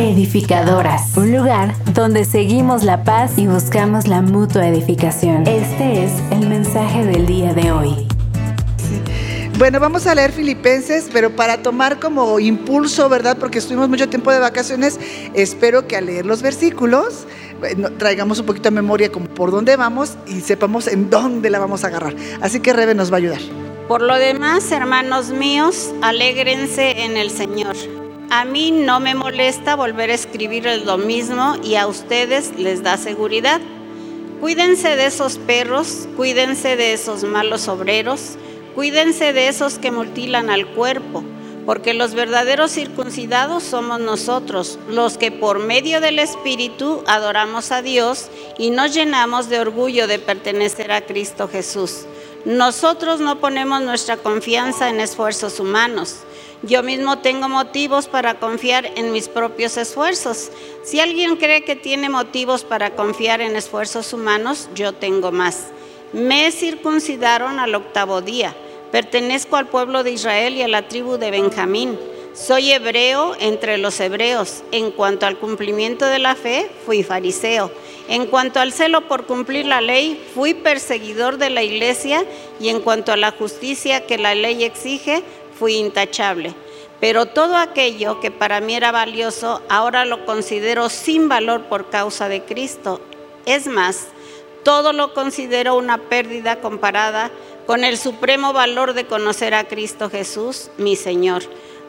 Edificadoras, 0.00 1.14
un 1.18 1.30
lugar 1.30 1.74
donde 1.92 2.24
seguimos 2.24 2.84
la 2.84 3.04
paz 3.04 3.36
y 3.36 3.46
buscamos 3.46 4.08
la 4.08 4.22
mutua 4.22 4.66
edificación. 4.66 5.46
Este 5.46 6.04
es 6.04 6.12
el 6.30 6.48
mensaje 6.48 7.04
del 7.04 7.26
día 7.26 7.52
de 7.52 7.70
hoy. 7.70 8.08
Bueno, 9.58 9.78
vamos 9.78 10.06
a 10.06 10.14
leer 10.14 10.32
Filipenses, 10.32 11.10
pero 11.12 11.36
para 11.36 11.58
tomar 11.58 12.00
como 12.00 12.40
impulso, 12.40 13.10
¿verdad? 13.10 13.36
Porque 13.38 13.58
estuvimos 13.58 13.90
mucho 13.90 14.08
tiempo 14.08 14.32
de 14.32 14.38
vacaciones, 14.38 14.98
espero 15.34 15.86
que 15.86 15.98
al 15.98 16.06
leer 16.06 16.24
los 16.24 16.40
versículos 16.40 17.26
traigamos 17.98 18.38
un 18.38 18.46
poquito 18.46 18.70
de 18.70 18.76
memoria 18.76 19.12
como 19.12 19.26
por 19.26 19.50
dónde 19.50 19.76
vamos 19.76 20.16
y 20.26 20.40
sepamos 20.40 20.86
en 20.86 21.10
dónde 21.10 21.50
la 21.50 21.58
vamos 21.58 21.84
a 21.84 21.88
agarrar. 21.88 22.16
Así 22.40 22.60
que 22.60 22.72
Rebe 22.72 22.94
nos 22.94 23.12
va 23.12 23.16
a 23.16 23.18
ayudar. 23.18 23.40
Por 23.86 24.00
lo 24.00 24.16
demás, 24.16 24.72
hermanos 24.72 25.28
míos, 25.28 25.90
alégrense 26.00 27.04
en 27.04 27.18
el 27.18 27.30
Señor. 27.30 27.76
A 28.30 28.44
mí 28.44 28.70
no 28.70 29.00
me 29.00 29.16
molesta 29.16 29.74
volver 29.74 30.10
a 30.10 30.14
escribir 30.14 30.64
lo 30.84 30.98
mismo 30.98 31.56
y 31.64 31.74
a 31.74 31.88
ustedes 31.88 32.52
les 32.56 32.82
da 32.82 32.96
seguridad. 32.96 33.60
Cuídense 34.40 34.94
de 34.94 35.06
esos 35.06 35.38
perros, 35.38 36.08
cuídense 36.16 36.76
de 36.76 36.92
esos 36.92 37.24
malos 37.24 37.66
obreros, 37.66 38.36
cuídense 38.74 39.32
de 39.32 39.48
esos 39.48 39.78
que 39.80 39.90
mutilan 39.90 40.48
al 40.48 40.66
cuerpo 40.68 41.24
porque 41.66 41.94
los 41.94 42.14
verdaderos 42.14 42.72
circuncidados 42.72 43.62
somos 43.62 44.00
nosotros, 44.00 44.78
los 44.88 45.18
que 45.18 45.30
por 45.30 45.58
medio 45.58 46.00
del 46.00 46.18
Espíritu 46.18 47.04
adoramos 47.06 47.70
a 47.70 47.82
Dios 47.82 48.28
y 48.58 48.70
nos 48.70 48.94
llenamos 48.94 49.48
de 49.48 49.60
orgullo 49.60 50.06
de 50.06 50.18
pertenecer 50.18 50.90
a 50.90 51.02
Cristo 51.02 51.48
Jesús. 51.48 52.06
Nosotros 52.44 53.20
no 53.20 53.38
ponemos 53.38 53.82
nuestra 53.82 54.16
confianza 54.16 54.88
en 54.88 55.00
esfuerzos 55.00 55.60
humanos. 55.60 56.20
Yo 56.62 56.82
mismo 56.82 57.18
tengo 57.18 57.48
motivos 57.48 58.06
para 58.06 58.34
confiar 58.34 58.86
en 58.96 59.12
mis 59.12 59.28
propios 59.28 59.76
esfuerzos. 59.76 60.50
Si 60.84 61.00
alguien 61.00 61.36
cree 61.36 61.64
que 61.64 61.76
tiene 61.76 62.08
motivos 62.08 62.64
para 62.64 62.90
confiar 62.90 63.40
en 63.40 63.56
esfuerzos 63.56 64.12
humanos, 64.12 64.68
yo 64.74 64.92
tengo 64.92 65.32
más. 65.32 65.68
Me 66.12 66.50
circuncidaron 66.52 67.58
al 67.58 67.74
octavo 67.74 68.20
día 68.20 68.54
Pertenezco 68.90 69.54
al 69.54 69.68
pueblo 69.68 70.02
de 70.02 70.10
Israel 70.10 70.56
y 70.56 70.62
a 70.62 70.68
la 70.68 70.88
tribu 70.88 71.16
de 71.16 71.30
Benjamín. 71.30 71.96
Soy 72.34 72.72
hebreo 72.72 73.36
entre 73.38 73.78
los 73.78 74.00
hebreos. 74.00 74.64
En 74.72 74.90
cuanto 74.90 75.26
al 75.26 75.38
cumplimiento 75.38 76.06
de 76.06 76.18
la 76.18 76.34
fe, 76.34 76.68
fui 76.84 77.04
fariseo. 77.04 77.70
En 78.08 78.26
cuanto 78.26 78.58
al 78.58 78.72
celo 78.72 79.06
por 79.06 79.26
cumplir 79.26 79.66
la 79.66 79.80
ley, 79.80 80.20
fui 80.34 80.54
perseguidor 80.54 81.38
de 81.38 81.50
la 81.50 81.62
iglesia. 81.62 82.24
Y 82.58 82.70
en 82.70 82.80
cuanto 82.80 83.12
a 83.12 83.16
la 83.16 83.30
justicia 83.30 84.06
que 84.06 84.18
la 84.18 84.34
ley 84.34 84.64
exige, 84.64 85.22
fui 85.60 85.74
intachable. 85.74 86.54
Pero 87.00 87.26
todo 87.26 87.56
aquello 87.56 88.18
que 88.18 88.30
para 88.30 88.60
mí 88.60 88.74
era 88.74 88.92
valioso, 88.92 89.60
ahora 89.68 90.06
lo 90.06 90.24
considero 90.24 90.88
sin 90.88 91.28
valor 91.28 91.64
por 91.64 91.90
causa 91.90 92.28
de 92.30 92.42
Cristo. 92.42 93.00
Es 93.44 93.66
más, 93.66 94.08
todo 94.64 94.94
lo 94.94 95.12
considero 95.12 95.76
una 95.76 95.98
pérdida 95.98 96.60
comparada 96.60 97.30
con 97.66 97.84
el 97.84 97.98
supremo 97.98 98.54
valor 98.54 98.94
de 98.94 99.06
conocer 99.06 99.54
a 99.54 99.64
Cristo 99.64 100.08
Jesús, 100.08 100.70
mi 100.78 100.96
Señor. 100.96 101.42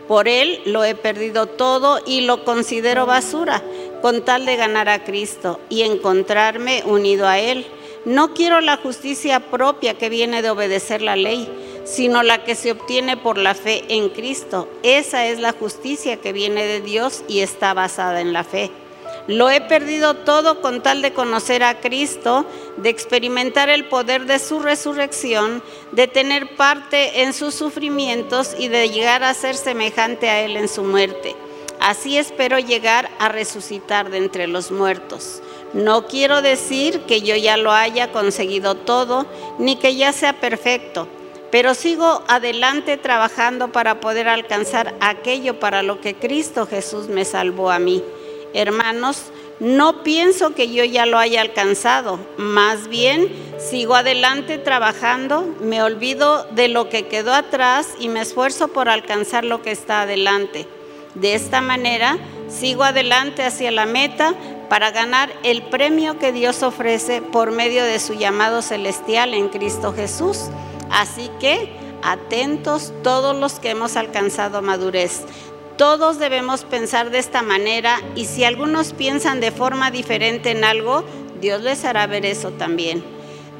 Por 0.07 0.27
Él 0.27 0.61
lo 0.65 0.83
he 0.83 0.95
perdido 0.95 1.45
todo 1.45 2.01
y 2.05 2.21
lo 2.21 2.43
considero 2.43 3.05
basura, 3.05 3.63
con 4.01 4.23
tal 4.23 4.45
de 4.45 4.57
ganar 4.57 4.89
a 4.89 5.05
Cristo 5.05 5.59
y 5.69 5.83
encontrarme 5.83 6.83
unido 6.85 7.27
a 7.27 7.39
Él. 7.39 7.65
No 8.03 8.33
quiero 8.33 8.59
la 8.59 8.77
justicia 8.77 9.39
propia 9.39 9.93
que 9.93 10.09
viene 10.09 10.41
de 10.41 10.49
obedecer 10.49 11.01
la 11.01 11.15
ley, 11.15 11.47
sino 11.83 12.23
la 12.23 12.43
que 12.43 12.55
se 12.55 12.71
obtiene 12.71 13.17
por 13.17 13.37
la 13.37 13.53
fe 13.53 13.83
en 13.89 14.09
Cristo. 14.09 14.67
Esa 14.83 15.25
es 15.27 15.39
la 15.39 15.53
justicia 15.53 16.17
que 16.17 16.33
viene 16.33 16.65
de 16.65 16.81
Dios 16.81 17.23
y 17.27 17.39
está 17.39 17.73
basada 17.73 18.21
en 18.21 18.33
la 18.33 18.43
fe. 18.43 18.71
Lo 19.27 19.49
he 19.49 19.61
perdido 19.61 20.15
todo 20.15 20.61
con 20.61 20.81
tal 20.81 21.01
de 21.01 21.13
conocer 21.13 21.63
a 21.63 21.79
Cristo, 21.79 22.45
de 22.77 22.89
experimentar 22.89 23.69
el 23.69 23.85
poder 23.85 24.25
de 24.25 24.39
su 24.39 24.59
resurrección, 24.59 25.63
de 25.91 26.07
tener 26.07 26.55
parte 26.55 27.21
en 27.21 27.33
sus 27.33 27.53
sufrimientos 27.53 28.55
y 28.57 28.67
de 28.67 28.89
llegar 28.89 29.23
a 29.23 29.33
ser 29.33 29.55
semejante 29.55 30.29
a 30.29 30.41
Él 30.41 30.57
en 30.57 30.67
su 30.67 30.83
muerte. 30.83 31.35
Así 31.79 32.17
espero 32.17 32.59
llegar 32.59 33.09
a 33.19 33.29
resucitar 33.29 34.09
de 34.09 34.17
entre 34.17 34.47
los 34.47 34.71
muertos. 34.71 35.41
No 35.73 36.07
quiero 36.07 36.41
decir 36.41 37.01
que 37.01 37.21
yo 37.21 37.35
ya 37.35 37.57
lo 37.57 37.71
haya 37.71 38.11
conseguido 38.11 38.75
todo, 38.75 39.25
ni 39.57 39.77
que 39.77 39.95
ya 39.95 40.13
sea 40.13 40.33
perfecto, 40.33 41.07
pero 41.51 41.73
sigo 41.73 42.23
adelante 42.27 42.97
trabajando 42.97 43.71
para 43.71 43.99
poder 43.99 44.27
alcanzar 44.29 44.95
aquello 45.01 45.59
para 45.59 45.83
lo 45.83 45.99
que 45.99 46.15
Cristo 46.15 46.65
Jesús 46.65 47.09
me 47.09 47.25
salvó 47.25 47.69
a 47.69 47.79
mí. 47.79 48.03
Hermanos, 48.53 49.31
no 49.59 50.01
pienso 50.01 50.55
que 50.55 50.71
yo 50.71 50.83
ya 50.83 51.05
lo 51.05 51.19
haya 51.19 51.41
alcanzado, 51.41 52.19
más 52.37 52.87
bien 52.87 53.29
sigo 53.59 53.93
adelante 53.93 54.57
trabajando, 54.57 55.55
me 55.61 55.83
olvido 55.83 56.45
de 56.51 56.67
lo 56.67 56.89
que 56.89 57.07
quedó 57.07 57.33
atrás 57.33 57.89
y 57.99 58.09
me 58.09 58.21
esfuerzo 58.21 58.69
por 58.69 58.89
alcanzar 58.89 59.45
lo 59.45 59.61
que 59.61 59.69
está 59.69 60.01
adelante. 60.01 60.65
De 61.13 61.35
esta 61.35 61.61
manera, 61.61 62.17
sigo 62.49 62.83
adelante 62.83 63.43
hacia 63.43 63.69
la 63.69 63.85
meta 63.85 64.33
para 64.67 64.89
ganar 64.91 65.29
el 65.43 65.61
premio 65.63 66.17
que 66.17 66.31
Dios 66.31 66.63
ofrece 66.63 67.21
por 67.21 67.51
medio 67.51 67.83
de 67.83 67.99
su 67.99 68.13
llamado 68.13 68.61
celestial 68.61 69.33
en 69.33 69.49
Cristo 69.49 69.93
Jesús. 69.93 70.49
Así 70.91 71.29
que, 71.39 71.69
atentos 72.03 72.93
todos 73.03 73.35
los 73.35 73.53
que 73.59 73.71
hemos 73.71 73.95
alcanzado 73.95 74.61
madurez. 74.61 75.21
Todos 75.77 76.19
debemos 76.19 76.63
pensar 76.63 77.09
de 77.09 77.19
esta 77.19 77.41
manera 77.41 78.01
y 78.15 78.25
si 78.25 78.43
algunos 78.43 78.93
piensan 78.93 79.39
de 79.39 79.51
forma 79.51 79.89
diferente 79.89 80.51
en 80.51 80.63
algo, 80.63 81.03
Dios 81.39 81.61
les 81.61 81.85
hará 81.85 82.05
ver 82.07 82.25
eso 82.25 82.51
también. 82.51 83.03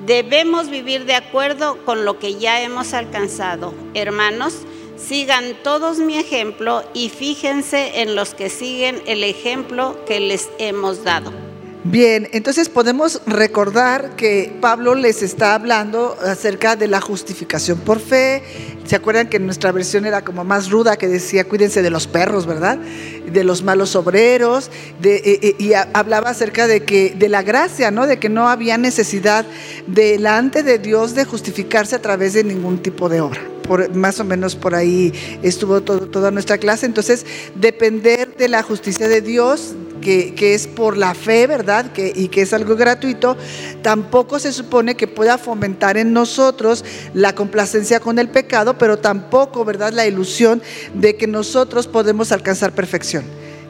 Debemos 0.06 0.70
vivir 0.70 1.06
de 1.06 1.16
acuerdo 1.16 1.84
con 1.86 2.06
lo 2.06 2.20
que 2.20 2.36
ya 2.36 2.62
hemos 2.62 2.94
alcanzado. 2.94 3.74
Hermanos, 3.94 4.60
sigan 4.98 5.56
todos 5.64 6.00
mi 6.00 6.18
ejemplo 6.18 6.84
y 6.94 7.10
fíjense 7.10 8.02
en 8.02 8.16
los 8.16 8.34
que 8.34 8.50
siguen 8.50 9.02
el 9.06 9.24
ejemplo 9.24 9.98
que 10.06 10.20
les 10.20 10.50
hemos 10.60 11.04
dado. 11.04 11.51
Bien, 11.84 12.30
entonces 12.32 12.70
podemos 12.70 13.24
recordar 13.26 14.16
que 14.16 14.56
Pablo 14.62 14.94
les 14.94 15.24
está 15.24 15.56
hablando 15.56 16.16
acerca 16.24 16.76
de 16.76 16.88
la 16.88 17.02
justificación 17.02 17.80
por 17.80 18.00
fe. 18.00 18.44
¿Se 18.92 18.98
acuerdan 18.98 19.30
que 19.30 19.40
nuestra 19.40 19.72
versión 19.72 20.06
era 20.06 20.22
como 20.22 20.44
más 20.44 20.70
ruda, 20.70 20.98
que 20.98 21.08
decía 21.08 21.46
cuídense 21.46 21.82
de 21.82 21.90
los 21.90 22.08
perros, 22.08 22.46
¿verdad? 22.46 22.78
De 22.78 23.46
los 23.46 23.64
malos 23.64 23.96
obreros, 23.96 24.70
eh, 25.02 25.22
eh, 25.24 25.56
y 25.58 25.72
hablaba 25.94 26.32
acerca 26.32 26.68
de 26.68 26.84
que 26.84 27.16
de 27.18 27.30
la 27.30 27.42
gracia, 27.42 27.90
¿no? 27.90 28.06
De 28.06 28.20
que 28.20 28.28
no 28.28 28.50
había 28.50 28.78
necesidad 28.78 29.46
delante 29.88 30.62
de 30.62 30.78
Dios 30.78 31.16
de 31.16 31.24
justificarse 31.24 31.96
a 31.96 32.02
través 32.02 32.34
de 32.34 32.44
ningún 32.44 32.80
tipo 32.80 33.08
de 33.08 33.22
obra. 33.22 33.40
Por, 33.66 33.96
más 33.96 34.20
o 34.20 34.26
menos 34.26 34.58
por 34.58 34.76
ahí 34.76 35.14
estuvo 35.42 35.80
toda 35.80 36.30
nuestra 36.30 36.58
clase. 36.58 36.86
Entonces, 36.86 37.26
depender 37.56 38.36
de 38.36 38.50
la 38.50 38.62
justicia 38.62 39.08
de 39.08 39.22
Dios, 39.22 39.74
que, 40.02 40.54
es 40.54 40.68
por 40.68 40.98
la 40.98 41.14
fe, 41.14 41.48
¿verdad? 41.48 41.92
Y 41.96 42.28
que 42.28 42.42
es 42.42 42.54
algo 42.54 42.76
gratuito, 42.76 43.38
tampoco 43.82 44.40
se 44.40 44.52
supone 44.52 44.96
que 44.96 45.08
pueda 45.08 45.38
fomentar 45.38 45.98
en 45.98 46.12
nosotros 46.12 46.84
la 47.14 47.34
complacencia 47.36 48.00
con 48.00 48.20
el 48.20 48.30
pecado, 48.30 48.78
pero 48.82 48.98
tampoco, 48.98 49.64
¿verdad? 49.64 49.94
La 49.94 50.08
ilusión 50.08 50.60
de 50.96 51.16
que 51.16 51.28
nosotros 51.28 51.86
podemos 51.86 52.32
alcanzar 52.32 52.72
perfección. 52.72 53.24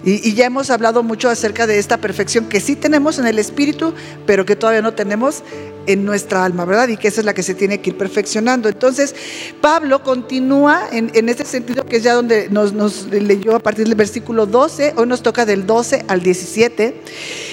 Y, 0.05 0.33
ya 0.35 0.45
hemos 0.45 0.69
hablado 0.69 1.03
mucho 1.03 1.29
acerca 1.29 1.67
de 1.67 1.79
esta 1.79 1.97
perfección 1.97 2.47
que 2.47 2.61
sí 2.61 2.77
tenemos 2.77 3.19
en 3.19 3.27
el 3.27 3.37
espíritu, 3.37 3.93
pero 4.25 4.45
que 4.45 4.55
todavía 4.55 4.81
no 4.81 4.93
tenemos 4.93 5.43
en 5.85 6.05
nuestra 6.05 6.45
alma, 6.45 6.63
¿verdad? 6.63 6.87
Y 6.87 6.95
que 6.95 7.09
esa 7.09 7.19
es 7.19 7.25
la 7.25 7.33
que 7.33 7.43
se 7.43 7.55
tiene 7.55 7.81
que 7.81 7.89
ir 7.89 7.97
perfeccionando. 7.97 8.69
Entonces, 8.69 9.13
Pablo 9.59 10.01
continúa 10.01 10.87
en, 10.93 11.11
en 11.13 11.27
este 11.27 11.43
sentido, 11.43 11.85
que 11.85 11.97
es 11.97 12.03
ya 12.03 12.13
donde 12.13 12.47
nos, 12.49 12.71
leyó 13.11 13.57
a 13.57 13.59
partir 13.59 13.87
del 13.87 13.95
versículo 13.95 14.45
12, 14.45 14.93
hoy 14.95 15.07
nos 15.07 15.21
toca 15.21 15.45
del 15.45 15.67
12 15.67 16.05
al 16.07 16.23
17, 16.23 17.01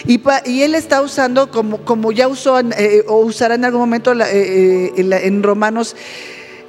y, 0.06 0.62
él 0.62 0.76
está 0.76 1.02
usando, 1.02 1.50
como, 1.50 1.84
como 1.84 2.12
ya 2.12 2.28
usó 2.28 2.60
eh, 2.60 3.04
o 3.08 3.16
usará 3.16 3.56
en 3.56 3.64
algún 3.64 3.80
momento 3.80 4.12
eh, 4.12 4.92
eh, 4.96 5.20
en 5.24 5.42
Romanos 5.42 5.96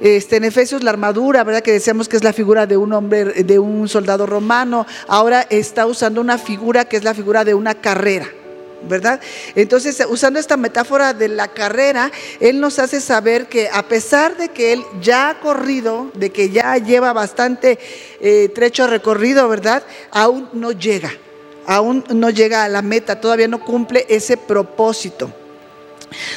este, 0.00 0.36
en 0.36 0.44
Efesios 0.44 0.82
la 0.82 0.90
armadura, 0.90 1.44
¿verdad? 1.44 1.62
Que 1.62 1.72
decíamos 1.72 2.08
que 2.08 2.16
es 2.16 2.24
la 2.24 2.32
figura 2.32 2.66
de 2.66 2.76
un 2.76 2.92
hombre, 2.92 3.44
de 3.44 3.58
un 3.58 3.88
soldado 3.88 4.26
romano. 4.26 4.86
Ahora 5.06 5.46
está 5.50 5.86
usando 5.86 6.20
una 6.20 6.38
figura 6.38 6.86
que 6.86 6.96
es 6.96 7.04
la 7.04 7.14
figura 7.14 7.44
de 7.44 7.54
una 7.54 7.74
carrera. 7.74 8.28
¿verdad? 8.82 9.20
Entonces, 9.54 10.02
usando 10.08 10.38
esta 10.38 10.56
metáfora 10.56 11.12
de 11.12 11.28
la 11.28 11.48
carrera, 11.48 12.10
Él 12.40 12.60
nos 12.60 12.78
hace 12.78 13.00
saber 13.00 13.46
que 13.46 13.68
a 13.68 13.82
pesar 13.82 14.36
de 14.36 14.48
que 14.48 14.72
Él 14.72 14.82
ya 15.02 15.28
ha 15.28 15.40
corrido, 15.40 16.10
de 16.14 16.30
que 16.30 16.50
ya 16.50 16.76
lleva 16.78 17.12
bastante 17.12 17.78
eh, 18.20 18.48
trecho 18.54 18.86
recorrido, 18.86 19.48
¿verdad? 19.48 19.82
Aún 20.10 20.48
no 20.52 20.72
llega, 20.72 21.12
aún 21.66 22.04
no 22.08 22.30
llega 22.30 22.64
a 22.64 22.68
la 22.68 22.82
meta, 22.82 23.20
todavía 23.20 23.48
no 23.48 23.64
cumple 23.64 24.06
ese 24.08 24.36
propósito. 24.36 25.30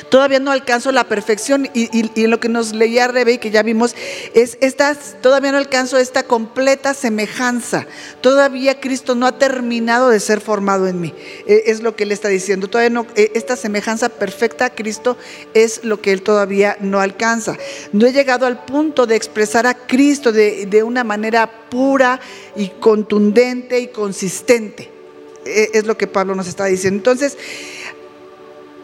Todavía 0.10 0.40
no 0.40 0.52
alcanzo 0.52 0.92
la 0.92 1.06
perfección 1.06 1.70
y, 1.74 2.28
lo 2.28 2.40
que 2.40 2.50
nos 2.50 2.74
leía 2.74 3.08
Rebe 3.08 3.34
y 3.34 3.38
que 3.38 3.52
ya 3.52 3.64
vimos 3.64 3.96
es 4.34 4.58
todavía 5.22 5.52
no 5.52 5.58
alcanzo 5.58 5.98
esta 5.98 6.24
completa 6.24 6.94
semejanza. 6.94 7.86
Todavía 8.22 8.80
Cristo 8.80 9.16
no 9.16 9.26
ha 9.26 9.38
terminado 9.38 10.10
de 10.10 10.20
ser 10.20 10.42
formado 10.42 10.88
en 10.88 11.02
mí. 11.02 11.14
E, 11.48 11.64
es 11.68 11.82
lo 11.82 11.96
que 11.96 12.04
él 12.04 12.12
está 12.12 12.28
diciendo. 12.30 12.68
Todavía 12.68 12.90
no, 12.90 13.08
e, 13.16 13.32
esta 13.36 13.56
semejanza 13.56 14.10
perfecta 14.10 14.66
a 14.66 14.70
Cristo 14.76 15.18
es 15.54 15.84
lo 15.84 16.02
que 16.02 16.12
él 16.12 16.22
todavía 16.22 16.78
no 16.80 17.00
alcanza. 17.00 17.58
No 17.92 18.06
he 18.06 18.14
llegado 18.14 18.46
al 18.46 18.66
punto 18.66 19.06
de 19.06 19.16
expresar 19.16 19.68
a 19.68 19.74
Cristo 19.76 20.32
de, 20.32 20.66
de 20.66 20.84
una 20.84 21.04
manera 21.04 21.50
pura 21.70 22.20
y 22.56 22.70
contundente 22.70 23.80
y 23.80 23.88
consistente. 23.88 24.90
E, 25.46 25.72
es 25.74 25.86
lo 25.86 25.98
que 25.98 26.08
Pablo 26.08 26.36
nos 26.36 26.48
está 26.48 26.66
diciendo. 26.66 26.98
Entonces, 26.98 27.38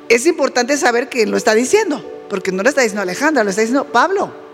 es 0.09 0.25
importante 0.25 0.75
saber 0.75 1.07
quién 1.07 1.31
lo 1.31 1.37
está 1.37 1.53
diciendo, 1.53 2.03
porque 2.29 2.51
no 2.51 2.63
lo 2.63 2.69
está 2.69 2.81
diciendo 2.81 3.03
Alejandra, 3.03 3.43
lo 3.43 3.51
está 3.51 3.61
diciendo 3.61 3.85
Pablo. 3.85 4.49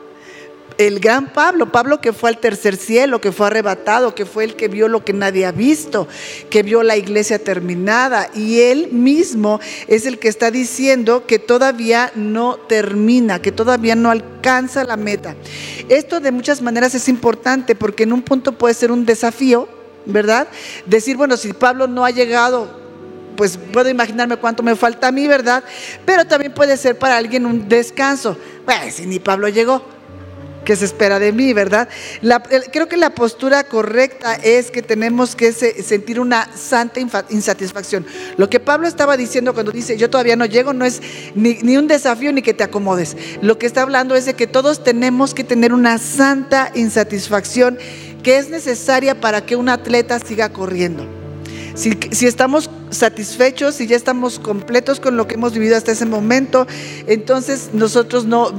El 0.78 1.00
gran 1.00 1.32
Pablo, 1.32 1.72
Pablo 1.72 2.02
que 2.02 2.12
fue 2.12 2.30
al 2.30 2.38
tercer 2.40 2.76
cielo, 2.76 3.22
que 3.22 3.32
fue 3.32 3.48
arrebatado, 3.48 4.14
que 4.14 4.26
fue 4.26 4.44
el 4.44 4.58
que 4.58 4.68
vio 4.68 4.90
lo 4.90 5.06
que 5.06 5.14
nadie 5.14 5.46
ha 5.46 5.54
visto, 5.54 6.06
que 6.50 6.64
vio 6.64 6.84
la 6.84 6.98
iglesia 6.98 7.40
terminada. 7.40 8.30
Y 8.36 8.60
él 8.60 8.90
mismo 8.92 9.62
es 9.88 10.06
el 10.06 10.20
que 10.20 10.28
está 10.28 10.52
diciendo 10.52 11.26
que 11.26 11.40
todavía 11.40 12.12
no 12.16 12.58
termina, 12.58 13.42
que 13.42 13.54
todavía 13.54 13.96
no 13.96 14.12
alcanza 14.12 14.84
la 14.84 14.98
meta. 14.98 15.38
Esto 15.88 16.20
de 16.20 16.34
muchas 16.34 16.62
maneras 16.62 16.94
es 16.94 17.08
importante 17.08 17.74
porque 17.74 18.04
en 18.04 18.12
un 18.12 18.22
punto 18.22 18.58
puede 18.58 18.74
ser 18.74 18.92
un 18.92 19.06
desafío, 19.06 19.70
¿verdad? 20.06 20.50
Decir, 20.86 21.16
bueno, 21.16 21.38
si 21.38 21.54
Pablo 21.54 21.88
no 21.88 22.04
ha 22.04 22.12
llegado 22.12 22.85
pues 23.36 23.58
puedo 23.58 23.90
imaginarme 23.90 24.38
cuánto 24.38 24.64
me 24.64 24.76
falta 24.76 25.08
a 25.08 25.12
mí, 25.12 25.28
¿verdad? 25.28 25.64
Pero 26.06 26.26
también 26.26 26.54
puede 26.54 26.78
ser 26.78 26.98
para 26.98 27.18
alguien 27.18 27.46
un 27.46 27.68
descanso. 27.68 28.38
Pues 28.66 28.96
si 28.96 29.06
ni 29.06 29.20
Pablo 29.20 29.48
llegó, 29.48 29.84
¿qué 30.66 30.76
se 30.76 30.86
espera 30.86 31.20
de 31.20 31.32
mí, 31.32 31.54
verdad? 31.54 31.88
creo 32.74 32.90
que 32.90 32.98
la 32.98 33.12
postura 33.12 33.64
correcta 33.64 34.36
es 34.36 34.72
que 34.72 34.82
tenemos 34.82 35.36
que 35.36 35.54
sentir 35.54 36.20
una 36.20 36.50
santa 36.56 37.00
insatisfacción. 37.30 38.06
Lo 38.38 38.50
que 38.50 38.60
Pablo 38.60 38.88
estaba 38.88 39.16
diciendo 39.16 39.54
cuando 39.54 39.72
dice 39.72 39.98
yo 39.98 40.10
todavía 40.10 40.36
no 40.36 40.46
llego 40.46 40.74
no 40.74 40.84
es 40.84 41.02
ni, 41.36 41.56
ni 41.62 41.78
un 41.78 41.88
desafío 41.88 42.34
ni 42.34 42.42
que 42.42 42.54
te 42.54 42.64
acomodes. 42.64 43.16
Lo 43.42 43.58
que 43.58 43.68
está 43.68 43.84
hablando 43.84 44.16
es 44.16 44.26
de 44.26 44.34
que 44.34 44.48
todos 44.48 44.84
tenemos 44.84 45.34
que 45.34 45.44
tener 45.44 45.72
una 45.72 45.98
santa 46.00 46.72
insatisfacción 46.74 47.78
que 48.24 48.38
es 48.40 48.50
necesaria 48.50 49.22
para 49.22 49.46
que 49.46 49.56
un 49.56 49.70
atleta 49.70 50.18
siga 50.18 50.50
corriendo. 50.50 51.08
Si, 51.76 52.26
estamos 52.26 52.70
satisfechos, 52.98 53.76
si 53.76 53.88
ya 53.88 53.96
estamos 53.96 54.40
completos 54.40 55.00
con 55.00 55.18
lo 55.18 55.28
que 55.28 55.36
hemos 55.36 55.54
vivido 55.54 55.78
hasta 55.78 55.92
ese 55.92 56.06
momento, 56.06 56.68
entonces 57.08 57.70
nosotros 57.74 58.26
no, 58.26 58.52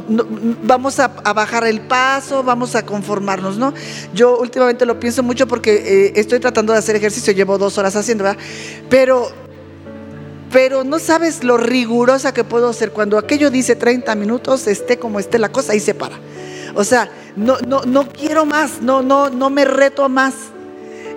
vamos 0.62 0.98
a, 1.00 1.08
bajar 1.08 1.66
el 1.66 1.80
paso, 1.80 2.42
vamos 2.42 2.74
a 2.74 2.84
conformarnos, 2.84 3.58
¿no? 3.58 3.74
Yo 4.14 4.38
últimamente 4.38 4.86
lo 4.86 4.98
pienso 4.98 5.22
mucho 5.22 5.46
porque 5.46 5.74
eh, 5.74 6.12
estoy 6.16 6.40
tratando 6.40 6.72
de 6.72 6.78
hacer 6.78 6.96
ejercicio, 6.96 7.32
llevo 7.32 7.58
dos 7.58 7.78
horas 7.78 7.96
haciendo, 7.96 8.24
¿verdad? 8.24 8.40
Pero 8.88 9.30
pero 10.52 10.84
no 10.84 10.98
sabes 10.98 11.42
lo 11.44 11.56
rigurosa 11.56 12.32
que 12.32 12.44
puedo 12.44 12.72
ser. 12.72 12.92
Cuando 12.92 13.18
aquello 13.18 13.50
dice 13.50 13.76
30 13.76 14.14
minutos, 14.14 14.66
esté 14.68 14.98
como 14.98 15.18
esté 15.18 15.38
la 15.38 15.50
cosa, 15.50 15.72
ahí 15.72 15.80
se 15.80 15.92
para. 15.92 16.18
O 16.74 16.84
sea, 16.84 17.10
no, 17.36 17.58
no, 17.66 17.82
no 17.82 18.08
quiero 18.08 18.46
más, 18.46 18.80
no, 18.80 19.02
no, 19.02 19.28
no 19.28 19.50
me 19.50 19.64
reto 19.64 20.08
más 20.08 20.34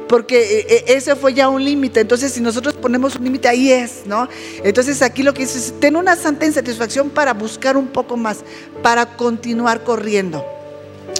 porque 0.09 0.59
eh, 0.59 0.65
eh, 0.69 0.83
ese 0.87 1.15
fue 1.15 1.33
ya 1.35 1.47
un 1.47 1.63
límite. 1.63 2.01
Entonces, 2.01 2.33
si 2.33 2.41
nosotros 2.41 2.73
ponemos 2.73 3.15
un 3.15 3.23
límite, 3.23 3.47
ahí 3.47 3.71
es, 3.71 4.07
¿no? 4.07 4.27
Entonces, 4.63 5.03
aquí 5.03 5.21
lo 5.21 5.33
que 5.35 5.43
dice 5.43 5.59
es, 5.59 5.79
ten 5.79 5.95
una 5.95 6.15
santa 6.15 6.47
insatisfacción 6.47 7.11
para 7.11 7.33
buscar 7.33 7.77
un 7.77 7.87
poco 7.87 8.17
más, 8.17 8.39
para 8.81 9.15
continuar 9.15 9.83
corriendo. 9.83 10.58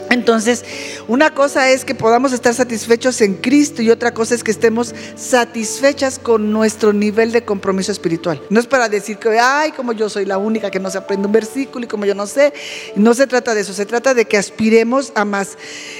Entonces, 0.10 0.66
una 1.08 1.34
cosa 1.34 1.70
es 1.70 1.86
que 1.86 1.96
podamos 1.96 2.34
estar 2.34 2.54
satisfechos 2.54 3.22
en 3.22 3.36
Cristo 3.36 3.82
y 3.82 3.90
otra 3.90 4.14
cosa 4.14 4.36
es 4.36 4.44
que 4.44 4.52
estemos 4.52 4.94
satisfechas 5.16 6.20
con 6.20 6.52
nuestro 6.52 6.94
nivel 6.94 7.32
de 7.32 7.44
compromiso 7.44 7.92
espiritual. 7.92 8.42
No 8.50 8.60
es 8.60 8.68
para 8.68 8.90
decir 8.90 9.18
que, 9.18 9.40
ay, 9.40 9.72
como 9.72 9.94
yo 9.94 10.10
soy 10.10 10.26
la 10.26 10.38
única 10.38 10.72
que 10.72 10.80
no 10.80 10.90
se 10.90 10.98
aprende 10.98 11.28
un 11.28 11.34
versículo 11.34 11.86
y 11.86 11.88
como 11.88 12.06
yo 12.06 12.16
no 12.16 12.28
sé. 12.28 12.54
No 12.96 13.14
se 13.14 13.28
trata 13.28 13.54
de 13.54 13.62
eso, 13.62 13.74
se 13.74 13.86
trata 13.86 14.14
de 14.14 14.26
que 14.26 14.38
aspiremos 14.38 15.12
a 15.16 15.26
más. 15.26 15.58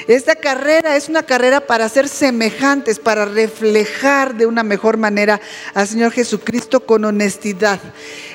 Esta 0.08 0.36
carrera 0.36 0.96
es 0.96 1.10
una 1.10 1.24
carrera 1.24 1.62
para 1.62 1.90
ser 1.90 2.08
semejantes, 2.08 3.00
para 3.00 3.26
reflejar 3.26 4.36
de 4.36 4.46
una 4.46 4.64
mejor 4.64 4.98
manera 4.98 5.40
al 5.74 5.88
Señor 5.88 6.12
Jesucristo 6.12 6.86
con 6.86 7.06
honestidad. 7.06 7.80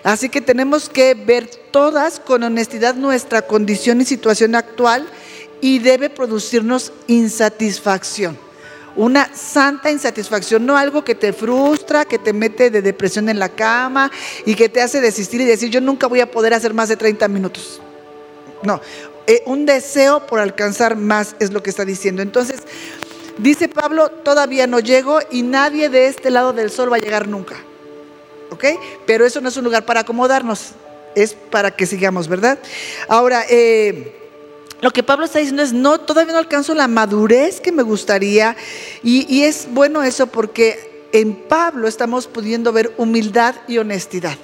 Así 0.03 0.29
que 0.29 0.41
tenemos 0.41 0.89
que 0.89 1.15
ver 1.15 1.47
todas 1.71 2.21
con 2.21 2.43
honestidad 2.43 2.95
nuestra 2.95 3.43
condición 3.43 4.01
y 4.01 4.05
situación 4.05 4.55
actual 4.55 5.09
y 5.65 5.79
debe 5.79 6.11
producirnos 6.11 6.93
insatisfacción. 7.07 8.37
Una 8.97 9.35
santa 9.35 9.91
insatisfacción, 9.91 10.67
no 10.67 10.77
algo 10.77 11.03
que 11.03 11.15
te 11.15 11.33
frustra, 11.33 12.05
que 12.05 12.19
te 12.19 12.35
mete 12.35 12.69
de 12.69 12.83
depresión 12.83 13.31
en 13.31 13.39
la 13.39 13.49
cama 13.49 14.11
y 14.45 14.57
que 14.57 14.69
te 14.69 14.83
hace 14.83 15.01
desistir 15.01 15.41
y 15.41 15.47
decir, 15.47 15.71
yo 15.71 15.81
nunca 15.81 16.07
voy 16.07 16.21
a 16.21 16.31
poder 16.31 16.53
hacer 16.53 16.75
más 16.75 16.91
de 16.91 16.99
30 16.99 17.29
minutos. 17.29 17.81
No, 18.63 18.79
eh, 19.27 19.43
un 19.47 19.65
deseo 19.65 20.27
por 20.27 20.39
alcanzar 20.39 20.97
más 20.97 21.35
es 21.39 21.51
lo 21.51 21.63
que 21.63 21.71
está 21.71 21.87
diciendo. 21.87 22.21
Entonces, 22.21 22.61
dice 23.39 23.67
Pablo, 23.67 24.11
todavía 24.11 24.67
no 24.67 24.81
llego 24.81 25.21
y 25.31 25.41
nadie 25.41 25.89
de 25.89 26.09
este 26.09 26.29
lado 26.29 26.53
del 26.53 26.71
sol 26.71 26.93
va 26.93 26.97
a 26.97 27.01
llegar 27.01 27.27
nunca. 27.27 27.57
¿Ok? 28.51 28.67
Pero 29.07 29.25
eso 29.25 29.41
no 29.41 29.49
es 29.49 29.57
un 29.57 29.65
lugar 29.65 29.87
para 29.87 30.01
acomodarnos, 30.01 30.73
es 31.15 31.33
para 31.33 31.75
que 31.75 31.87
sigamos, 31.87 32.29
¿verdad? 32.29 32.59
Ahora, 33.09 33.47
eh, 33.49 34.24
lo 34.85 34.91
que 34.91 35.03
Pablo 35.03 35.25
está 35.25 35.39
diciendo 35.39 35.63
es, 35.63 35.73
no, 35.73 35.99
todavía 35.99 36.35
no 36.35 36.39
alcanzo 36.39 36.75
la 36.75 36.89
madurez 36.89 37.59
que 37.59 37.73
me 37.73 37.83
gustaría. 37.83 38.55
Y, 39.03 39.25
y 39.35 39.45
es 39.45 39.67
bueno 39.71 40.03
eso 40.03 40.27
porque 40.27 41.09
en 41.13 41.35
Pablo 41.35 41.89
estamos 41.89 42.27
pudiendo 42.27 42.71
ver 42.71 42.93
humildad 42.99 43.55
y 43.67 43.79
honestidad 43.79 44.37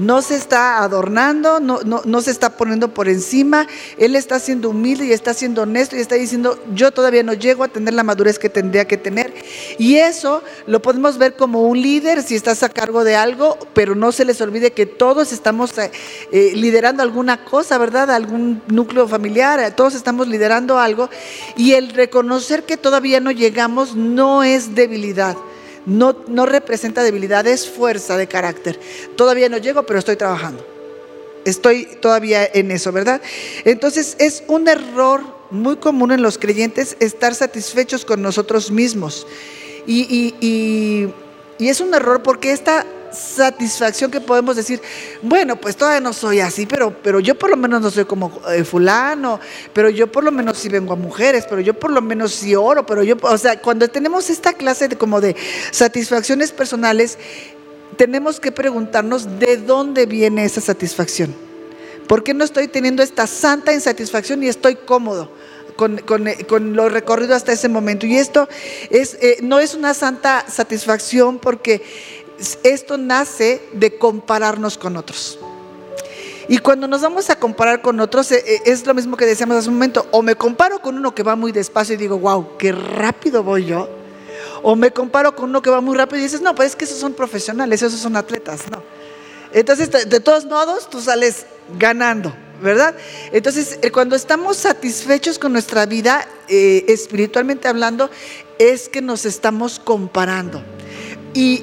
no 0.00 0.22
se 0.22 0.34
está 0.34 0.82
adornando, 0.82 1.60
no, 1.60 1.80
no, 1.84 2.20
se 2.22 2.30
está 2.30 2.56
poniendo 2.56 2.94
por 2.94 3.06
encima, 3.06 3.66
él 3.98 4.16
está 4.16 4.38
siendo 4.38 4.70
humilde 4.70 5.04
y 5.04 5.12
está 5.12 5.34
siendo 5.34 5.62
honesto 5.62 5.94
y 5.94 6.00
está 6.00 6.14
diciendo, 6.14 6.58
yo 6.74 6.90
todavía 6.90 7.22
no 7.22 7.34
llego 7.34 7.64
a 7.64 7.68
tener 7.68 7.92
la 7.92 8.02
madurez 8.02 8.38
que 8.38 8.48
tendría 8.48 8.86
que 8.86 8.96
tener. 8.96 9.34
Y 9.78 9.96
eso 9.96 10.42
lo 10.66 10.80
podemos 10.80 11.18
ver 11.18 11.36
como 11.36 11.64
un 11.64 11.80
líder 11.80 12.22
si 12.22 12.34
estás 12.34 12.62
a 12.62 12.70
cargo 12.70 13.04
de 13.04 13.14
algo, 13.14 13.58
pero 13.74 13.94
no 13.94 14.10
se 14.10 14.24
les 14.24 14.40
olvide 14.40 14.72
que 14.72 14.86
todos 14.86 15.32
estamos 15.32 15.76
eh, 15.76 15.90
eh, 16.32 16.52
liderando 16.54 17.02
alguna 17.02 17.44
cosa, 17.44 17.76
¿verdad? 17.76 18.10
Algún 18.10 18.62
núcleo 18.68 19.06
familiar, 19.06 19.76
todos 19.76 19.94
estamos 19.94 20.28
liderando 20.28 20.78
algo 20.78 21.10
y 21.56 21.72
el 21.72 21.90
reconocer 21.90 22.64
que 22.64 22.78
todavía 22.78 23.20
no 23.20 23.32
llegamos 23.32 23.94
no 23.94 24.42
es 24.42 24.74
debilidad 24.74 25.36
no, 25.86 26.46
representa 26.46 27.02
debilidad, 27.02 27.46
es 27.46 27.68
fuerza 27.68 28.16
de 28.16 28.26
carácter. 28.26 28.78
Todavía 29.16 29.48
no 29.48 29.58
llego, 29.58 29.84
pero 29.84 29.98
estoy 29.98 30.16
trabajando. 30.16 30.66
Estoy 31.44 31.86
todavía 32.00 32.44
en 32.44 32.70
eso, 32.70 32.92
¿verdad? 32.92 33.22
Entonces 33.64 34.16
es 34.18 34.42
un 34.46 34.68
error 34.68 35.22
muy 35.50 35.76
común 35.76 36.12
en 36.12 36.22
los 36.22 36.38
creyentes 36.38 36.96
estar 37.00 37.34
satisfechos 37.34 38.04
con 38.04 38.20
nosotros 38.22 38.70
mismos. 38.70 39.26
Y 39.86 41.08
es 41.58 41.80
un 41.80 41.94
error 41.94 42.22
porque 42.22 42.52
esta 42.52 42.84
satisfacción 43.12 44.10
que 44.10 44.20
podemos 44.20 44.56
decir, 44.56 44.80
bueno, 45.22 45.56
pues 45.56 45.76
todavía 45.76 46.00
no 46.00 46.12
soy 46.12 46.40
así, 46.40 46.66
pero, 46.66 46.94
pero 47.02 47.20
yo 47.20 47.38
por 47.38 47.50
lo 47.50 47.56
menos 47.56 47.80
no 47.80 47.90
soy 47.90 48.04
como 48.04 48.40
eh, 48.50 48.64
fulano, 48.64 49.40
pero 49.72 49.90
yo 49.90 50.10
por 50.10 50.24
lo 50.24 50.32
menos 50.32 50.58
sí 50.58 50.68
vengo 50.68 50.92
a 50.92 50.96
mujeres, 50.96 51.46
pero 51.48 51.60
yo 51.60 51.74
por 51.74 51.90
lo 51.90 52.02
menos 52.02 52.32
sí 52.32 52.54
oro, 52.54 52.86
pero 52.86 53.02
yo, 53.02 53.16
o 53.22 53.38
sea, 53.38 53.60
cuando 53.60 53.88
tenemos 53.88 54.30
esta 54.30 54.52
clase 54.52 54.88
de 54.88 54.96
como 54.96 55.20
de 55.20 55.36
satisfacciones 55.70 56.52
personales, 56.52 57.18
tenemos 57.96 58.40
que 58.40 58.52
preguntarnos 58.52 59.38
de 59.38 59.58
dónde 59.58 60.06
viene 60.06 60.44
esa 60.44 60.60
satisfacción. 60.60 61.34
¿Por 62.10 62.24
qué 62.24 62.34
no 62.34 62.44
estoy 62.44 62.66
teniendo 62.66 63.02
esta 63.02 63.26
santa 63.26 63.72
insatisfacción 63.72 64.42
y 64.42 64.48
estoy 64.48 64.74
cómodo? 64.74 65.30
Con, 65.76 65.98
con, 65.98 66.26
eh, 66.26 66.44
con, 66.48 66.74
lo 66.74 66.88
recorrido 66.88 67.34
hasta 67.34 67.52
ese 67.52 67.68
momento. 67.68 68.04
Y 68.04 68.16
esto 68.16 68.48
es, 68.90 69.16
eh, 69.20 69.38
no 69.42 69.60
es 69.60 69.74
una 69.74 69.94
santa 69.94 70.44
satisfacción 70.48 71.38
porque 71.38 71.82
esto 72.62 72.96
nace 72.98 73.62
de 73.72 73.96
compararnos 73.98 74.78
con 74.78 74.96
otros. 74.96 75.38
Y 76.50 76.58
cuando 76.58 76.88
nos 76.88 77.02
vamos 77.02 77.30
a 77.30 77.36
comparar 77.36 77.80
con 77.80 78.00
otros, 78.00 78.32
eh, 78.32 78.42
eh, 78.44 78.62
es 78.64 78.84
lo 78.84 78.92
mismo 78.92 79.16
que 79.16 79.24
decíamos 79.24 79.56
hace 79.56 79.68
un 79.68 79.76
momento. 79.76 80.08
O 80.10 80.20
me 80.20 80.34
comparo 80.34 80.80
con 80.80 80.96
uno 80.96 81.14
que 81.14 81.22
va 81.22 81.36
muy 81.36 81.52
despacio 81.52 81.94
y 81.94 81.96
digo, 81.96 82.18
wow, 82.18 82.56
qué 82.58 82.72
rápido 82.72 83.44
voy 83.44 83.66
yo. 83.66 83.88
O 84.62 84.74
me 84.74 84.90
comparo 84.90 85.36
con 85.36 85.50
uno 85.50 85.62
que 85.62 85.70
va 85.70 85.80
muy 85.80 85.96
rápido 85.96 86.18
y 86.18 86.24
dices, 86.24 86.40
no, 86.40 86.52
pues 86.56 86.70
es 86.70 86.76
que 86.76 86.86
esos 86.86 86.98
son 86.98 87.12
profesionales, 87.12 87.82
esos 87.82 88.00
son 88.00 88.16
atletas, 88.16 88.62
no. 88.68 88.82
Entonces, 89.52 89.90
de 89.90 90.18
todos 90.18 90.44
modos, 90.46 90.90
tú 90.90 91.00
sales 91.00 91.46
ganando, 91.78 92.34
¿verdad? 92.60 92.96
Entonces, 93.30 93.78
eh, 93.80 93.92
cuando 93.92 94.16
estamos 94.16 94.56
satisfechos 94.56 95.38
con 95.38 95.52
nuestra 95.52 95.86
vida, 95.86 96.26
espiritualmente 96.48 97.68
hablando, 97.68 98.10
es 98.58 98.88
que 98.88 99.02
nos 99.02 99.24
estamos 99.24 99.78
comparando. 99.78 100.64
Y 101.32 101.62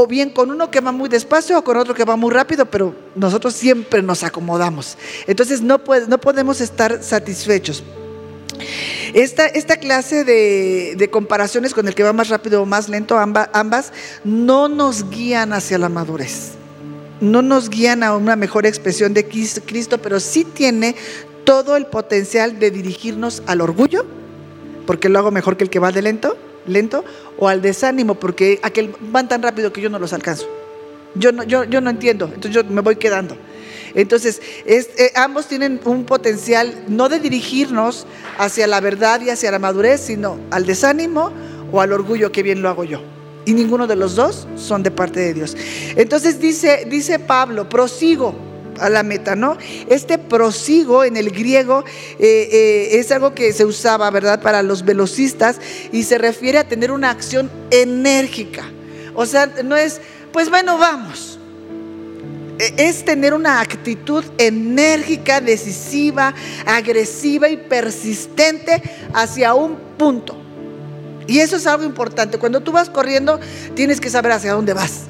o 0.00 0.06
bien 0.06 0.30
con 0.30 0.50
uno 0.50 0.70
que 0.70 0.80
va 0.80 0.92
muy 0.92 1.08
despacio 1.08 1.58
o 1.58 1.64
con 1.64 1.76
otro 1.76 1.94
que 1.94 2.04
va 2.04 2.16
muy 2.16 2.32
rápido, 2.32 2.66
pero 2.66 2.94
nosotros 3.14 3.54
siempre 3.54 4.02
nos 4.02 4.22
acomodamos. 4.22 4.96
Entonces 5.26 5.60
no, 5.60 5.80
no 6.08 6.18
podemos 6.18 6.60
estar 6.60 7.02
satisfechos. 7.02 7.82
Esta, 9.14 9.46
esta 9.46 9.76
clase 9.76 10.24
de, 10.24 11.08
comparaciones 11.10 11.74
con 11.74 11.88
el 11.88 11.94
que 11.94 12.02
va 12.02 12.12
más 12.12 12.28
rápido 12.28 12.62
o 12.62 12.66
más 12.66 12.88
lento, 12.88 13.18
ambas, 13.18 13.92
no 14.24 14.68
nos 14.68 15.08
guían 15.10 15.52
hacia 15.52 15.78
la 15.78 15.88
madurez. 15.88 16.52
No 17.20 17.42
nos 17.42 17.68
guían 17.68 18.02
a 18.02 18.16
una 18.16 18.36
mejor 18.36 18.66
expresión 18.66 19.12
de 19.12 19.26
Cristo, 19.26 19.98
pero 19.98 20.20
sí 20.20 20.44
tiene 20.44 20.96
todo 21.44 21.76
el 21.76 21.86
potencial 21.86 22.58
de 22.58 22.70
dirigirnos 22.70 23.42
al 23.46 23.60
orgullo, 23.60 24.06
porque 24.86 25.08
lo 25.08 25.18
hago 25.18 25.30
mejor 25.30 25.56
que 25.56 25.64
el 25.64 25.70
que 25.70 25.78
va 25.78 25.92
de 25.92 26.02
lento, 26.02 26.36
lento, 26.66 27.04
o 27.38 27.48
al 27.48 27.62
desánimo, 27.62 28.14
porque 28.14 28.60
aquel 28.62 28.94
van 29.00 29.28
tan 29.28 29.42
rápido 29.42 29.72
que 29.72 29.80
yo 29.80 29.90
no 29.90 29.98
los 29.98 30.12
alcanzo. 30.12 30.48
Yo 31.14 31.32
no, 31.32 31.42
yo, 31.42 31.64
yo 31.64 31.80
no 31.80 31.90
entiendo, 31.90 32.26
entonces 32.26 32.52
yo 32.52 32.64
me 32.64 32.80
voy 32.82 32.96
quedando. 32.96 33.36
Entonces, 33.94 34.40
eh, 34.66 35.12
ambos 35.16 35.46
tienen 35.46 35.80
un 35.84 36.04
potencial 36.04 36.84
no 36.86 37.08
de 37.08 37.18
dirigirnos 37.18 38.06
hacia 38.38 38.66
la 38.66 38.80
verdad 38.80 39.20
y 39.20 39.30
hacia 39.30 39.50
la 39.50 39.58
madurez, 39.58 40.00
sino 40.00 40.38
al 40.50 40.66
desánimo 40.66 41.32
o 41.72 41.80
al 41.80 41.92
orgullo 41.92 42.30
que 42.30 42.42
bien 42.42 42.62
lo 42.62 42.68
hago 42.68 42.84
yo. 42.84 43.02
Y 43.46 43.54
ninguno 43.54 43.86
de 43.86 43.96
los 43.96 44.14
dos 44.14 44.46
son 44.54 44.82
de 44.82 44.90
parte 44.90 45.18
de 45.20 45.34
Dios. 45.34 45.56
Entonces 45.96 46.38
dice, 46.40 46.86
dice 46.88 47.18
Pablo, 47.18 47.68
prosigo 47.68 48.49
a 48.80 48.88
la 48.88 49.02
meta, 49.02 49.36
¿no? 49.36 49.56
Este 49.88 50.18
prosigo 50.18 51.04
en 51.04 51.16
el 51.16 51.30
griego 51.30 51.84
eh, 52.18 52.48
eh, 52.52 52.88
es 52.98 53.10
algo 53.12 53.34
que 53.34 53.52
se 53.52 53.64
usaba, 53.64 54.10
¿verdad?, 54.10 54.42
para 54.42 54.62
los 54.62 54.84
velocistas 54.84 55.60
y 55.92 56.04
se 56.04 56.18
refiere 56.18 56.58
a 56.58 56.68
tener 56.68 56.90
una 56.90 57.10
acción 57.10 57.50
enérgica. 57.70 58.64
O 59.14 59.26
sea, 59.26 59.46
no 59.64 59.76
es, 59.76 60.00
pues 60.32 60.48
bueno, 60.50 60.78
vamos. 60.78 61.38
E, 62.58 62.88
es 62.88 63.04
tener 63.04 63.34
una 63.34 63.60
actitud 63.60 64.24
enérgica, 64.38 65.40
decisiva, 65.40 66.34
agresiva 66.66 67.48
y 67.48 67.56
persistente 67.56 68.82
hacia 69.12 69.54
un 69.54 69.76
punto. 69.96 70.36
Y 71.26 71.38
eso 71.38 71.56
es 71.56 71.66
algo 71.66 71.84
importante. 71.84 72.38
Cuando 72.38 72.60
tú 72.60 72.72
vas 72.72 72.90
corriendo, 72.90 73.38
tienes 73.74 74.00
que 74.00 74.10
saber 74.10 74.32
hacia 74.32 74.52
dónde 74.52 74.72
vas. 74.72 75.02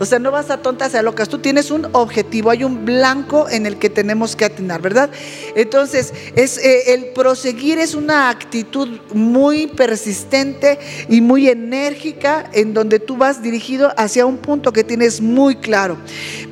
O 0.00 0.06
sea, 0.06 0.18
no 0.18 0.30
vas 0.30 0.48
a 0.48 0.62
tontas 0.62 0.94
a 0.94 1.02
locas. 1.02 1.28
Tú 1.28 1.38
tienes 1.38 1.70
un 1.70 1.86
objetivo, 1.92 2.50
hay 2.50 2.64
un 2.64 2.86
blanco 2.86 3.48
en 3.50 3.66
el 3.66 3.78
que 3.78 3.90
tenemos 3.90 4.34
que 4.34 4.46
atinar, 4.46 4.80
¿verdad? 4.80 5.10
Entonces, 5.54 6.14
es, 6.34 6.56
eh, 6.56 6.94
el 6.94 7.12
proseguir 7.12 7.78
es 7.78 7.94
una 7.94 8.30
actitud 8.30 8.98
muy 9.12 9.66
persistente 9.66 10.78
y 11.10 11.20
muy 11.20 11.48
enérgica 11.48 12.48
en 12.52 12.72
donde 12.72 12.98
tú 12.98 13.18
vas 13.18 13.42
dirigido 13.42 13.92
hacia 13.98 14.24
un 14.24 14.38
punto 14.38 14.72
que 14.72 14.84
tienes 14.84 15.20
muy 15.20 15.56
claro. 15.56 15.98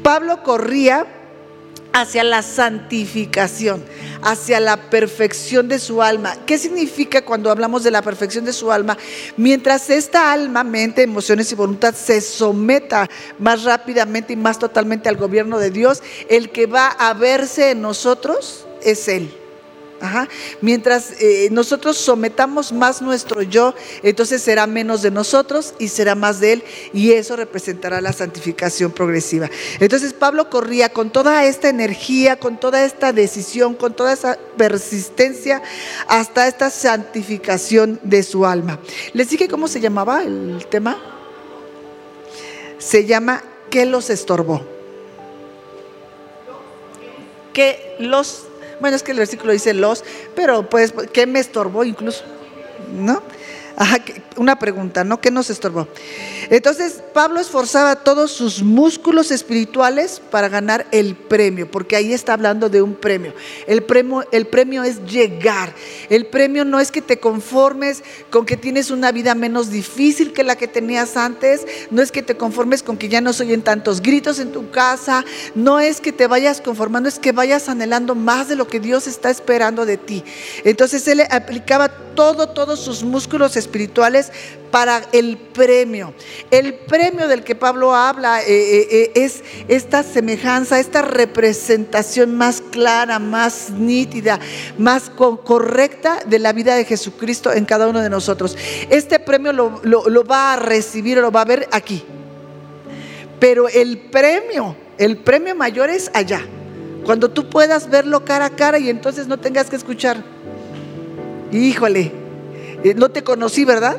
Pablo 0.02 0.42
corría 0.42 1.06
hacia 1.92 2.24
la 2.24 2.42
santificación, 2.42 3.84
hacia 4.22 4.60
la 4.60 4.90
perfección 4.90 5.68
de 5.68 5.78
su 5.78 6.02
alma. 6.02 6.36
¿Qué 6.46 6.58
significa 6.58 7.24
cuando 7.24 7.50
hablamos 7.50 7.82
de 7.84 7.90
la 7.90 8.02
perfección 8.02 8.44
de 8.44 8.52
su 8.52 8.70
alma? 8.70 8.96
Mientras 9.36 9.90
esta 9.90 10.32
alma, 10.32 10.64
mente, 10.64 11.02
emociones 11.02 11.50
y 11.52 11.54
voluntad 11.54 11.94
se 11.94 12.20
someta 12.20 13.08
más 13.38 13.64
rápidamente 13.64 14.32
y 14.32 14.36
más 14.36 14.58
totalmente 14.58 15.08
al 15.08 15.16
gobierno 15.16 15.58
de 15.58 15.70
Dios, 15.70 16.02
el 16.28 16.50
que 16.50 16.66
va 16.66 16.88
a 16.88 17.14
verse 17.14 17.70
en 17.70 17.82
nosotros 17.82 18.66
es 18.82 19.08
Él. 19.08 19.32
Mientras 20.60 21.12
eh, 21.20 21.48
nosotros 21.50 21.96
sometamos 21.96 22.72
más 22.72 23.02
nuestro 23.02 23.42
yo, 23.42 23.74
entonces 24.02 24.42
será 24.42 24.66
menos 24.66 25.02
de 25.02 25.10
nosotros 25.10 25.74
y 25.78 25.88
será 25.88 26.14
más 26.14 26.40
de 26.40 26.52
Él 26.54 26.64
y 26.92 27.12
eso 27.12 27.36
representará 27.36 28.00
la 28.00 28.12
santificación 28.12 28.92
progresiva. 28.92 29.50
Entonces 29.80 30.12
Pablo 30.12 30.50
corría 30.50 30.90
con 30.90 31.10
toda 31.10 31.44
esta 31.44 31.68
energía, 31.68 32.38
con 32.38 32.58
toda 32.58 32.84
esta 32.84 33.12
decisión, 33.12 33.74
con 33.74 33.94
toda 33.94 34.12
esa 34.12 34.38
persistencia 34.56 35.62
hasta 36.06 36.46
esta 36.46 36.70
santificación 36.70 38.00
de 38.02 38.22
su 38.22 38.46
alma. 38.46 38.78
¿Les 39.12 39.30
dije 39.30 39.48
cómo 39.48 39.68
se 39.68 39.80
llamaba 39.80 40.22
el 40.22 40.66
tema? 40.68 40.96
Se 42.78 43.04
llama 43.04 43.42
¿Qué 43.70 43.84
los 43.84 44.10
estorbó? 44.10 44.62
¿Qué 47.52 47.96
los 47.98 48.44
bueno, 48.80 48.96
es 48.96 49.02
que 49.02 49.12
el 49.12 49.18
versículo 49.18 49.52
dice 49.52 49.74
los, 49.74 50.04
pero 50.34 50.68
pues, 50.68 50.92
¿qué 51.12 51.26
me 51.26 51.40
estorbó 51.40 51.84
incluso? 51.84 52.24
¿No? 52.92 53.22
Una 54.36 54.58
pregunta, 54.58 55.04
¿no? 55.04 55.20
¿Qué 55.20 55.30
nos 55.30 55.50
estorbó? 55.50 55.88
Entonces, 56.50 57.02
Pablo 57.12 57.40
esforzaba 57.40 57.96
todos 57.96 58.32
sus 58.32 58.62
músculos 58.62 59.30
espirituales 59.30 60.20
para 60.30 60.48
ganar 60.48 60.86
el 60.90 61.14
premio, 61.14 61.70
porque 61.70 61.94
ahí 61.94 62.12
está 62.12 62.32
hablando 62.32 62.68
de 62.68 62.82
un 62.82 62.94
premio. 62.94 63.34
El 63.66 63.82
premio, 63.82 64.24
el 64.32 64.46
premio 64.46 64.82
es 64.82 65.04
llegar. 65.04 65.72
El 66.08 66.26
premio 66.26 66.64
no 66.64 66.80
es 66.80 66.90
que 66.90 67.02
te 67.02 67.20
conformes 67.20 68.02
con 68.30 68.46
que 68.46 68.56
tienes 68.56 68.90
una 68.90 69.12
vida 69.12 69.34
menos 69.34 69.70
difícil 69.70 70.32
que 70.32 70.42
la 70.42 70.56
que 70.56 70.66
tenías 70.66 71.16
antes, 71.16 71.66
no 71.90 72.02
es 72.02 72.10
que 72.10 72.22
te 72.22 72.36
conformes 72.36 72.82
con 72.82 72.96
que 72.96 73.08
ya 73.08 73.20
no 73.20 73.32
soy 73.32 73.52
en 73.52 73.62
tantos 73.62 74.00
gritos 74.00 74.38
en 74.38 74.52
tu 74.52 74.70
casa, 74.70 75.24
no 75.54 75.78
es 75.78 76.00
que 76.00 76.12
te 76.12 76.26
vayas 76.26 76.60
conformando, 76.60 77.08
es 77.08 77.18
que 77.18 77.32
vayas 77.32 77.68
anhelando 77.68 78.14
más 78.14 78.48
de 78.48 78.56
lo 78.56 78.66
que 78.66 78.80
Dios 78.80 79.06
está 79.06 79.30
esperando 79.30 79.86
de 79.86 79.98
ti. 79.98 80.24
Entonces, 80.64 81.06
él 81.06 81.22
aplicaba 81.30 81.88
todo, 81.88 82.48
todos 82.48 82.80
sus 82.80 83.04
músculos 83.04 83.56
espirituales 83.56 83.67
para 84.70 85.02
el 85.12 85.36
premio. 85.36 86.12
El 86.50 86.74
premio 86.74 87.28
del 87.28 87.42
que 87.42 87.54
Pablo 87.54 87.94
habla 87.94 88.42
eh, 88.42 88.46
eh, 88.48 88.88
eh, 88.90 89.12
es 89.14 89.42
esta 89.68 90.02
semejanza, 90.02 90.78
esta 90.78 91.02
representación 91.02 92.34
más 92.36 92.60
clara, 92.60 93.18
más 93.18 93.70
nítida, 93.70 94.38
más 94.76 95.10
correcta 95.10 96.20
de 96.26 96.38
la 96.38 96.52
vida 96.52 96.74
de 96.74 96.84
Jesucristo 96.84 97.52
en 97.52 97.64
cada 97.64 97.88
uno 97.88 98.00
de 98.00 98.10
nosotros. 98.10 98.56
Este 98.90 99.18
premio 99.18 99.52
lo, 99.52 99.80
lo 99.82 100.24
va 100.24 100.52
a 100.52 100.56
recibir, 100.56 101.18
lo 101.18 101.30
va 101.30 101.42
a 101.42 101.46
ver 101.46 101.68
aquí. 101.72 102.04
Pero 103.40 103.68
el 103.68 103.98
premio, 104.10 104.76
el 104.98 105.16
premio 105.18 105.54
mayor 105.54 105.90
es 105.90 106.10
allá. 106.12 106.42
Cuando 107.04 107.30
tú 107.30 107.48
puedas 107.48 107.88
verlo 107.88 108.24
cara 108.24 108.46
a 108.46 108.50
cara 108.50 108.78
y 108.78 108.90
entonces 108.90 109.28
no 109.28 109.38
tengas 109.38 109.70
que 109.70 109.76
escuchar 109.76 110.22
híjole, 111.52 112.12
eh, 112.84 112.94
no 112.94 113.08
te 113.10 113.22
conocí, 113.22 113.64
¿verdad? 113.64 113.96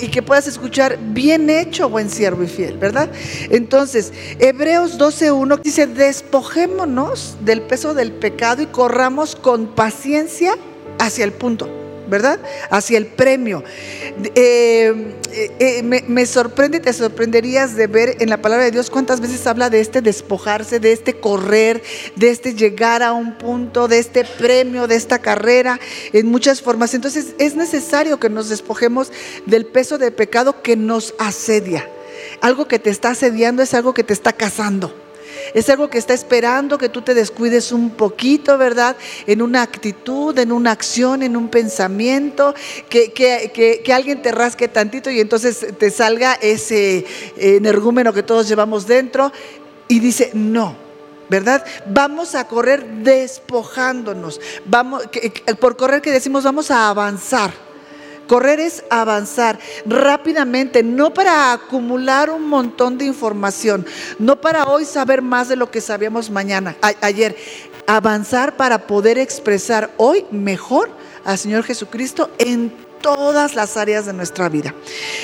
y 0.00 0.08
que 0.08 0.22
puedas 0.22 0.46
escuchar, 0.46 0.98
bien 1.00 1.50
hecho, 1.50 1.88
buen 1.88 2.08
siervo 2.10 2.42
y 2.44 2.48
fiel, 2.48 2.78
¿verdad? 2.78 3.10
Entonces, 3.50 4.12
Hebreos 4.38 4.98
12.1 4.98 5.60
dice, 5.60 5.86
despojémonos 5.86 7.36
del 7.40 7.62
peso 7.62 7.94
del 7.94 8.12
pecado 8.12 8.62
y 8.62 8.66
corramos 8.66 9.36
con 9.36 9.68
paciencia 9.68 10.54
hacia 10.98 11.24
el 11.24 11.32
punto. 11.32 11.79
¿Verdad? 12.10 12.40
Hacia 12.68 12.98
el 12.98 13.06
premio. 13.06 13.64
Eh, 14.34 15.14
eh, 15.32 15.50
eh, 15.60 15.82
me, 15.82 16.26
sorprende, 16.26 16.80
te 16.80 16.92
sorprenderías 16.92 17.76
de 17.76 17.86
ver 17.86 18.16
en 18.20 18.28
la 18.28 18.42
palabra 18.42 18.64
de 18.64 18.72
Dios 18.72 18.90
cuántas 18.90 19.20
veces 19.20 19.46
habla 19.46 19.70
de 19.70 19.80
este 19.80 20.02
despojarse, 20.02 20.80
de 20.80 20.92
este 20.92 21.14
correr, 21.14 21.82
de 22.16 22.30
este 22.30 22.54
llegar 22.54 23.02
a 23.02 23.12
un 23.12 23.38
punto, 23.38 23.88
de 23.88 23.98
este 23.98 24.24
premio, 24.24 24.86
de 24.86 24.96
esta 24.96 25.20
carrera, 25.20 25.80
en 26.12 26.26
muchas 26.26 26.60
formas. 26.60 26.92
Entonces 26.94 27.28
es 27.38 27.54
necesario 27.54 28.18
que 28.18 28.28
nos 28.28 28.48
despojemos 28.48 29.12
del 29.46 29.66
peso 29.66 29.96
de 29.96 30.10
pecado 30.10 30.62
que 30.62 30.76
nos 30.76 31.14
asedia. 31.18 31.88
Algo 32.40 32.66
que 32.66 32.78
te 32.78 32.90
está 32.90 33.10
asediando 33.10 33.62
es 33.62 33.72
algo 33.72 33.94
que 33.94 34.04
te 34.04 34.12
está 34.12 34.32
cazando. 34.32 34.99
Es 35.54 35.68
algo 35.68 35.88
que 35.88 35.98
está 35.98 36.14
esperando 36.14 36.78
que 36.78 36.88
tú 36.88 37.02
te 37.02 37.14
descuides 37.14 37.72
un 37.72 37.90
poquito, 37.90 38.58
¿verdad? 38.58 38.96
En 39.26 39.42
una 39.42 39.62
actitud, 39.62 40.38
en 40.38 40.52
una 40.52 40.72
acción, 40.72 41.22
en 41.22 41.36
un 41.36 41.48
pensamiento, 41.48 42.54
que, 42.88 43.92
alguien 43.92 44.22
te 44.22 44.32
rasque 44.32 44.68
tantito 44.68 45.10
y 45.10 45.20
entonces 45.20 45.66
te 45.78 45.90
salga 45.90 46.34
ese 46.34 47.04
energúmeno 47.36 48.12
que 48.12 48.22
todos 48.22 48.48
llevamos 48.48 48.86
dentro 48.86 49.32
y 49.88 50.00
dice, 50.00 50.30
no. 50.34 50.90
¿verdad? 51.28 51.64
Vamos 51.86 52.34
a 52.34 52.48
correr 52.48 52.84
despojándonos. 53.04 54.40
Vamos, 54.64 55.04
por 55.60 55.76
correr 55.76 56.02
que 56.02 56.10
decimos, 56.10 56.42
vamos 56.42 56.72
a 56.72 56.88
avanzar. 56.88 57.69
Correr 58.30 58.60
es 58.60 58.84
avanzar 58.90 59.58
rápidamente, 59.84 60.84
no 60.84 61.12
para 61.12 61.52
acumular 61.52 62.30
un 62.30 62.46
montón 62.46 62.96
de 62.96 63.04
información, 63.04 63.84
no 64.20 64.40
para 64.40 64.68
hoy 64.68 64.84
saber 64.84 65.20
más 65.20 65.48
de 65.48 65.56
lo 65.56 65.72
que 65.72 65.80
sabíamos 65.80 66.30
mañana, 66.30 66.76
ayer. 67.00 67.34
Avanzar 67.88 68.56
para 68.56 68.86
poder 68.86 69.18
expresar 69.18 69.90
hoy 69.96 70.24
mejor 70.30 70.90
al 71.24 71.38
Señor 71.38 71.64
Jesucristo 71.64 72.30
en 72.38 72.72
todas 73.02 73.56
las 73.56 73.76
áreas 73.76 74.06
de 74.06 74.12
nuestra 74.12 74.48
vida. 74.48 74.76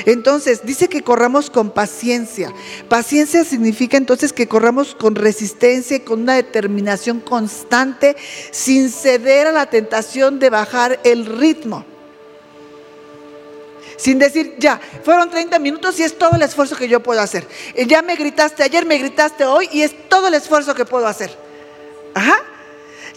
Entonces, 0.05 0.63
dice 0.67 0.89
que 0.89 1.03
corramos 1.03 1.49
con 1.49 1.71
paciencia. 1.71 2.53
Paciencia 2.89 3.45
significa 3.45 3.97
entonces 3.97 4.33
que 4.33 4.49
corramos 4.49 4.97
con 4.97 5.15
resistencia, 5.15 6.05
con 6.05 6.23
una 6.23 6.35
determinación 6.35 7.21
constante, 7.21 8.17
sin 8.51 8.91
ceder 8.91 9.47
a 9.47 9.53
la 9.53 9.67
tentación 9.67 10.41
de 10.41 10.51
bajar 10.51 10.99
el 11.05 11.25
ritmo 11.27 11.85
Sin 13.97 14.19
decir, 14.19 14.55
ya, 14.59 14.81
fueron 15.05 15.31
30 15.31 15.59
minutos 15.59 15.99
y 15.99 16.03
es 16.03 16.19
todo 16.19 16.37
el 16.37 16.43
esfuerzo 16.43 16.77
que 16.77 16.89
yo 16.89 17.03
puedo 17.03 17.21
hacer. 17.21 17.47
Ya 17.87 18.03
me 18.03 18.15
gritaste 18.15 18.63
ayer, 18.63 18.85
me 18.85 18.99
gritaste 18.99 19.45
hoy 19.45 19.69
y 19.73 19.83
es 19.83 20.09
todo 20.09 20.29
el 20.29 20.35
esfuerzo 20.35 20.75
que 20.75 20.85
puedo 20.85 21.07
hacer. 21.07 21.37
Ajá. 22.15 22.37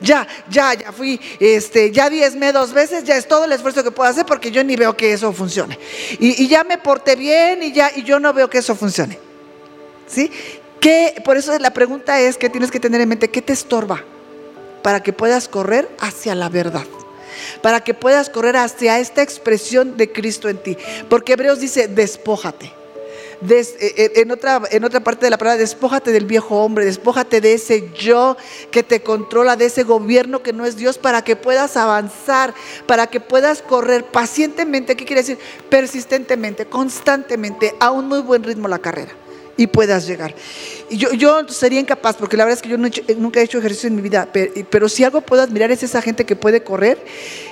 Ya, 0.02 0.26
ya, 0.50 0.74
ya 0.76 0.92
fui, 0.94 1.20
este, 1.42 1.92
ya 1.92 2.10
diezmé 2.10 2.54
dos 2.54 2.72
veces, 2.72 3.04
ya 3.04 3.18
es 3.18 3.28
todo 3.28 3.44
el 3.44 3.52
esfuerzo 3.52 3.84
que 3.84 3.92
puedo 3.92 4.10
hacer 4.10 4.26
porque 4.26 4.50
yo 4.50 4.64
ni 4.64 4.78
veo 4.78 4.96
que 4.96 5.12
eso 5.12 5.34
funcione. 5.34 5.78
Y, 6.20 6.42
y 6.42 6.48
ya 6.48 6.64
me 6.64 6.78
porté 6.78 7.18
bien 7.18 7.62
y 7.64 7.74
ya, 7.74 7.92
y 7.94 8.04
yo 8.04 8.20
no 8.20 8.34
veo 8.34 8.50
que 8.50 8.60
eso 8.60 8.76
funcione. 8.76 9.20
¿Sí? 10.08 10.32
¿Qué? 10.80 11.22
Por 11.26 11.38
eso 11.38 11.58
la 11.60 11.74
pregunta 11.74 12.20
es 12.22 12.38
que 12.38 12.50
tienes 12.50 12.72
que 12.72 12.80
tener 12.80 13.02
en 13.02 13.10
mente, 13.10 13.30
¿qué 13.30 13.42
te 13.42 13.54
estorba? 13.54 14.04
Para 14.82 15.04
que 15.04 15.12
puedas 15.12 15.50
correr 15.50 15.90
hacia 16.00 16.34
la 16.36 16.48
verdad. 16.48 16.86
Para 17.62 17.84
que 17.84 17.94
puedas 17.94 18.30
correr 18.30 18.58
hacia 18.58 19.00
esta 19.00 19.22
expresión 19.22 19.98
de 19.98 20.12
Cristo 20.12 20.50
en 20.50 20.58
ti. 20.58 20.78
Porque 21.10 21.34
Hebreos 21.34 21.60
dice, 21.60 21.88
despójate. 21.88 22.74
Des- 23.42 23.76
eh, 23.80 23.94
eh, 23.96 24.12
en, 24.18 24.32
otra, 24.32 24.62
en 24.70 24.84
otra 24.84 25.00
parte 25.00 25.26
de 25.26 25.30
la 25.30 25.38
palabra, 25.38 25.58
despójate 25.58 26.12
del 26.12 26.26
viejo 26.26 26.58
hombre, 26.62 26.84
despójate 26.84 27.40
de 27.40 27.54
ese 27.54 27.90
yo 27.94 28.36
que 28.70 28.84
te 28.84 29.02
controla, 29.02 29.56
de 29.56 29.66
ese 29.66 29.84
gobierno 29.84 30.44
que 30.44 30.52
no 30.52 30.66
es 30.66 30.76
Dios, 30.76 30.98
para 30.98 31.24
que 31.24 31.38
puedas 31.38 31.78
avanzar, 31.78 32.54
para 32.86 33.08
que 33.08 33.22
puedas 33.22 33.62
correr 33.62 34.04
pacientemente, 34.04 34.98
¿qué 34.98 35.06
quiere 35.06 35.22
decir? 35.22 35.38
Persistentemente, 35.70 36.66
constantemente, 36.66 37.76
a 37.80 37.92
un 37.92 38.10
muy 38.10 38.20
buen 38.20 38.44
ritmo 38.44 38.68
la 38.68 38.80
carrera 38.80 39.14
y 39.60 39.68
puedas 39.68 40.08
llegar. 40.08 40.34
Y 40.90 40.96
yo, 40.96 41.12
yo 41.12 41.46
sería 41.50 41.82
incapaz, 41.82 42.16
porque 42.16 42.38
la 42.38 42.46
verdad 42.46 42.56
es 42.58 42.62
que 42.64 42.70
yo 42.70 42.78
no 42.78 42.86
he 42.86 42.88
hecho- 42.88 43.04
nunca 43.18 43.42
he 43.42 43.44
hecho 43.44 43.58
ejercicio 43.60 43.88
en 43.90 43.96
mi 43.98 44.02
vida, 44.02 44.30
pero, 44.72 44.88
si 44.88 45.04
algo 45.04 45.20
puedo 45.20 45.42
admirar 45.42 45.70
es 45.70 45.84
esa 45.84 46.02
gente 46.02 46.26
que 46.26 46.38
puede 46.38 46.64
correr 46.64 46.98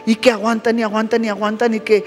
y 0.06 0.16
que 0.16 0.32
aguantan 0.32 0.80
y 0.80 0.84
aguantan 0.84 1.26
y 1.26 1.30
aguantan 1.30 1.74
y 1.74 1.82
que... 1.82 2.06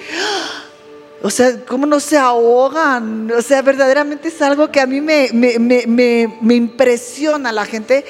O 1.22 1.28
sea, 1.28 1.54
¿cómo 1.66 1.84
no 1.84 2.00
se 2.00 2.16
ahogan? 2.16 3.30
O 3.30 3.42
sea, 3.42 3.60
verdaderamente 3.60 4.28
es 4.28 4.40
algo 4.40 4.72
que 4.72 4.80
a 4.80 4.86
mí 4.86 5.02
me, 5.02 5.28
me, 5.34 5.58
me, 5.58 5.84
me- 6.40 6.54
impresiona 6.54 7.52
la 7.52 7.66
gente 7.66 8.06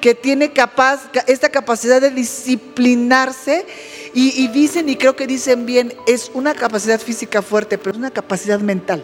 que 0.00 0.14
tiene 0.14 0.52
capaz, 0.52 1.00
esta 1.26 1.48
capacidad 1.48 2.00
de 2.00 2.10
disciplinarse 2.10 3.66
y 4.14 4.46
dicen, 4.46 4.88
y 4.88 4.94
creo 4.94 5.16
que 5.16 5.26
dicen 5.26 5.66
bien, 5.66 5.92
es 6.06 6.30
una 6.34 6.54
capacidad 6.54 7.00
física 7.00 7.42
fuerte, 7.42 7.78
pero 7.78 7.90
es 7.90 7.96
una 7.96 8.12
capacidad 8.12 8.60
mental. 8.60 9.02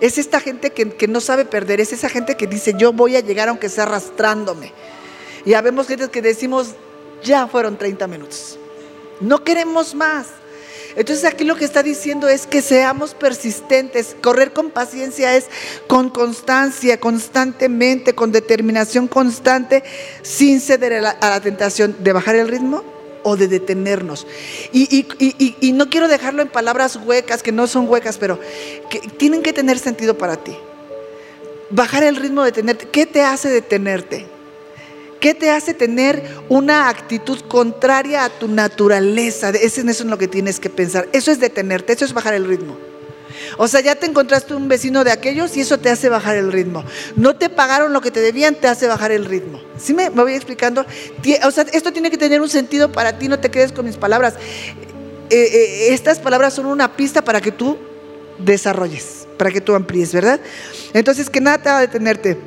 Es 0.00 0.18
esta 0.18 0.40
gente 0.40 0.70
que, 0.70 1.08
no 1.08 1.20
sabe 1.20 1.44
perder, 1.44 1.80
es 1.80 1.92
esa 1.92 2.08
gente 2.08 2.36
que 2.36 2.46
dice, 2.46 2.74
yo 2.76 2.92
voy 2.92 3.16
a 3.16 3.20
llegar 3.20 3.48
aunque 3.48 3.68
sea 3.68 3.84
arrastrándome. 3.84 4.72
Y 5.44 5.54
habemos 5.54 5.88
gente 5.88 6.08
que 6.08 6.22
decimos, 6.22 6.74
ya 7.22 7.46
fueron 7.46 7.76
30 7.76 8.06
minutos. 8.06 8.58
No 9.20 9.42
queremos 9.42 9.94
más. 9.94 10.26
Entonces 10.94 11.24
aquí 11.24 11.44
lo 11.44 11.56
que 11.56 11.64
está 11.64 11.82
diciendo 11.82 12.28
es 12.28 12.46
que 12.46 12.62
seamos 12.62 13.14
persistentes. 13.14 14.16
Correr 14.20 14.52
con 14.52 14.70
paciencia 14.70 15.36
es 15.36 15.46
con 15.86 16.10
constancia, 16.10 16.98
constantemente, 16.98 18.14
con 18.14 18.32
determinación 18.32 19.08
constante, 19.08 19.82
sin 20.22 20.60
ceder 20.60 20.94
a 20.94 21.16
la 21.20 21.40
tentación 21.40 21.96
de 22.00 22.12
bajar 22.12 22.36
el 22.36 22.48
ritmo 22.48 22.97
o 23.28 23.36
de 23.36 23.46
detenernos. 23.48 24.26
Y, 24.72 25.06
y- 25.18 25.56
y- 25.60 25.72
no 25.72 25.90
quiero 25.90 26.08
dejarlo 26.08 26.42
en 26.42 26.48
palabras 26.48 26.96
huecas, 26.96 27.42
que 27.42 27.52
no 27.52 27.66
son 27.66 27.88
huecas, 27.88 28.16
pero 28.18 28.40
que 28.90 29.00
tienen 29.00 29.42
que 29.42 29.52
tener 29.52 29.78
sentido 29.78 30.16
para 30.16 30.36
ti. 30.36 30.56
Bajar 31.70 32.02
el 32.04 32.16
ritmo, 32.16 32.44
detenerte. 32.44 32.88
¿Qué 32.88 33.04
te 33.04 33.22
hace 33.22 33.48
detenerte? 33.50 34.26
¿Qué 35.20 35.34
te 35.34 35.50
hace 35.50 35.74
tener 35.74 36.22
una 36.48 36.88
actitud 36.88 37.40
contraria 37.40 38.24
a 38.24 38.30
tu 38.30 38.48
naturaleza? 38.48 39.50
Eso 39.50 39.80
es 39.82 40.04
lo 40.04 40.16
que 40.16 40.28
tienes 40.28 40.58
que 40.60 40.70
pensar. 40.70 41.08
Eso 41.12 41.30
es 41.30 41.40
detenerte, 41.40 41.92
eso 41.92 42.04
es 42.04 42.14
bajar 42.14 42.34
el 42.34 42.46
ritmo. 42.46 42.76
O 43.56 43.68
sea, 43.68 43.80
ya 43.80 43.94
te 43.94 44.06
encontraste 44.06 44.54
un 44.54 44.68
vecino 44.68 45.04
de 45.04 45.12
aquellos 45.12 45.56
y 45.56 45.60
eso 45.60 45.78
te 45.78 45.90
hace 45.90 46.08
bajar 46.08 46.36
el 46.36 46.52
ritmo. 46.52 46.84
No 47.16 47.36
te 47.36 47.48
pagaron 47.48 47.92
lo 47.92 48.00
que 48.00 48.10
te 48.10 48.20
debían, 48.20 48.54
te 48.54 48.68
hace 48.68 48.86
bajar 48.86 49.12
el 49.12 49.24
ritmo. 49.24 49.60
¿Sí 49.78 49.94
me, 49.94 50.10
me 50.10 50.22
voy 50.22 50.34
explicando? 50.34 50.84
O 51.44 51.50
sea, 51.50 51.66
esto 51.72 51.92
tiene 51.92 52.10
que 52.10 52.18
tener 52.18 52.40
un 52.40 52.48
sentido 52.48 52.92
para 52.92 53.18
ti, 53.18 53.28
no 53.28 53.38
te 53.38 53.50
quedes 53.50 53.72
con 53.72 53.86
mis 53.86 53.96
palabras. 53.96 54.34
Eh, 55.30 55.36
eh, 55.36 55.92
estas 55.92 56.18
palabras 56.18 56.54
son 56.54 56.66
una 56.66 56.96
pista 56.96 57.22
para 57.22 57.40
que 57.40 57.52
tú 57.52 57.76
desarrolles, 58.38 59.26
para 59.36 59.50
que 59.50 59.60
tú 59.60 59.74
amplíes, 59.74 60.12
¿verdad? 60.12 60.40
Entonces, 60.94 61.28
que 61.28 61.40
nada 61.40 61.58
te 61.58 61.68
va 61.68 61.78
a 61.78 61.80
detenerte. 61.80 62.38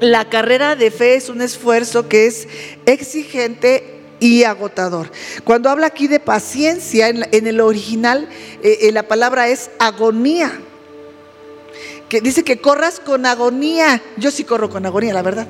La 0.00 0.28
carrera 0.28 0.76
de 0.76 0.90
fe 0.90 1.14
es 1.14 1.28
un 1.28 1.42
esfuerzo 1.42 2.08
que 2.08 2.26
es 2.26 2.48
exigente 2.86 3.99
y 4.20 4.44
agotador. 4.44 5.10
Cuando 5.44 5.70
habla 5.70 5.88
aquí 5.88 6.06
de 6.06 6.20
paciencia, 6.20 7.08
en, 7.08 7.46
el 7.46 7.60
original 7.60 8.28
eh, 8.62 8.78
eh, 8.82 8.92
la 8.92 9.08
palabra 9.08 9.48
es 9.48 9.70
agonía. 9.78 10.52
Que 12.08 12.20
dice 12.20 12.44
que 12.44 12.60
corras 12.60 13.00
con 13.00 13.24
agonía. 13.24 14.02
Yo 14.16 14.30
sí 14.30 14.44
corro 14.44 14.68
con 14.68 14.84
agonía, 14.84 15.14
la 15.14 15.22
verdad. 15.22 15.46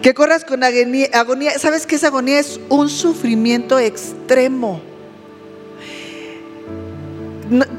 Que 0.00 0.14
corras 0.14 0.44
con 0.44 0.62
agonía. 0.62 1.08
agonía. 1.12 1.58
¿Sabes 1.58 1.86
qué 1.86 1.96
es 1.96 2.04
agonía? 2.04 2.38
Es 2.38 2.60
un 2.68 2.88
sufrimiento 2.88 3.78
extremo. 3.78 4.80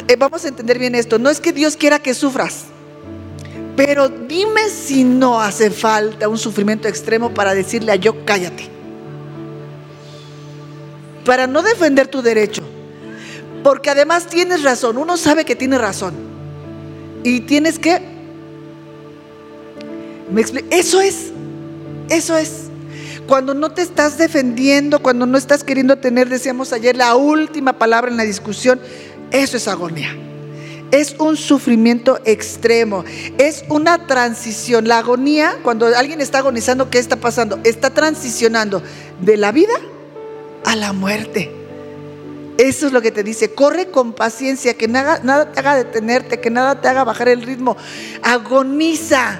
Eh, 0.07 0.15
vamos 0.17 0.43
a 0.43 0.49
entender 0.49 0.77
bien 0.77 0.95
esto. 0.95 1.17
No 1.17 1.29
es 1.29 1.39
que 1.39 1.53
Dios 1.53 1.77
quiera 1.77 1.99
que 1.99 2.13
sufras. 2.13 2.65
Pero 3.75 4.09
dime 4.09 4.69
si 4.69 5.03
no 5.03 5.39
hace 5.39 5.71
falta 5.71 6.27
un 6.27 6.37
sufrimiento 6.37 6.87
extremo 6.87 7.33
para 7.33 7.55
decirle 7.55 7.91
a 7.91 7.95
yo 7.95 8.23
cállate. 8.25 8.72
Para 11.25 11.47
no 11.47 11.61
defender 11.61 12.07
tu 12.07 12.21
derecho. 12.21 12.63
Porque 13.63 13.89
además 13.89 14.27
tienes 14.27 14.63
razón. 14.63 14.97
Uno 14.97 15.17
sabe 15.17 15.45
que 15.45 15.55
tiene 15.55 15.77
razón. 15.77 16.13
Y 17.23 17.41
tienes 17.41 17.79
que... 17.79 18.01
¿Me 20.31 20.43
Eso 20.69 20.99
es. 20.99 21.31
Eso 22.09 22.37
es. 22.37 22.63
Cuando 23.27 23.53
no 23.53 23.71
te 23.71 23.81
estás 23.81 24.17
defendiendo, 24.17 25.01
cuando 25.01 25.25
no 25.25 25.37
estás 25.37 25.63
queriendo 25.63 25.97
tener, 25.97 26.27
decíamos 26.27 26.73
ayer, 26.73 26.97
la 26.97 27.15
última 27.15 27.73
palabra 27.73 28.11
en 28.11 28.17
la 28.17 28.23
discusión, 28.23 28.81
eso 29.31 29.55
es 29.55 29.67
agonía. 29.69 30.15
Es 30.91 31.15
un 31.17 31.37
sufrimiento 31.37 32.19
extremo, 32.25 33.03
es 33.37 33.63
una 33.69 34.05
transición. 34.05 34.87
La 34.87 34.99
agonía, 34.99 35.57
cuando 35.63 35.87
alguien 35.87 36.19
está 36.21 36.39
agonizando, 36.39 36.89
¿qué 36.89 36.99
está 36.99 37.15
pasando? 37.15 37.59
Está 37.63 37.91
transicionando 37.91 38.83
de 39.21 39.37
la 39.37 39.51
vida 39.51 39.73
a 40.65 40.75
la 40.75 40.93
muerte. 40.93 41.51
Eso 42.57 42.87
es 42.87 42.93
lo 42.93 43.01
que 43.01 43.11
te 43.11 43.23
dice. 43.23 43.53
Corre 43.53 43.89
con 43.89 44.13
paciencia, 44.13 44.75
que 44.75 44.87
nada, 44.87 45.51
te 45.51 45.59
haga 45.59 45.75
detenerte, 45.75 46.39
que 46.39 46.49
nada 46.49 46.79
te 46.79 46.87
haga 46.87 47.03
bajar 47.03 47.29
el 47.29 47.41
ritmo. 47.41 47.75
Agoniza. 48.21 49.39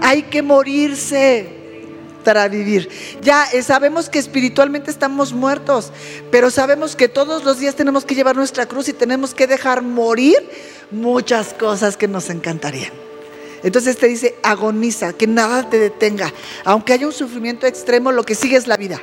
Hay 0.00 0.22
que 0.24 0.42
morirse 0.42 1.58
para 2.24 2.48
vivir. 2.48 2.88
Ya 3.22 3.44
eh, 3.52 3.62
sabemos 3.62 4.08
que 4.08 4.18
espiritualmente 4.18 4.90
estamos 4.90 5.32
muertos, 5.32 5.92
pero 6.30 6.50
sabemos 6.50 6.96
que 6.96 7.08
todos 7.08 7.44
los 7.44 7.58
días 7.58 7.74
tenemos 7.74 8.04
que 8.04 8.14
llevar 8.14 8.36
nuestra 8.36 8.66
cruz 8.66 8.88
y 8.88 8.92
tenemos 8.92 9.34
que 9.34 9.46
dejar 9.46 9.82
morir 9.82 10.36
muchas 10.90 11.54
cosas 11.54 11.96
que 11.96 12.08
nos 12.08 12.28
encantarían. 12.30 12.92
Entonces 13.62 13.96
te 13.96 14.06
dice, 14.06 14.36
agoniza, 14.42 15.12
que 15.12 15.26
nada 15.26 15.68
te 15.68 15.78
detenga. 15.78 16.32
Aunque 16.64 16.92
haya 16.92 17.06
un 17.06 17.12
sufrimiento 17.12 17.66
extremo, 17.66 18.12
lo 18.12 18.24
que 18.24 18.34
sigue 18.34 18.56
es 18.56 18.66
la 18.66 18.76
vida. 18.76 19.00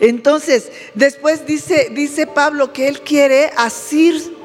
Entonces, 0.00 0.70
después 0.94 1.46
dice, 1.46 1.88
dice 1.92 2.26
Pablo 2.26 2.72
que 2.72 2.88
él 2.88 3.00
quiere 3.02 3.50
asir, 3.56 4.36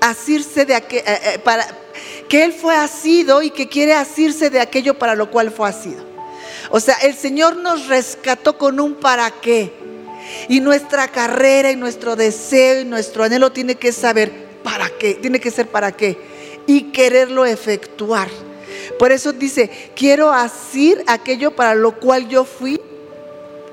asirse 0.00 0.64
de 0.64 0.74
aquel, 0.74 1.02
para, 1.44 1.66
que 2.28 2.44
él 2.44 2.52
fue 2.52 2.74
asido 2.74 3.42
y 3.42 3.50
que 3.50 3.68
quiere 3.68 3.94
asirse 3.94 4.50
de 4.50 4.60
aquello 4.60 4.98
para 4.98 5.14
lo 5.14 5.30
cual 5.30 5.50
fue 5.50 5.68
asido. 5.68 6.04
O 6.70 6.80
sea, 6.80 6.96
el 7.02 7.14
Señor 7.14 7.56
nos 7.56 7.86
rescató 7.86 8.58
con 8.58 8.80
un 8.80 8.94
para 8.94 9.30
qué. 9.30 9.72
Y 10.48 10.60
nuestra 10.60 11.08
carrera 11.08 11.70
y 11.70 11.76
nuestro 11.76 12.14
deseo 12.16 12.80
y 12.80 12.84
nuestro 12.84 13.24
anhelo 13.24 13.50
tiene 13.52 13.76
que 13.76 13.92
saber 13.92 14.30
para 14.62 14.90
qué, 14.90 15.14
tiene 15.14 15.40
que 15.40 15.50
ser 15.50 15.68
para 15.68 15.92
qué 15.92 16.18
y 16.66 16.90
quererlo 16.92 17.46
efectuar. 17.46 18.28
Por 18.98 19.12
eso 19.12 19.32
dice, 19.32 19.70
quiero 19.94 20.30
asir 20.30 21.02
aquello 21.06 21.54
para 21.56 21.74
lo 21.74 21.98
cual 21.98 22.28
yo 22.28 22.44
fui 22.44 22.80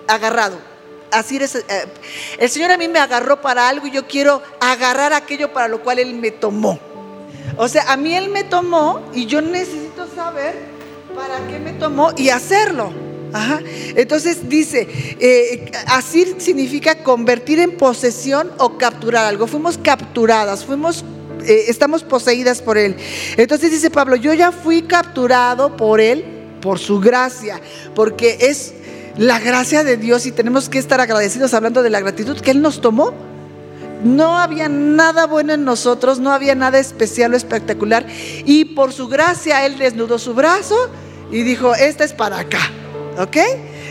agarrado. 0.07 0.57
Asir 1.11 1.43
es, 1.43 1.55
eh, 1.55 1.63
el 2.39 2.49
Señor 2.49 2.71
a 2.71 2.77
mí 2.77 2.87
me 2.87 2.99
agarró 2.99 3.41
para 3.41 3.69
algo 3.69 3.87
y 3.87 3.91
yo 3.91 4.07
quiero 4.07 4.41
agarrar 4.59 5.13
aquello 5.13 5.53
para 5.53 5.67
lo 5.67 5.81
cual 5.81 5.99
Él 5.99 6.13
me 6.15 6.31
tomó. 6.31 6.79
O 7.57 7.67
sea, 7.67 7.91
a 7.91 7.97
mí 7.97 8.15
Él 8.15 8.29
me 8.29 8.43
tomó 8.43 9.01
y 9.13 9.25
yo 9.25 9.41
necesito 9.41 10.07
saber 10.13 10.55
para 11.15 11.47
qué 11.47 11.59
me 11.59 11.73
tomó 11.73 12.11
y 12.17 12.29
hacerlo. 12.29 12.91
Ajá. 13.33 13.61
Entonces 13.95 14.47
dice, 14.47 14.87
eh, 15.19 15.71
asir 15.87 16.35
significa 16.37 17.03
convertir 17.03 17.59
en 17.59 17.75
posesión 17.75 18.51
o 18.57 18.77
capturar 18.77 19.25
algo. 19.25 19.47
Fuimos 19.47 19.77
capturadas, 19.77 20.63
fuimos, 20.63 21.03
eh, 21.45 21.65
estamos 21.67 22.03
poseídas 22.03 22.61
por 22.61 22.77
Él. 22.77 22.95
Entonces 23.35 23.71
dice 23.71 23.89
Pablo, 23.89 24.15
yo 24.15 24.33
ya 24.33 24.51
fui 24.51 24.83
capturado 24.83 25.75
por 25.75 25.99
Él, 25.99 26.23
por 26.61 26.79
su 26.79 26.99
gracia, 26.99 27.59
porque 27.93 28.37
es 28.39 28.73
la 29.17 29.39
gracia 29.39 29.83
de 29.83 29.97
Dios 29.97 30.25
y 30.25 30.31
tenemos 30.31 30.69
que 30.69 30.77
estar 30.77 30.99
agradecidos 30.99 31.53
hablando 31.53 31.83
de 31.83 31.89
la 31.89 32.01
gratitud 32.01 32.39
que 32.39 32.51
Él 32.51 32.61
nos 32.61 32.81
tomó 32.81 33.13
No 34.03 34.37
había 34.37 34.67
nada 34.67 35.25
bueno 35.25 35.53
en 35.53 35.63
nosotros, 35.63 36.19
no 36.19 36.31
había 36.31 36.53
nada 36.53 36.79
especial 36.79 37.33
o 37.33 37.37
espectacular. 37.37 38.05
Y 38.45 38.65
por 38.65 38.91
su 38.93 39.07
gracia 39.07 39.65
Él 39.65 39.77
desnudó 39.77 40.19
su 40.19 40.33
brazo 40.33 40.75
y 41.31 41.43
dijo, 41.43 41.73
esta 41.73 42.03
es 42.03 42.13
para 42.13 42.39
acá. 42.39 42.59
¿Ok? 43.17 43.37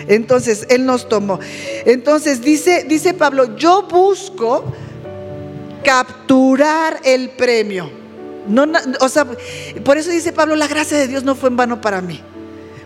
Entonces 0.07 0.67
Él 0.69 0.85
nos 0.85 1.09
tomó. 1.09 1.41
Entonces 1.87 2.43
dice, 2.43 2.85
dice 2.87 3.15
Pablo, 3.15 3.57
yo 3.57 3.89
busco 3.91 4.65
capturar 5.83 7.01
el 7.03 7.31
premio. 7.31 7.91
No, 8.47 8.67
o 9.01 9.09
sea, 9.09 9.27
por 9.85 9.97
eso 9.97 10.11
dice 10.11 10.33
Pablo, 10.33 10.55
la 10.55 10.69
gracia 10.69 10.99
de 10.99 11.09
Dios 11.09 11.25
no 11.25 11.35
fue 11.35 11.49
en 11.49 11.57
vano 11.57 11.81
para 11.81 12.03
mí 12.03 12.23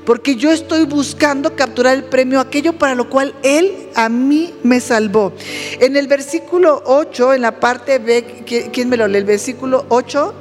porque 0.09 0.37
yo 0.37 0.51
estoy 0.51 0.87
buscando 0.87 1.55
capturar 1.55 1.94
el 1.94 2.05
premio, 2.05 2.40
aquello 2.40 2.73
para 2.73 2.94
lo 2.94 3.11
cual 3.11 3.35
Él 3.42 3.90
a 3.94 4.09
mí 4.09 4.55
me 4.62 4.81
salvó. 4.81 5.35
En 5.81 5.99
el 5.99 6.07
versículo 6.07 6.83
8, 6.87 7.35
en 7.35 7.42
la 7.42 7.61
parte 7.61 7.99
B, 7.99 8.71
¿quién 8.73 8.88
me 8.88 8.97
lo 8.97 9.07
lee? 9.07 9.18
El 9.18 9.27
versículo 9.27 9.85
8, 9.90 10.35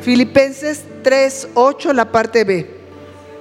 Filipenses 0.00 0.80
3, 1.02 1.48
8, 1.52 1.92
la 1.92 2.10
parte 2.10 2.44
B. 2.44 2.70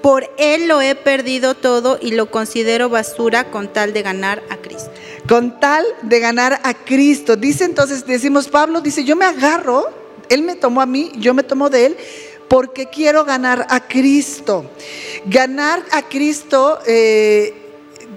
Por 0.01 0.29
Él 0.37 0.67
lo 0.67 0.81
he 0.81 0.93
perdido 0.93 1.55
todo 1.55 1.99
y 2.01 2.11
lo 2.11 2.29
considero 2.29 2.89
basura 2.89 3.49
con 3.49 3.71
tal 3.71 3.93
de 3.93 4.01
ganar 4.01 4.43
a 4.49 4.57
Cristo. 4.57 4.91
Con 5.25 5.61
tal 5.61 5.85
de 6.01 6.19
ganar 6.19 6.59
a 6.63 6.73
Cristo. 6.73 7.37
Dice 7.37 7.63
entonces, 7.63 8.05
decimos, 8.05 8.49
Pablo 8.49 8.81
dice, 8.81 9.05
yo 9.05 9.15
me 9.15 9.23
agarro, 9.23 9.89
Él 10.27 10.41
me 10.41 10.55
tomó 10.57 10.81
a 10.81 10.85
mí, 10.85 11.13
yo 11.15 11.33
me 11.33 11.43
tomo 11.43 11.69
de 11.69 11.85
Él 11.85 11.97
porque 12.47 12.87
quiero 12.87 13.25
ganar 13.25 13.67
a 13.69 13.87
Cristo. 13.87 14.69
Ganar 15.25 15.83
a 15.91 16.03
Cristo, 16.03 16.79
eh, 16.85 17.53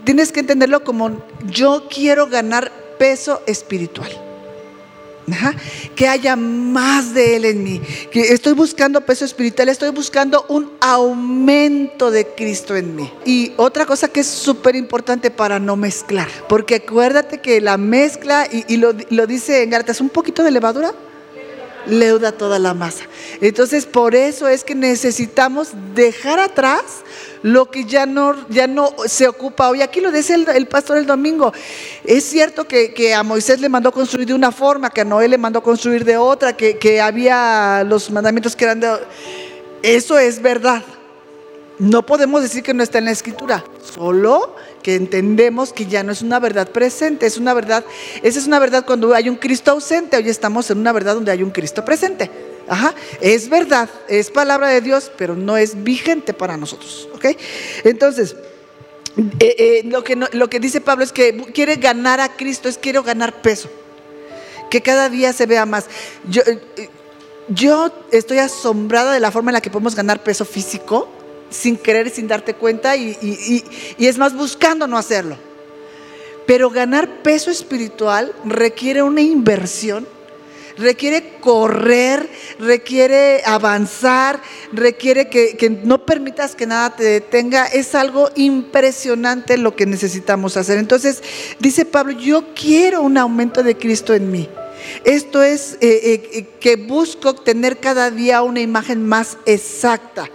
tienes 0.05 0.33
que 0.33 0.41
entenderlo 0.41 0.85
como 0.85 1.23
yo 1.47 1.89
quiero 1.89 2.27
ganar 2.27 2.71
peso 2.99 3.43
espiritual. 3.47 4.29
que 5.95 6.09
haya 6.09 6.37
más 6.37 7.15
de 7.15 7.37
Él 7.37 7.45
en 7.45 7.63
mí. 7.63 7.81
Que 8.11 8.33
estoy 8.33 8.53
buscando 8.53 9.01
peso 9.01 9.25
espiritual, 9.25 9.69
estoy 9.69 9.91
buscando 9.91 10.45
un 10.49 10.73
aumento 10.81 12.11
de 12.11 12.27
Cristo 12.27 12.77
en 12.77 12.97
mí. 12.97 13.13
Y 13.25 13.53
otra 13.57 13.87
cosa 13.87 14.09
que 14.09 14.21
es 14.21 14.27
súper 14.27 14.77
importante 14.77 15.31
para 15.31 15.59
no 15.59 15.77
mezclar, 15.77 16.29
porque 16.49 16.77
acuérdate 16.77 17.41
que 17.41 17.61
la 17.61 17.77
mezcla, 17.77 18.49
y, 18.51 18.77
lo, 18.77 18.93
dice 19.27 19.63
en 19.63 19.71
Gálatas, 19.71 20.01
un 20.01 20.09
poquito 20.09 20.43
de 20.43 20.51
levadura 20.51 20.95
leuda 21.89 22.33
toda 22.33 22.59
la 22.59 22.75
masa. 22.75 23.05
Entonces, 23.41 23.87
por 23.87 24.15
eso 24.15 24.49
es 24.49 24.65
que 24.65 24.75
necesitamos 24.75 25.71
dejar 25.95 26.39
atrás 26.39 26.83
lo 27.43 27.71
que 27.71 27.85
ya 27.85 28.07
no, 28.07 28.35
ya 28.49 28.67
no 28.67 28.95
se 29.07 29.29
ocupa 29.29 29.69
hoy. 29.69 29.83
Aquí 29.83 30.01
lo 30.01 30.11
dice 30.11 30.35
el, 30.35 30.67
pastor 30.67 30.99
el 30.99 31.07
domingo. 31.07 31.53
Es 32.05 32.25
cierto 32.25 32.67
que, 32.67 33.15
a 33.15 33.23
Moisés 33.23 33.61
le 33.61 33.69
mandó 33.69 33.93
construir 33.93 34.27
de 34.27 34.35
una 34.35 34.53
forma, 34.53 34.91
que 34.91 35.03
a 35.03 35.05
Noé 35.05 35.29
le 35.29 35.39
mandó 35.39 35.63
construir 35.63 36.05
de 36.05 36.17
otra, 36.17 36.57
que, 36.57 36.79
que 36.79 37.01
había 37.01 37.85
los 37.85 38.11
mandamientos 38.11 38.55
que 38.55 38.65
eran 38.65 38.81
de... 38.81 38.89
Eso 39.83 40.19
es 40.19 40.43
verdad. 40.43 40.83
No 41.79 42.05
podemos 42.05 42.43
decir 42.43 42.65
que 42.65 42.75
no 42.75 42.83
está 42.83 42.99
en 42.99 43.05
la 43.05 43.13
escritura, 43.13 43.65
solo 43.95 44.57
entendemos 44.95 45.73
que 45.73 45.87
ya 45.87 46.03
no 46.03 46.13
es 46.13 46.23
una 46.23 46.39
verdad 46.39 46.71
presente, 46.71 47.27
es 47.27 47.39
una 47.39 47.55
verdad, 47.55 47.85
esa 48.23 48.39
es 48.39 48.47
una 48.47 48.59
verdad 48.59 48.85
cuando 48.87 49.15
hay 49.15 49.29
un 49.29 49.37
Cristo 49.37 49.73
ausente, 49.73 50.17
hoy 50.17 50.29
estamos 50.29 50.71
en 50.71 50.79
una 50.79 50.93
verdad 50.93 51.15
donde 51.15 51.33
hay 51.33 51.43
un 51.43 51.51
Cristo 51.51 51.85
presente. 51.85 52.31
Ajá, 52.69 52.95
es 53.21 53.49
verdad, 53.49 53.89
es 54.09 54.31
palabra 54.31 54.69
de 54.69 54.83
Dios, 54.83 55.11
pero 55.17 55.35
no 55.35 55.57
es 55.57 55.83
vigente 55.83 56.35
para 56.35 56.57
nosotros, 56.57 57.09
¿ok? 57.15 57.27
Entonces, 57.85 58.37
eh, 59.41 59.57
eh, 59.59 59.83
lo, 59.85 60.05
que 60.05 60.17
lo 60.17 60.51
que 60.51 60.61
dice 60.61 60.81
Pablo 60.81 61.03
es 61.03 61.13
que 61.13 61.37
quiere 61.55 61.77
ganar 61.77 62.21
a 62.21 62.37
Cristo, 62.37 62.69
es 62.69 62.77
quiero 62.77 63.03
ganar 63.03 63.41
peso, 63.41 63.71
que 64.71 64.83
cada 64.83 65.09
día 65.09 65.33
se 65.33 65.47
vea 65.47 65.65
más. 65.65 65.87
Yo, 66.29 66.43
eh, 66.43 66.91
yo 67.49 67.91
estoy 68.13 68.39
asombrada 68.39 69.13
de 69.13 69.21
la 69.21 69.31
forma 69.31 69.51
en 69.51 69.55
la 69.55 69.61
que 69.63 69.71
podemos 69.71 69.95
ganar 69.95 70.23
peso 70.23 70.45
físico 70.45 71.09
sin 71.51 71.77
querer 71.77 72.07
y 72.07 72.11
sin 72.11 72.29
darte 72.29 72.55
cuenta 72.55 72.97
y, 72.97 73.65
es 73.99 74.19
más 74.19 74.35
buscando 74.35 74.87
no 74.87 74.99
hacerlo. 74.99 75.37
Pero 76.47 76.71
ganar 76.71 77.23
peso 77.23 77.51
espiritual 77.51 78.35
requiere 78.45 79.03
una 79.03 79.21
inversión, 79.21 80.07
requiere 80.79 81.35
correr, 81.41 82.29
requiere 82.59 83.43
avanzar, 83.45 84.41
requiere 84.73 85.29
que, 85.29 85.57
que, 85.59 85.69
no 85.69 86.07
permitas 86.07 86.55
que 86.55 86.67
nada 86.67 86.97
te 86.97 87.05
detenga. 87.05 87.67
Es 87.67 87.95
algo 87.95 88.31
impresionante 88.35 89.59
lo 89.59 89.77
que 89.77 89.85
necesitamos 89.85 90.57
hacer. 90.57 90.79
Entonces, 90.79 91.23
dice 91.59 91.85
Pablo, 91.85 92.13
yo 92.13 92.55
quiero 92.55 93.03
un 93.03 93.19
aumento 93.19 93.63
de 93.63 93.77
Cristo 93.77 94.15
en 94.15 94.31
mí. 94.31 94.49
Esto 95.05 95.43
es 95.43 95.75
eh, 95.81 96.23
eh, 96.33 96.47
que 96.61 96.77
busco 96.77 97.35
tener 97.35 97.79
cada 97.79 98.11
día 98.11 98.43
una 98.43 98.61
imagen 98.61 99.07
más 99.07 99.39
exacta. 99.47 100.31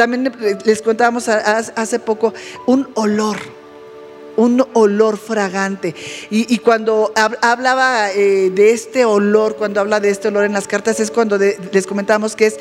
También 0.00 0.32
les 0.64 0.80
contábamos 0.80 1.28
hace 1.28 1.98
poco 1.98 2.32
un 2.66 2.88
olor 2.94 3.36
un 4.36 4.66
olor 4.72 5.18
fragante. 5.18 5.94
Y, 6.30 6.56
cuando 6.60 7.12
hablaba 7.14 8.10
eh, 8.10 8.48
de 8.48 8.70
este 8.70 9.04
olor, 9.04 9.56
cuando 9.56 9.78
habla 9.78 10.00
de 10.00 10.08
este 10.08 10.28
olor 10.28 10.46
en 10.46 10.54
las 10.54 10.66
cartas, 10.66 11.00
es 11.00 11.10
cuando 11.10 11.36
les 11.36 11.86
comentábamos 11.86 12.34
que, 12.34 12.46
es 12.46 12.58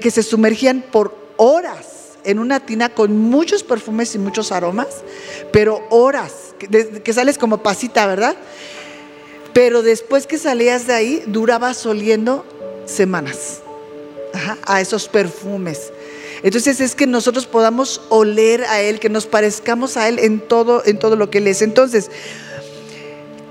que 0.00 0.10
se 0.10 0.22
sumergían 0.22 0.82
por 0.90 1.14
horas 1.36 2.16
en 2.24 2.38
una 2.38 2.60
tina 2.60 2.88
con 2.88 3.14
muchos 3.18 3.62
perfumes 3.62 4.14
y 4.14 4.18
muchos 4.18 4.50
aromas, 4.50 5.02
pero 5.52 5.86
horas, 5.90 6.54
que, 6.58 7.02
que 7.02 7.12
sales 7.12 7.36
como 7.36 7.62
pasita, 7.62 8.06
¿verdad? 8.06 8.34
Pero 9.52 9.82
después 9.82 10.26
que 10.26 10.38
salías 10.38 10.86
de 10.86 10.94
ahí, 10.94 11.22
durabas 11.26 11.84
oliendo 11.84 12.46
semanas 12.86 13.60
a 14.66 14.80
esos 14.80 15.06
perfumes. 15.06 15.92
Entonces 16.46 16.80
es 16.80 16.94
que 16.94 17.08
nosotros 17.08 17.44
podamos 17.44 18.02
oler 18.08 18.62
a 18.66 18.80
Él, 18.80 19.00
que 19.00 19.08
nos 19.08 19.26
parezcamos 19.26 19.96
a 19.96 20.06
Él 20.06 20.20
en 20.20 20.38
todo, 20.38 20.80
en 20.86 20.96
todo 20.96 21.16
lo 21.16 21.28
que 21.28 21.38
Él 21.38 21.48
es. 21.48 21.60
Entonces, 21.60 22.08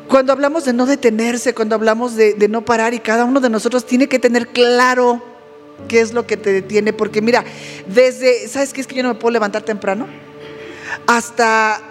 cuando 0.07 0.31
hablamos 0.31 0.63
de 0.63 0.71
no 0.71 0.85
detenerse, 0.85 1.53
cuando 1.53 1.75
hablamos 1.75 2.15
de, 2.15 2.47
no 2.47 2.63
parar 2.63 2.93
y 2.93 2.99
cada 2.99 3.25
uno 3.25 3.41
de 3.41 3.49
nosotros 3.49 3.85
tiene 3.85 4.07
que 4.07 4.17
tener 4.17 4.47
claro 4.47 5.21
qué 5.89 5.99
es 5.99 6.13
lo 6.13 6.25
que 6.25 6.37
te 6.37 6.53
detiene, 6.53 6.93
porque 6.93 7.21
mira, 7.21 7.43
desde, 7.85 8.47
¿sabes 8.47 8.71
qué 8.71 8.79
es 8.79 8.87
que 8.87 8.95
yo 8.95 9.03
no 9.03 9.09
me 9.09 9.15
puedo 9.15 9.33
levantar 9.33 9.63
temprano? 9.63 10.07
Hasta 11.05 11.81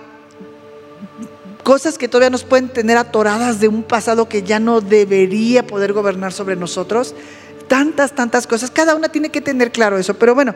cosas 1.63 1.99
que 1.99 2.09
todavía 2.09 2.31
nos 2.31 2.45
pueden 2.45 2.71
tener 2.71 2.97
atoradas 2.97 3.61
de 3.61 3.69
un 3.69 3.83
pasado 3.83 4.27
que 4.27 4.43
ya 4.43 4.59
no 4.59 4.81
debería 4.81 5.67
poder 5.67 5.93
gobernar 5.93 6.33
sobre 6.33 6.57
nosotros 6.57 7.15
tantas, 7.69 8.15
tantas 8.15 8.47
cosas. 8.47 8.71
Cada 8.71 8.95
una 8.95 9.09
tiene 9.09 9.31
que 9.31 9.41
tener 9.41 9.73
claro 9.73 9.99
eso. 9.99 10.15
Pero 10.15 10.35
bueno, 10.35 10.55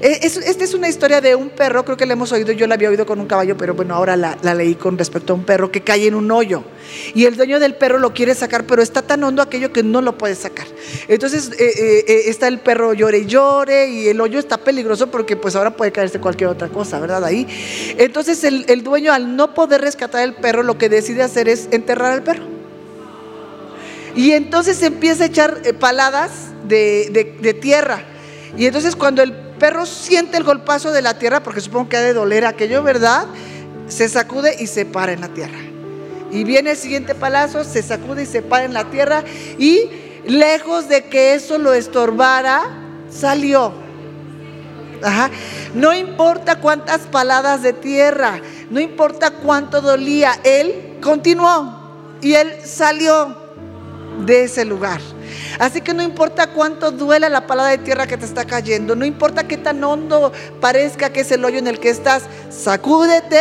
eh, 0.00 0.18
esta 0.22 0.64
es 0.64 0.74
una 0.74 0.88
historia 0.88 1.20
de 1.20 1.34
un 1.34 1.50
perro, 1.50 1.84
creo 1.84 1.96
que 1.96 2.06
la 2.06 2.12
hemos 2.14 2.32
oído, 2.32 2.52
yo 2.52 2.66
la 2.66 2.74
había 2.74 2.88
oído 2.88 3.06
con 3.06 3.20
un 3.20 3.26
caballo, 3.26 3.56
pero 3.56 3.74
bueno, 3.74 3.94
ahora 3.94 4.16
la, 4.16 4.36
leí 4.54 4.74
con 4.74 4.98
respecto 4.98 5.32
a 5.32 5.36
un 5.36 5.44
perro 5.44 5.70
que 5.70 5.82
cae 5.82 6.06
en 6.06 6.14
un 6.14 6.30
hoyo. 6.30 6.64
Y 7.14 7.26
el 7.26 7.36
dueño 7.36 7.60
del 7.60 7.74
perro 7.74 7.98
lo 7.98 8.14
quiere 8.14 8.34
sacar, 8.34 8.64
pero 8.64 8.82
está 8.82 9.02
tan 9.02 9.22
hondo 9.24 9.42
aquello 9.42 9.72
que 9.72 9.82
no 9.82 10.00
lo 10.00 10.16
puede 10.16 10.34
sacar. 10.34 10.66
Entonces 11.06 11.50
eh, 11.58 12.04
eh, 12.06 12.22
está 12.26 12.48
el 12.48 12.58
perro 12.58 12.94
llore 12.94 13.18
y 13.18 13.26
llore 13.26 13.88
y 13.88 14.08
el 14.08 14.20
hoyo 14.20 14.38
está 14.38 14.58
peligroso 14.58 15.10
porque 15.10 15.36
pues 15.36 15.56
ahora 15.56 15.76
puede 15.76 15.92
caerse 15.92 16.20
cualquier 16.20 16.50
otra 16.50 16.68
cosa, 16.68 16.98
¿verdad? 16.98 17.24
Ahí. 17.24 17.46
Entonces 17.98 18.42
el, 18.44 18.64
el 18.68 18.82
dueño 18.82 19.12
al 19.12 19.36
no 19.36 19.54
poder 19.54 19.80
rescatar 19.80 20.22
el 20.24 20.34
perro, 20.34 20.62
lo 20.62 20.78
que 20.78 20.88
decide 20.88 21.22
hacer 21.22 21.48
es 21.48 21.68
enterrar 21.70 22.12
al 22.12 22.22
perro. 22.22 22.57
Y 24.18 24.32
entonces 24.32 24.82
empieza 24.82 25.22
a 25.22 25.26
echar 25.28 25.62
paladas 25.78 26.32
de, 26.64 27.56
tierra. 27.62 28.02
Y 28.56 28.66
entonces 28.66 28.96
cuando 28.96 29.22
el 29.22 29.32
perro 29.32 29.86
siente 29.86 30.36
el 30.36 30.42
golpazo 30.42 30.90
de 30.90 31.02
la 31.02 31.20
tierra, 31.20 31.44
porque 31.44 31.60
supongo 31.60 31.88
que 31.88 31.98
ha 31.98 32.00
de 32.00 32.14
doler 32.14 32.44
aquello, 32.44 32.82
¿verdad? 32.82 33.28
Se 33.86 34.08
sacude 34.08 34.56
y 34.58 34.66
se 34.66 34.84
para 34.86 35.12
en 35.12 35.20
la 35.20 35.28
tierra. 35.28 35.60
Y 36.32 36.42
viene 36.42 36.72
el 36.72 36.76
siguiente 36.76 37.14
palazo, 37.14 37.62
se 37.62 37.80
sacude 37.80 38.24
y 38.24 38.26
se 38.26 38.42
para 38.42 38.64
en 38.64 38.74
la 38.74 38.90
tierra. 38.90 39.22
Y 39.56 39.88
lejos 40.26 40.88
de 40.88 41.04
que 41.04 41.34
eso 41.34 41.56
lo 41.56 41.72
estorbara, 41.72 42.64
salió. 43.08 43.72
No 45.74 45.94
importa 45.94 46.58
cuántas 46.58 47.02
paladas 47.02 47.62
de 47.62 47.72
tierra, 47.72 48.40
no 48.68 48.80
importa 48.80 49.30
cuánto 49.30 49.80
dolía, 49.80 50.40
él 50.42 50.98
continuó 51.00 52.18
y 52.20 52.32
él 52.32 52.52
salió 52.64 53.47
de 54.18 54.44
ese 54.44 54.64
lugar. 54.64 55.00
Así 55.58 55.80
que 55.80 55.94
no 55.94 56.02
importa 56.02 56.48
cuánto 56.48 56.90
duela 56.90 57.28
la 57.28 57.46
palabra 57.46 57.72
de 57.72 57.78
tierra 57.78 58.06
que 58.06 58.16
te 58.16 58.24
está 58.24 58.44
cayendo, 58.44 58.94
no 58.96 59.04
importa 59.04 59.46
qué 59.46 59.56
tan 59.56 59.82
hondo 59.82 60.32
parezca 60.60 61.10
que 61.10 61.20
es 61.20 61.30
el 61.32 61.44
hoyo 61.44 61.58
en 61.58 61.66
el 61.66 61.80
que 61.80 61.90
estás, 61.90 62.24
sacúdete 62.50 63.40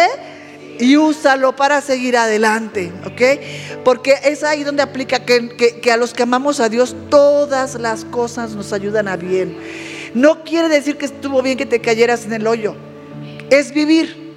y 0.79 0.97
úsalo 0.97 1.55
para 1.55 1.81
seguir 1.81 2.17
adelante, 2.17 2.91
¿ok? 3.05 3.83
Porque 3.83 4.15
es 4.23 4.43
ahí 4.43 4.63
donde 4.63 4.83
aplica 4.83 5.19
que, 5.25 5.79
que, 5.81 5.91
a 5.91 5.97
los 5.97 6.13
que 6.13 6.23
amamos 6.23 6.59
a 6.59 6.69
Dios 6.69 6.95
todas 7.09 7.75
las 7.75 8.05
cosas 8.05 8.51
nos 8.51 8.73
ayudan 8.73 9.07
a 9.07 9.17
bien. 9.17 9.57
No 10.13 10.43
quiere 10.43 10.69
decir 10.69 10.97
que 10.97 11.05
estuvo 11.05 11.41
bien 11.41 11.57
que 11.57 11.65
te 11.65 11.81
cayeras 11.81 12.25
en 12.25 12.33
el 12.33 12.47
hoyo, 12.47 12.75
es 13.49 13.73
vivir. 13.73 14.35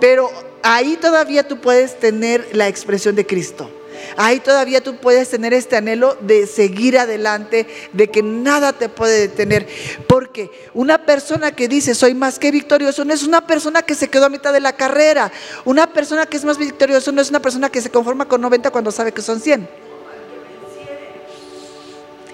Pero 0.00 0.30
ahí 0.62 0.98
todavía 1.00 1.46
tú 1.46 1.60
puedes 1.60 1.98
tener 1.98 2.48
la 2.52 2.68
expresión 2.68 3.14
de 3.14 3.26
Cristo. 3.26 3.70
Ahí 4.16 4.40
todavía 4.40 4.82
tú 4.82 4.96
puedes 4.96 5.30
tener 5.30 5.54
este 5.54 5.76
anhelo 5.76 6.16
de 6.20 6.46
seguir 6.46 6.98
adelante, 6.98 7.66
de 7.92 8.08
que 8.08 8.22
nada 8.22 8.72
te 8.72 8.88
puede 8.88 9.20
detener. 9.20 9.66
Porque 10.06 10.50
una 10.74 11.04
persona 11.04 11.52
que 11.52 11.68
dice 11.68 11.94
soy 11.94 12.14
más 12.14 12.38
que 12.38 12.50
victorioso 12.50 13.04
no 13.04 13.14
es 13.14 13.22
una 13.22 13.46
persona 13.46 13.82
que 13.82 13.94
se 13.94 14.08
quedó 14.08 14.26
a 14.26 14.28
mitad 14.28 14.52
de 14.52 14.60
la 14.60 14.74
carrera. 14.74 15.32
Una 15.64 15.92
persona 15.92 16.26
que 16.26 16.36
es 16.36 16.44
más 16.44 16.58
victorioso 16.58 17.12
no 17.12 17.20
es 17.22 17.30
una 17.30 17.40
persona 17.40 17.70
que 17.70 17.80
se 17.80 17.90
conforma 17.90 18.26
con 18.26 18.40
90 18.40 18.70
cuando 18.70 18.90
sabe 18.90 19.12
que 19.12 19.22
son 19.22 19.40
100. 19.40 19.68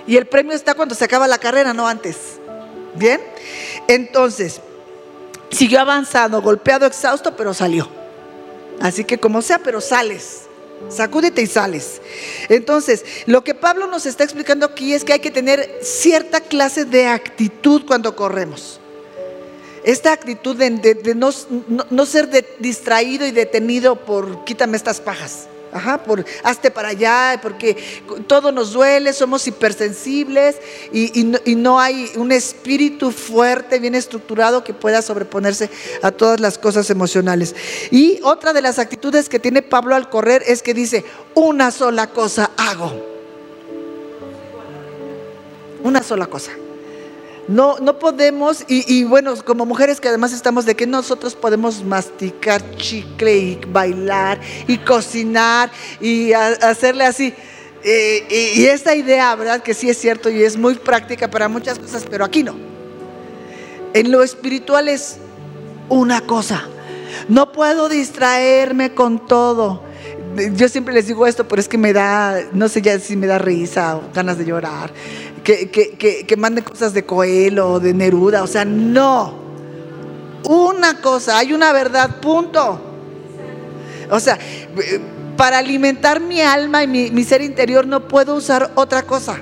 Y 0.06 0.16
el 0.16 0.26
premio 0.26 0.54
está 0.54 0.74
cuando 0.74 0.94
se 0.94 1.04
acaba 1.04 1.28
la 1.28 1.38
carrera, 1.38 1.74
no 1.74 1.86
antes. 1.86 2.16
¿Bien? 2.94 3.20
Entonces, 3.86 4.60
siguió 5.50 5.80
avanzando, 5.80 6.40
golpeado, 6.40 6.86
exhausto, 6.86 7.36
pero 7.36 7.52
salió. 7.52 7.88
Así 8.80 9.04
que 9.04 9.18
como 9.18 9.42
sea, 9.42 9.58
pero 9.58 9.80
sales. 9.80 10.47
Sacúdete 10.88 11.42
y 11.42 11.46
sales. 11.46 12.00
Entonces, 12.48 13.04
lo 13.26 13.44
que 13.44 13.54
Pablo 13.54 13.86
nos 13.86 14.06
está 14.06 14.24
explicando 14.24 14.66
aquí 14.66 14.94
es 14.94 15.04
que 15.04 15.12
hay 15.12 15.20
que 15.20 15.30
tener 15.30 15.78
cierta 15.82 16.40
clase 16.40 16.84
de 16.84 17.06
actitud 17.06 17.84
cuando 17.86 18.16
corremos. 18.16 18.80
Esta 19.84 20.12
actitud 20.12 20.56
de, 20.56 21.14
no, 21.14 21.30
no, 21.90 22.06
ser 22.06 22.28
distraído 22.58 23.26
y 23.26 23.30
detenido 23.30 23.96
por 23.96 24.44
quítame 24.44 24.76
estas 24.76 25.00
pajas. 25.00 25.48
Ajá, 25.72 26.02
por 26.02 26.24
hazte 26.42 26.70
para 26.70 26.88
allá, 26.88 27.38
porque 27.42 28.02
todo 28.26 28.52
nos 28.52 28.72
duele, 28.72 29.12
somos 29.12 29.46
hipersensibles 29.46 30.56
y, 30.92 31.24
no, 31.56 31.78
hay 31.78 32.10
un 32.16 32.32
espíritu 32.32 33.10
fuerte, 33.10 33.78
bien 33.78 33.94
estructurado 33.94 34.64
que 34.64 34.72
pueda 34.74 35.02
sobreponerse 35.02 35.70
a 36.02 36.10
todas 36.10 36.40
las 36.40 36.58
cosas 36.58 36.88
emocionales. 36.90 37.54
Y 37.90 38.20
otra 38.22 38.52
de 38.52 38.62
las 38.62 38.78
actitudes 38.78 39.28
que 39.28 39.38
tiene 39.38 39.62
Pablo 39.62 39.94
al 39.94 40.08
correr 40.08 40.42
es 40.46 40.62
que 40.62 40.74
dice, 40.74 41.04
una 41.34 41.70
sola 41.70 42.08
cosa 42.08 42.50
hago. 42.56 42.92
Una 45.82 46.02
sola 46.02 46.26
cosa. 46.26 46.52
No, 47.48 47.78
no 47.78 47.98
podemos, 47.98 48.62
y, 48.68 49.04
bueno, 49.04 49.34
como 49.42 49.64
mujeres 49.64 50.02
que 50.02 50.08
además 50.08 50.34
estamos 50.34 50.66
de 50.66 50.76
que 50.76 50.86
nosotros 50.86 51.34
podemos 51.34 51.82
masticar 51.82 52.62
chicle 52.76 53.36
y 53.38 53.60
bailar 53.66 54.38
y 54.66 54.76
cocinar 54.76 55.70
y 55.98 56.34
hacerle 56.34 57.06
así. 57.06 57.32
Eh, 57.82 58.52
y, 58.54 58.66
esta 58.66 58.94
idea, 58.94 59.34
¿verdad? 59.34 59.62
Que 59.62 59.72
sí 59.72 59.88
es 59.88 59.96
cierto 59.96 60.28
y 60.28 60.42
es 60.42 60.58
muy 60.58 60.74
práctica 60.74 61.30
para 61.30 61.48
muchas 61.48 61.78
cosas, 61.78 62.04
pero 62.10 62.26
aquí 62.26 62.42
no. 62.42 62.54
En 63.94 64.10
lo 64.12 64.22
espiritual 64.22 64.88
es 64.88 65.16
una 65.88 66.20
cosa. 66.20 66.68
No 67.28 67.52
puedo 67.52 67.88
distraerme 67.88 68.92
con 68.94 69.26
todo. 69.26 69.87
Yo 70.54 70.68
siempre 70.68 70.94
les 70.94 71.06
digo 71.06 71.26
esto, 71.26 71.46
pero 71.46 71.60
es 71.60 71.68
que 71.68 71.78
me 71.78 71.92
da, 71.92 72.40
no 72.52 72.68
sé 72.68 72.82
ya 72.82 72.98
si 72.98 73.16
me 73.16 73.26
da 73.26 73.38
risa 73.38 73.96
o 73.96 74.02
ganas 74.14 74.38
de 74.38 74.44
llorar 74.44 74.92
que, 75.48 75.70
que, 75.70 76.26
que, 76.26 76.36
manden 76.36 76.62
cosas 76.62 76.92
de 76.92 77.06
Coelho 77.06 77.72
o 77.72 77.80
de 77.80 77.94
Neruda. 77.94 78.42
O 78.42 78.46
sea, 78.46 78.66
no. 78.66 79.34
Una 80.44 81.00
cosa, 81.00 81.38
hay 81.38 81.54
una 81.54 81.72
verdad, 81.72 82.20
punto. 82.20 82.80
O 84.10 84.20
sea, 84.20 84.38
para 85.36 85.58
alimentar 85.58 86.20
mi 86.20 86.40
alma 86.42 86.82
y 86.82 86.86
mi, 86.86 87.24
ser 87.24 87.40
interior 87.40 87.86
no 87.86 88.08
puedo 88.08 88.34
usar 88.34 88.72
otra 88.74 89.02
cosa. 89.02 89.38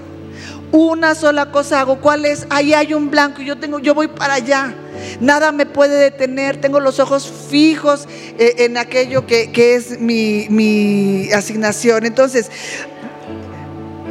Una 0.70 1.16
sola 1.16 1.50
cosa 1.50 1.80
hago. 1.80 2.00
¿Cuál 2.00 2.24
es? 2.24 2.46
Ahí 2.50 2.72
hay 2.72 2.94
un 2.94 3.10
blanco 3.10 3.42
y 3.42 3.46
yo 3.46 3.58
tengo, 3.58 3.80
yo 3.80 3.94
voy 3.94 4.06
para 4.06 4.34
allá. 4.34 4.74
Nada 5.20 5.52
me 5.52 5.66
puede 5.66 5.96
detener. 5.98 6.60
Tengo 6.60 6.80
los 6.80 7.00
ojos 7.00 7.32
fijos 7.50 8.08
eh, 8.38 8.54
en 8.58 8.76
aquello 8.76 9.26
que, 9.26 9.52
que 9.52 9.74
es 9.74 10.00
mi, 10.00 10.46
mi 10.50 11.30
asignación. 11.32 12.06
Entonces, 12.06 12.50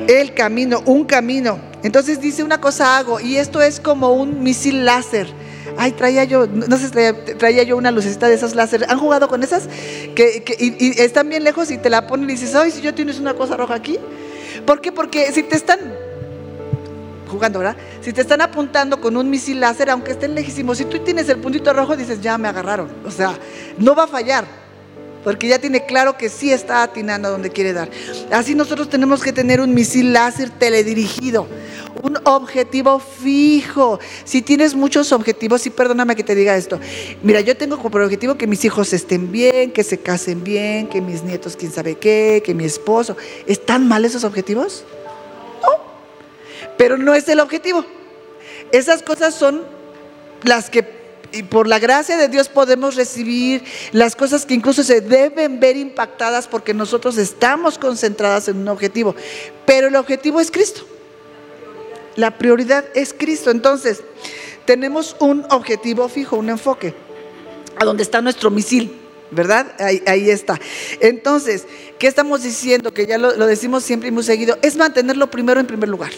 el 0.08 0.34
camino, 0.34 0.81
un 0.86 1.05
camino. 1.05 1.60
Entonces 1.84 2.19
dice 2.19 2.43
una 2.43 2.60
cosa 2.60 2.97
hago 2.97 3.19
y 3.19 3.38
esto 3.38 3.62
es 3.62 3.79
como 3.79 4.13
un 4.13 4.41
misil 4.41 4.86
láser. 4.86 5.27
Ay, 5.77 5.91
traía 5.91 6.23
yo, 6.23 6.47
no 6.47 6.77
sé, 6.77 6.89
traía, 6.89 7.25
traía 7.38 7.63
yo 7.63 7.77
una 7.77 7.91
lucecita 7.91 8.27
de 8.27 8.36
esas 8.36 8.55
láser. 8.55 8.86
¿Han 8.89 8.97
jugado 8.97 9.27
con 9.27 9.43
esas? 9.43 9.67
Que, 10.15 10.43
y, 10.60 10.99
están 11.01 11.29
bien 11.29 11.43
lejos 11.43 11.69
y 11.71 11.77
te 11.77 11.89
la 11.89 12.08
ponen 12.08 12.29
y 12.29 12.34
dices, 12.34 12.55
ay, 12.55 12.71
si 12.71 12.81
yo 12.81 12.93
tienes 12.93 13.19
una 13.19 13.34
cosa 13.34 13.58
roja 13.58 13.75
aquí. 13.75 13.99
¿Por 14.65 14.81
qué? 14.81 14.91
Porque 14.91 15.31
si 15.31 15.43
te 15.43 15.55
están 15.55 15.79
jugando, 17.36 17.60
¿verdad? 17.60 17.78
Si 18.02 18.12
te 18.13 18.21
están 18.21 18.41
apuntando 18.41 19.00
con 19.00 19.15
un 19.17 19.30
misil 19.30 19.60
láser, 19.60 19.89
aunque 19.89 20.12
estén 20.12 20.34
lejísimos, 20.36 20.78
si 20.78 20.86
tú 20.86 21.00
tienes 21.00 21.30
el 21.30 21.38
puntito 21.38 21.71
rojo, 21.74 21.95
dices, 21.95 22.21
ya 22.21 22.38
me 22.38 22.48
agarraron. 22.48 22.89
O 23.06 23.12
sea, 23.12 23.38
no 23.78 23.95
va 23.95 24.04
a 24.04 24.08
fallar 24.08 24.45
porque 25.26 25.48
ya 25.48 25.58
tiene 25.58 25.88
claro 25.88 26.17
que 26.17 26.30
sí 26.30 26.52
está 26.52 26.84
atinando 26.84 27.28
a 27.28 27.32
donde 27.32 27.50
quiere 27.50 27.74
dar. 27.74 27.89
Así 28.32 28.54
nosotros 28.54 28.91
tenemos 28.91 29.24
que 29.24 29.34
tener 29.34 29.60
un 29.60 29.74
misil 29.74 30.13
láser 30.13 30.52
teledirigido, 30.52 31.48
un 32.04 32.19
objetivo 32.26 33.00
fijo. 33.00 34.00
Si 34.24 34.43
tienes 34.43 34.76
muchos 34.76 35.12
objetivos, 35.12 35.65
y 35.65 35.71
perdóname 35.71 36.15
que 36.15 36.24
te 36.24 36.36
diga 36.36 36.56
esto, 36.56 36.80
mira, 37.24 37.41
yo 37.41 37.58
tengo 37.58 37.80
como 37.80 37.98
objetivo 37.98 38.36
que 38.36 38.45
mis 38.45 38.63
hijos 38.65 38.93
estén 38.93 39.32
bien, 39.32 39.71
que 39.71 39.84
se 39.84 39.98
casen 39.98 40.43
bien, 40.43 40.88
que 40.88 41.02
mis 41.02 41.24
nietos 41.24 41.56
quién 41.58 41.71
sabe 41.71 41.95
qué, 41.95 42.43
que 42.45 42.54
mi 42.54 42.65
esposo. 42.65 43.17
¿Están 43.48 43.88
mal 43.88 44.06
esos 44.06 44.24
objetivos? 44.26 44.86
Pero 46.78 46.98
no 46.98 47.14
es 47.14 47.28
el 47.30 47.40
objetivo. 47.40 47.86
Esas 48.72 49.02
cosas 49.02 49.34
son 49.34 49.64
las 50.44 50.70
que 50.70 51.06
por 51.50 51.68
la 51.68 51.80
gracia 51.80 52.18
de 52.18 52.28
Dios 52.28 52.50
podemos 52.50 52.96
recibir 52.96 53.64
las 53.92 54.16
cosas 54.16 54.46
que 54.46 54.54
incluso 54.54 54.84
se 54.84 55.02
deben 55.02 55.60
ver 55.60 55.76
impactadas 55.76 56.48
porque 56.48 56.74
nosotros 56.74 57.18
estamos 57.18 57.78
concentradas 57.78 58.48
en 58.48 58.58
un 58.58 58.68
objetivo. 58.68 59.16
Pero 59.66 59.88
el 59.88 59.96
objetivo 59.96 60.40
es 60.40 60.52
Cristo. 60.52 60.86
La 62.16 62.38
prioridad 62.38 62.86
es 62.94 63.14
Cristo. 63.14 63.52
Entonces, 63.52 64.02
tenemos 64.66 65.16
un 65.20 65.46
objetivo 65.50 66.08
fijo, 66.08 66.38
un 66.38 66.50
enfoque, 66.50 66.94
a 67.78 67.86
donde 67.86 68.04
está 68.04 68.22
nuestro 68.22 68.50
misil. 68.50 69.02
¿Verdad? 69.32 69.74
Ahí, 69.80 70.30
está. 70.30 70.58
Entonces, 71.02 71.66
¿qué 71.98 72.08
estamos 72.08 72.44
diciendo? 72.44 72.94
Que 72.94 73.08
ya 73.08 73.18
lo, 73.18 73.36
lo 73.36 73.48
decimos 73.48 73.84
siempre 73.84 74.10
y 74.10 74.12
muy 74.12 74.24
seguido. 74.24 74.58
Es 74.62 74.78
mantenerlo 74.78 75.30
primero 75.32 75.60
en 75.60 75.66
primer 75.66 75.90
lugar 75.90 76.12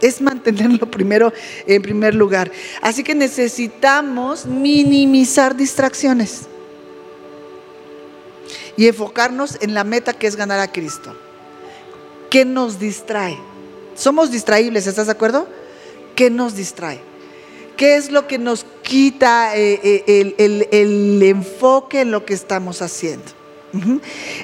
es 0.00 0.20
mantenerlo 0.20 0.90
primero 0.90 1.32
en 1.66 1.82
primer 1.82 2.14
lugar. 2.14 2.50
Así 2.80 3.02
que 3.02 3.14
necesitamos 3.14 4.46
minimizar 4.46 5.56
distracciones 5.56 6.42
y 8.76 8.86
enfocarnos 8.86 9.58
en 9.60 9.74
la 9.74 9.84
meta 9.84 10.12
que 10.12 10.26
es 10.26 10.36
ganar 10.36 10.60
a 10.60 10.70
Cristo. 10.70 11.14
¿Qué 12.30 12.44
nos 12.44 12.78
distrae? 12.78 13.36
Somos 13.96 14.30
distraíbles, 14.30 14.86
¿estás 14.86 15.06
de 15.06 15.12
acuerdo? 15.12 15.48
¿Qué 16.14 16.30
nos 16.30 16.54
distrae? 16.54 17.00
¿Qué 17.76 17.96
es 17.96 18.10
lo 18.10 18.26
que 18.26 18.38
nos 18.38 18.66
quita 18.82 19.56
eh, 19.56 19.80
eh, 20.06 20.34
el, 20.70 21.22
enfoque 21.22 22.00
en 22.00 22.10
lo 22.10 22.24
que 22.24 22.34
estamos 22.34 22.82
haciendo? 22.82 23.24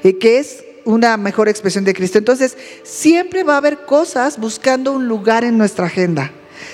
Eh, 0.02 0.18
¿Qué 0.18 0.38
es 0.38 0.63
una 0.84 1.16
mejor 1.16 1.48
expresión 1.48 1.84
de 1.84 1.94
Cristo. 1.94 2.18
Entonces, 2.18 2.56
siempre 2.82 3.42
va 3.42 3.54
a 3.54 3.58
haber 3.58 3.84
cosas 3.84 4.38
buscando 4.38 4.92
un 4.92 5.08
lugar 5.08 5.44
en 5.44 5.58
nuestra 5.58 5.86
agenda. 5.86 6.30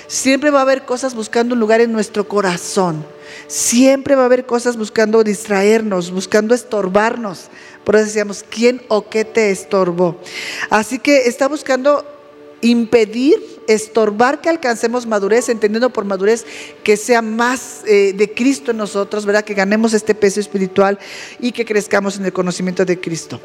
Siempre 0.07 0.51
va 0.51 0.59
a 0.59 0.63
haber 0.63 0.83
cosas 0.83 1.15
buscando 1.15 1.53
un 1.53 1.59
lugar 1.59 1.81
en 1.81 1.91
nuestro 1.91 2.27
corazón. 2.27 3.05
Siempre 3.47 4.15
va 4.15 4.23
a 4.23 4.25
haber 4.25 4.45
cosas 4.45 4.77
buscando 4.77 5.23
distraernos, 5.23 6.11
buscando 6.11 6.53
estorbarnos. 6.53 7.49
Por 7.83 7.95
eso 7.95 8.05
decíamos, 8.05 8.45
¿quién 8.49 8.81
o 8.89 9.09
qué 9.09 9.25
te 9.25 9.51
estorbó? 9.51 10.19
Así 10.69 10.99
que 10.99 11.27
está 11.27 11.47
buscando 11.47 12.05
impedir, 12.61 13.60
estorbar 13.73 14.41
que 14.41 14.49
alcancemos 14.49 15.05
madurez, 15.05 15.49
entendiendo 15.49 15.89
por 15.91 16.05
madurez 16.05 16.45
que 16.83 16.97
sea 16.97 17.21
más 17.21 17.81
eh, 17.85 18.13
de 18.13 18.33
Cristo 18.33 18.71
en 18.71 18.77
nosotros, 18.77 19.25
¿verdad? 19.25 19.43
Que 19.43 19.53
ganemos 19.53 19.93
este 19.93 20.15
peso 20.15 20.39
espiritual 20.39 20.99
y 21.39 21.51
que 21.51 21.65
crezcamos 21.65 22.17
en 22.17 22.25
el 22.25 22.33
conocimiento 22.33 22.85
de 22.85 22.99
Cristo. 22.99 23.39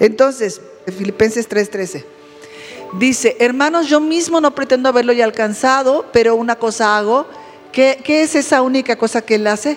Entonces, 0.00 0.60
Filipenses 0.86 1.48
3:13 1.48 2.04
dice, 2.98 3.36
hermanos, 3.38 3.88
yo 3.88 4.00
mismo 4.00 4.40
no 4.40 4.54
pretendo 4.54 4.88
haberlo 4.88 5.12
ya 5.12 5.24
alcanzado, 5.24 6.06
pero 6.12 6.34
una 6.34 6.56
cosa 6.56 6.96
hago. 6.96 7.26
¿Qué, 7.72 8.00
qué 8.02 8.22
es 8.22 8.34
esa 8.34 8.62
única 8.62 8.96
cosa 8.96 9.20
que 9.20 9.34
él 9.34 9.46
hace? 9.46 9.76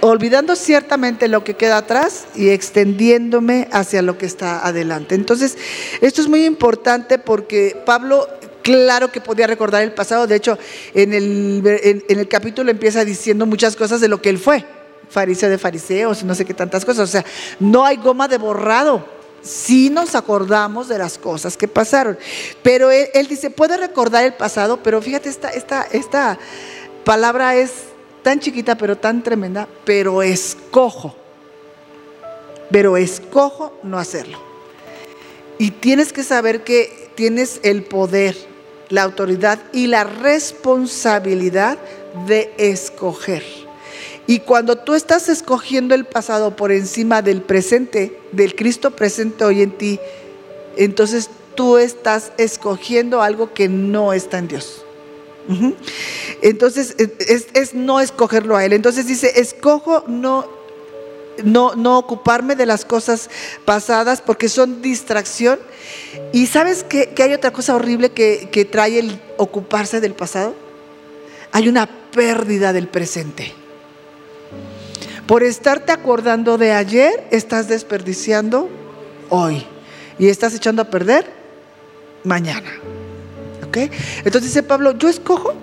Olvidando 0.00 0.56
ciertamente 0.56 1.28
lo 1.28 1.44
que 1.44 1.54
queda 1.54 1.78
atrás 1.78 2.24
y 2.34 2.48
extendiéndome 2.48 3.68
hacia 3.72 4.02
lo 4.02 4.18
que 4.18 4.26
está 4.26 4.66
adelante. 4.66 5.14
Entonces, 5.14 5.56
esto 6.00 6.20
es 6.20 6.28
muy 6.28 6.44
importante 6.44 7.18
porque 7.18 7.80
Pablo 7.84 8.28
claro 8.62 9.10
que 9.10 9.20
podía 9.20 9.46
recordar 9.46 9.82
el 9.82 9.92
pasado, 9.92 10.26
de 10.26 10.36
hecho, 10.36 10.58
en 10.94 11.12
el, 11.14 11.62
en, 12.08 12.18
el 12.18 12.28
capítulo 12.28 12.70
empieza 12.70 13.04
diciendo 13.04 13.46
muchas 13.46 13.76
cosas 13.76 14.00
de 14.00 14.08
lo 14.08 14.20
que 14.20 14.28
él 14.28 14.38
fue, 14.38 14.64
fariseo 15.08 15.48
de 15.48 15.58
fariseos 15.58 16.22
no 16.24 16.34
sé 16.34 16.44
qué 16.44 16.54
tantas 16.54 16.84
cosas, 16.84 17.08
o 17.08 17.12
sea, 17.12 17.24
no 17.58 17.84
hay 17.84 17.96
goma 17.96 18.28
de 18.28 18.38
borrado. 18.38 19.20
Sí 19.42 19.88
nos 19.88 20.14
acordamos 20.14 20.86
de 20.86 20.98
las 20.98 21.16
cosas 21.16 21.56
que 21.56 21.66
pasaron. 21.66 22.18
Pero 22.62 22.90
él, 22.90 23.08
él 23.14 23.26
dice, 23.26 23.48
puede 23.48 23.78
recordar 23.78 24.22
el 24.22 24.34
pasado, 24.34 24.82
pero 24.82 25.00
fíjate, 25.00 25.30
esta, 25.30 25.48
esta, 25.48 25.88
esta 25.90 26.38
palabra 27.04 27.56
es 27.56 27.70
tan 28.22 28.40
chiquita 28.40 28.76
pero 28.76 28.96
tan 28.96 29.22
tremenda, 29.22 29.68
pero 29.84 30.22
escojo. 30.22 31.14
pero 32.70 32.96
escojo 32.96 33.78
no 33.82 33.98
hacerlo. 33.98 34.38
Y 35.58 35.72
tienes 35.72 36.12
que 36.12 36.22
saber 36.22 36.62
que 36.62 37.10
tienes 37.16 37.60
el 37.64 37.82
poder, 37.82 38.36
la 38.88 39.02
autoridad 39.02 39.58
y 39.72 39.88
la 39.88 40.04
responsabilidad 40.04 41.78
de 42.26 42.52
escoger. 42.56 43.42
Y 44.26 44.38
cuando 44.40 44.76
tú 44.76 44.94
estás 44.94 45.28
escogiendo 45.28 45.94
el 45.94 46.04
pasado 46.04 46.54
por 46.54 46.70
encima 46.70 47.20
del 47.22 47.42
presente, 47.42 48.20
del 48.32 48.54
Cristo 48.54 48.92
presente 48.92 49.44
hoy 49.44 49.62
en 49.62 49.72
ti, 49.72 49.98
entonces 50.76 51.28
tú 51.56 51.78
estás 51.78 52.32
escogiendo 52.38 53.22
algo 53.22 53.52
que 53.52 53.68
no 53.68 54.12
está 54.12 54.38
en 54.38 54.48
Dios. 54.48 54.84
Entonces 56.42 56.94
es, 56.98 57.74
no 57.74 58.00
escogerlo 58.00 58.56
a 58.56 58.64
Él. 58.64 58.72
Entonces 58.72 59.06
dice, 59.06 59.40
escojo 59.40 60.04
no, 60.06 60.46
no, 61.44 61.74
no 61.74 61.98
ocuparme 61.98 62.56
de 62.56 62.66
las 62.66 62.84
cosas 62.84 63.30
pasadas 63.64 64.20
porque 64.20 64.48
son 64.48 64.82
distracción. 64.82 65.58
Y 66.32 66.46
sabes 66.46 66.84
que, 66.84 67.14
hay 67.18 67.32
otra 67.32 67.52
cosa 67.52 67.74
horrible 67.74 68.10
que, 68.10 68.48
que 68.50 68.64
trae 68.64 68.98
el 68.98 69.20
ocuparse 69.36 70.00
del 70.00 70.14
pasado. 70.14 70.54
Hay 71.52 71.68
una 71.68 71.88
pérdida 72.12 72.72
del 72.72 72.88
presente. 72.88 73.52
Por 75.26 75.42
estarte 75.42 75.92
acordando 75.92 76.58
de 76.58 76.72
ayer, 76.72 77.26
estás 77.30 77.68
desperdiciando 77.68 78.68
hoy. 79.28 79.64
Y 80.18 80.28
estás 80.28 80.54
echando 80.54 80.82
a 80.82 80.90
perder 80.90 81.24
mañana. 82.24 82.70
Entonces 83.78 84.42
dice 84.42 84.62
Pablo, 84.62 84.92
yo 84.92 85.08
escojo 85.08 85.54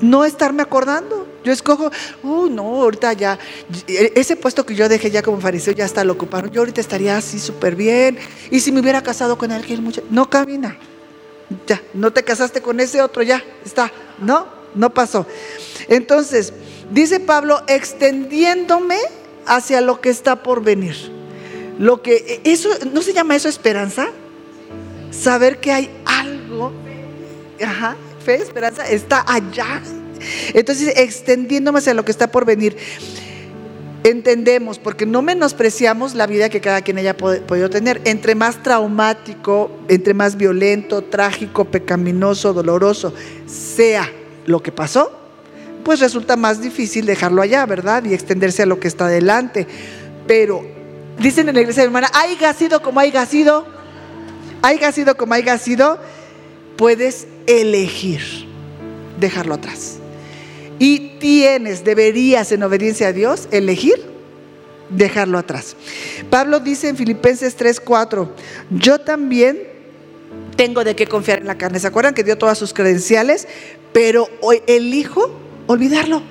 no 0.00 0.24
estarme 0.24 0.62
acordando. 0.62 1.26
Yo 1.44 1.52
escojo, 1.52 1.90
uh, 2.22 2.46
no, 2.46 2.62
ahorita 2.62 3.12
ya, 3.12 3.38
ese 3.86 4.34
puesto 4.34 4.64
que 4.64 4.74
yo 4.74 4.88
dejé 4.88 5.10
ya 5.10 5.22
como 5.22 5.40
fariseo 5.40 5.74
ya 5.74 5.84
está 5.84 6.02
lo 6.02 6.14
ocuparon. 6.14 6.50
Yo 6.50 6.62
ahorita 6.62 6.80
estaría 6.80 7.16
así 7.16 7.38
súper 7.38 7.76
bien. 7.76 8.18
Y 8.50 8.60
si 8.60 8.72
me 8.72 8.80
hubiera 8.80 9.02
casado 9.02 9.36
con 9.36 9.52
alguien, 9.52 9.92
no 10.10 10.30
camina. 10.30 10.78
Ya, 11.66 11.82
no 11.92 12.12
te 12.12 12.22
casaste 12.22 12.62
con 12.62 12.80
ese 12.80 13.02
otro, 13.02 13.22
ya, 13.22 13.44
está. 13.64 13.92
No, 14.18 14.46
no 14.74 14.94
pasó. 14.94 15.26
Entonces, 15.88 16.54
dice 16.90 17.20
Pablo, 17.20 17.62
extendiéndome 17.66 18.98
hacia 19.46 19.82
lo 19.82 20.00
que 20.00 20.08
está 20.08 20.42
por 20.42 20.62
venir. 20.62 20.96
Lo 21.78 22.00
que, 22.00 22.40
eso, 22.44 22.70
¿no 22.92 23.02
se 23.02 23.12
llama 23.12 23.36
eso 23.36 23.50
esperanza? 23.50 24.06
Saber 25.10 25.60
que 25.60 25.72
hay 25.72 25.90
algo 26.06 26.72
ajá, 27.64 27.96
fe, 28.24 28.36
esperanza, 28.36 28.88
está 28.88 29.24
allá. 29.26 29.82
Entonces, 30.54 30.92
extendiéndome 30.96 31.78
hacia 31.78 31.94
lo 31.94 32.04
que 32.04 32.10
está 32.10 32.28
por 32.28 32.44
venir, 32.44 32.76
entendemos, 34.04 34.78
porque 34.78 35.06
no 35.06 35.22
menospreciamos 35.22 36.14
la 36.14 36.26
vida 36.26 36.50
que 36.50 36.60
cada 36.60 36.82
quien 36.82 36.98
haya 36.98 37.16
podido 37.16 37.70
tener. 37.70 38.00
Entre 38.04 38.34
más 38.34 38.62
traumático, 38.62 39.70
entre 39.88 40.14
más 40.14 40.36
violento, 40.36 41.02
trágico, 41.02 41.64
pecaminoso, 41.64 42.52
doloroso 42.52 43.14
sea 43.46 44.10
lo 44.46 44.62
que 44.62 44.72
pasó, 44.72 45.10
pues 45.84 46.00
resulta 46.00 46.36
más 46.36 46.60
difícil 46.60 47.06
dejarlo 47.06 47.42
allá, 47.42 47.64
¿verdad? 47.66 48.04
Y 48.04 48.14
extenderse 48.14 48.62
a 48.62 48.66
lo 48.66 48.78
que 48.78 48.88
está 48.88 49.06
adelante. 49.06 49.66
Pero 50.26 50.62
dicen 51.18 51.48
en 51.48 51.54
la 51.54 51.62
iglesia 51.62 51.82
hermana, 51.82 52.10
haya 52.12 52.52
sido 52.52 52.82
como 52.82 53.00
haya 53.00 53.24
sido, 53.24 53.66
haya 54.62 54.92
sido 54.92 55.16
como 55.16 55.34
haya 55.34 55.56
sido, 55.56 55.98
puedes 56.76 57.26
elegir 57.46 58.20
dejarlo 59.18 59.54
atrás. 59.54 59.98
Y 60.78 61.18
tienes, 61.18 61.84
deberías 61.84 62.50
en 62.52 62.62
obediencia 62.62 63.08
a 63.08 63.12
Dios, 63.12 63.48
elegir 63.50 63.94
dejarlo 64.90 65.38
atrás. 65.38 65.76
Pablo 66.30 66.60
dice 66.60 66.88
en 66.88 66.96
Filipenses 66.96 67.56
3:4, 67.56 68.28
yo 68.70 68.98
también 68.98 69.58
tengo 70.56 70.84
de 70.84 70.94
qué 70.94 71.06
confiar 71.06 71.38
en 71.38 71.46
la 71.46 71.56
carne. 71.56 71.78
¿Se 71.78 71.86
acuerdan 71.86 72.14
que 72.14 72.24
dio 72.24 72.38
todas 72.38 72.58
sus 72.58 72.72
credenciales? 72.72 73.48
Pero 73.92 74.28
hoy 74.40 74.62
elijo 74.66 75.30
olvidarlo. 75.66 76.22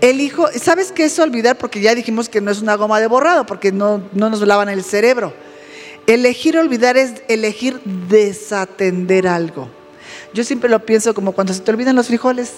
Elijo, 0.00 0.46
¿sabes 0.60 0.92
qué 0.92 1.04
es 1.04 1.18
olvidar? 1.18 1.56
Porque 1.56 1.80
ya 1.80 1.94
dijimos 1.94 2.28
que 2.28 2.40
no 2.40 2.50
es 2.50 2.60
una 2.60 2.74
goma 2.76 3.00
de 3.00 3.06
borrado, 3.06 3.46
porque 3.46 3.72
no, 3.72 4.02
no 4.12 4.30
nos 4.30 4.40
lavan 4.42 4.68
el 4.68 4.84
cerebro. 4.84 5.32
Elegir 6.06 6.56
olvidar 6.56 6.96
es 6.96 7.14
elegir 7.28 7.80
desatender 7.84 9.26
algo. 9.26 9.68
Yo 10.32 10.44
siempre 10.44 10.70
lo 10.70 10.84
pienso 10.84 11.14
como 11.14 11.32
cuando 11.32 11.52
se 11.52 11.60
te 11.60 11.70
olvidan 11.70 11.96
los 11.96 12.06
frijoles, 12.06 12.52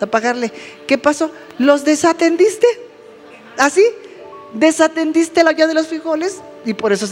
apagarle. 0.00 0.52
¿Qué 0.86 0.98
pasó? 0.98 1.30
Los 1.58 1.84
desatendiste. 1.84 2.66
¿Así? 3.58 3.84
Desatendiste 4.52 5.42
la 5.42 5.50
olla 5.50 5.66
de 5.66 5.74
los 5.74 5.88
frijoles 5.88 6.40
y 6.64 6.74
por 6.74 6.92
eso 6.92 7.06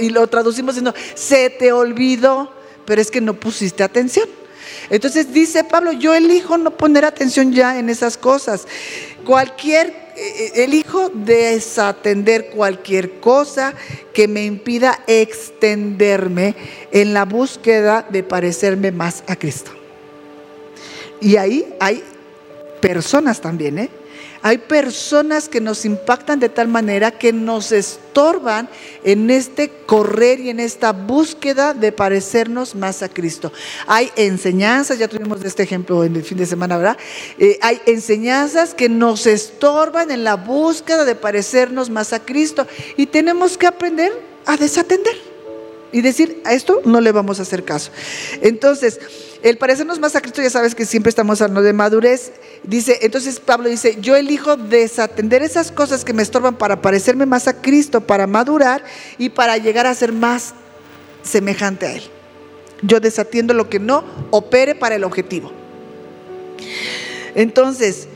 y 0.00 0.10
lo 0.10 0.26
traducimos 0.26 0.74
diciendo 0.74 0.94
se 1.14 1.50
te 1.50 1.72
olvidó, 1.72 2.52
pero 2.84 3.00
es 3.00 3.10
que 3.10 3.20
no 3.20 3.34
pusiste 3.34 3.82
atención. 3.82 4.28
Entonces 4.90 5.32
dice 5.32 5.64
Pablo, 5.64 5.92
yo 5.92 6.14
elijo 6.14 6.58
no 6.58 6.70
poner 6.70 7.04
atención 7.04 7.52
ya 7.52 7.78
en 7.78 7.88
esas 7.88 8.16
cosas. 8.16 8.66
Cualquier 9.24 10.05
elijo 10.54 11.10
desatender 11.10 12.50
cualquier 12.50 13.20
cosa 13.20 13.74
que 14.12 14.28
me 14.28 14.44
impida 14.44 15.00
extenderme 15.06 16.54
en 16.90 17.12
la 17.12 17.24
búsqueda 17.24 18.06
de 18.08 18.22
parecerme 18.22 18.92
más 18.92 19.22
a 19.26 19.36
Cristo. 19.36 19.70
Y 21.20 21.36
ahí 21.36 21.74
hay 21.80 22.02
personas 22.80 23.40
también, 23.40 23.78
¿eh? 23.78 23.90
Hay 24.42 24.58
personas 24.58 25.48
que 25.48 25.60
nos 25.60 25.84
impactan 25.84 26.40
de 26.40 26.48
tal 26.48 26.68
manera 26.68 27.10
que 27.10 27.32
nos 27.32 27.72
estorban 27.72 28.68
en 29.04 29.30
este 29.30 29.70
correr 29.86 30.40
y 30.40 30.50
en 30.50 30.60
esta 30.60 30.92
búsqueda 30.92 31.74
de 31.74 31.92
parecernos 31.92 32.74
más 32.74 33.02
a 33.02 33.08
Cristo. 33.08 33.52
Hay 33.86 34.10
enseñanzas, 34.16 34.98
ya 34.98 35.08
tuvimos 35.08 35.42
este 35.44 35.62
ejemplo 35.62 36.04
en 36.04 36.16
el 36.16 36.22
fin 36.22 36.38
de 36.38 36.46
semana, 36.46 36.76
¿verdad? 36.76 36.98
Eh, 37.38 37.58
hay 37.60 37.80
enseñanzas 37.86 38.74
que 38.74 38.88
nos 38.88 39.26
estorban 39.26 40.10
en 40.10 40.24
la 40.24 40.36
búsqueda 40.36 41.04
de 41.04 41.14
parecernos 41.14 41.90
más 41.90 42.12
a 42.12 42.20
Cristo 42.20 42.66
y 42.96 43.06
tenemos 43.06 43.58
que 43.58 43.66
aprender 43.66 44.12
a 44.44 44.56
desatender 44.56 45.25
y 45.92 46.00
decir, 46.02 46.42
a 46.44 46.52
esto 46.52 46.82
no 46.84 47.00
le 47.00 47.12
vamos 47.12 47.38
a 47.38 47.42
hacer 47.42 47.64
caso. 47.64 47.90
Entonces, 48.40 49.00
el 49.42 49.58
parecernos 49.58 50.00
más 50.00 50.16
a 50.16 50.20
Cristo, 50.20 50.42
ya 50.42 50.50
sabes 50.50 50.74
que 50.74 50.84
siempre 50.84 51.10
estamos 51.10 51.40
hablando 51.40 51.62
de 51.62 51.72
madurez. 51.72 52.32
Dice, 52.64 52.98
entonces 53.02 53.38
Pablo 53.38 53.68
dice, 53.68 53.96
yo 54.00 54.16
elijo 54.16 54.56
desatender 54.56 55.42
esas 55.42 55.70
cosas 55.70 56.04
que 56.04 56.12
me 56.12 56.22
estorban 56.22 56.56
para 56.56 56.82
parecerme 56.82 57.26
más 57.26 57.46
a 57.46 57.60
Cristo, 57.60 58.00
para 58.00 58.26
madurar 58.26 58.84
y 59.18 59.28
para 59.28 59.56
llegar 59.58 59.86
a 59.86 59.94
ser 59.94 60.12
más 60.12 60.54
semejante 61.22 61.86
a 61.86 61.92
Él. 61.94 62.02
Yo 62.82 63.00
desatiendo 63.00 63.54
lo 63.54 63.68
que 63.68 63.78
no 63.78 64.04
opere 64.30 64.74
para 64.74 64.96
el 64.96 65.04
objetivo. 65.04 65.52
Entonces, 67.34 68.08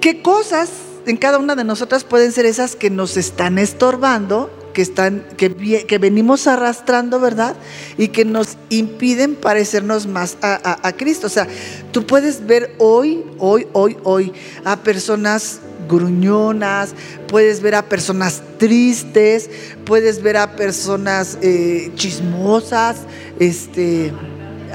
¿qué 0.00 0.22
cosas 0.22 0.68
en 1.06 1.16
cada 1.16 1.38
una 1.38 1.54
de 1.54 1.64
nosotras 1.64 2.04
pueden 2.04 2.32
ser 2.32 2.46
esas 2.46 2.76
que 2.76 2.90
nos 2.90 3.16
están 3.16 3.58
estorbando 3.58 4.50
que, 4.76 4.82
están, 4.82 5.24
que, 5.38 5.86
que 5.86 5.96
venimos 5.96 6.46
arrastrando, 6.46 7.18
¿verdad? 7.18 7.56
Y 7.96 8.08
que 8.08 8.26
nos 8.26 8.58
impiden 8.68 9.34
parecernos 9.34 10.06
más 10.06 10.36
a, 10.42 10.92
Cristo. 10.98 11.28
O 11.28 11.30
sea, 11.30 11.48
tú 11.92 12.04
puedes 12.04 12.46
ver 12.46 12.74
hoy, 12.76 13.24
hoy, 13.38 13.66
hoy, 13.72 13.96
hoy 14.02 14.34
a 14.66 14.76
personas 14.76 15.60
gruñonas, 15.88 16.90
puedes 17.26 17.62
ver 17.62 17.74
a 17.74 17.88
personas 17.88 18.42
tristes, 18.58 19.48
puedes 19.86 20.20
ver 20.20 20.36
a 20.36 20.56
personas 20.56 21.38
eh, 21.40 21.90
chismosas, 21.94 22.98
este, 23.38 24.12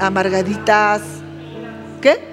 amargaditas, 0.00 1.00
¿qué? 2.00 2.32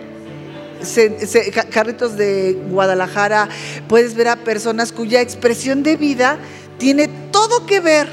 carritos 1.71 2.17
de 2.17 2.53
Guadalajara, 2.69 3.49
puedes 3.87 4.15
ver 4.15 4.29
a 4.29 4.37
personas 4.37 4.91
cuya 4.93 5.21
expresión 5.21 5.83
de 5.83 5.97
vida 5.97 6.39
tiene 6.79 7.07
todo 7.31 7.67
que 7.67 7.79
ver 7.79 8.09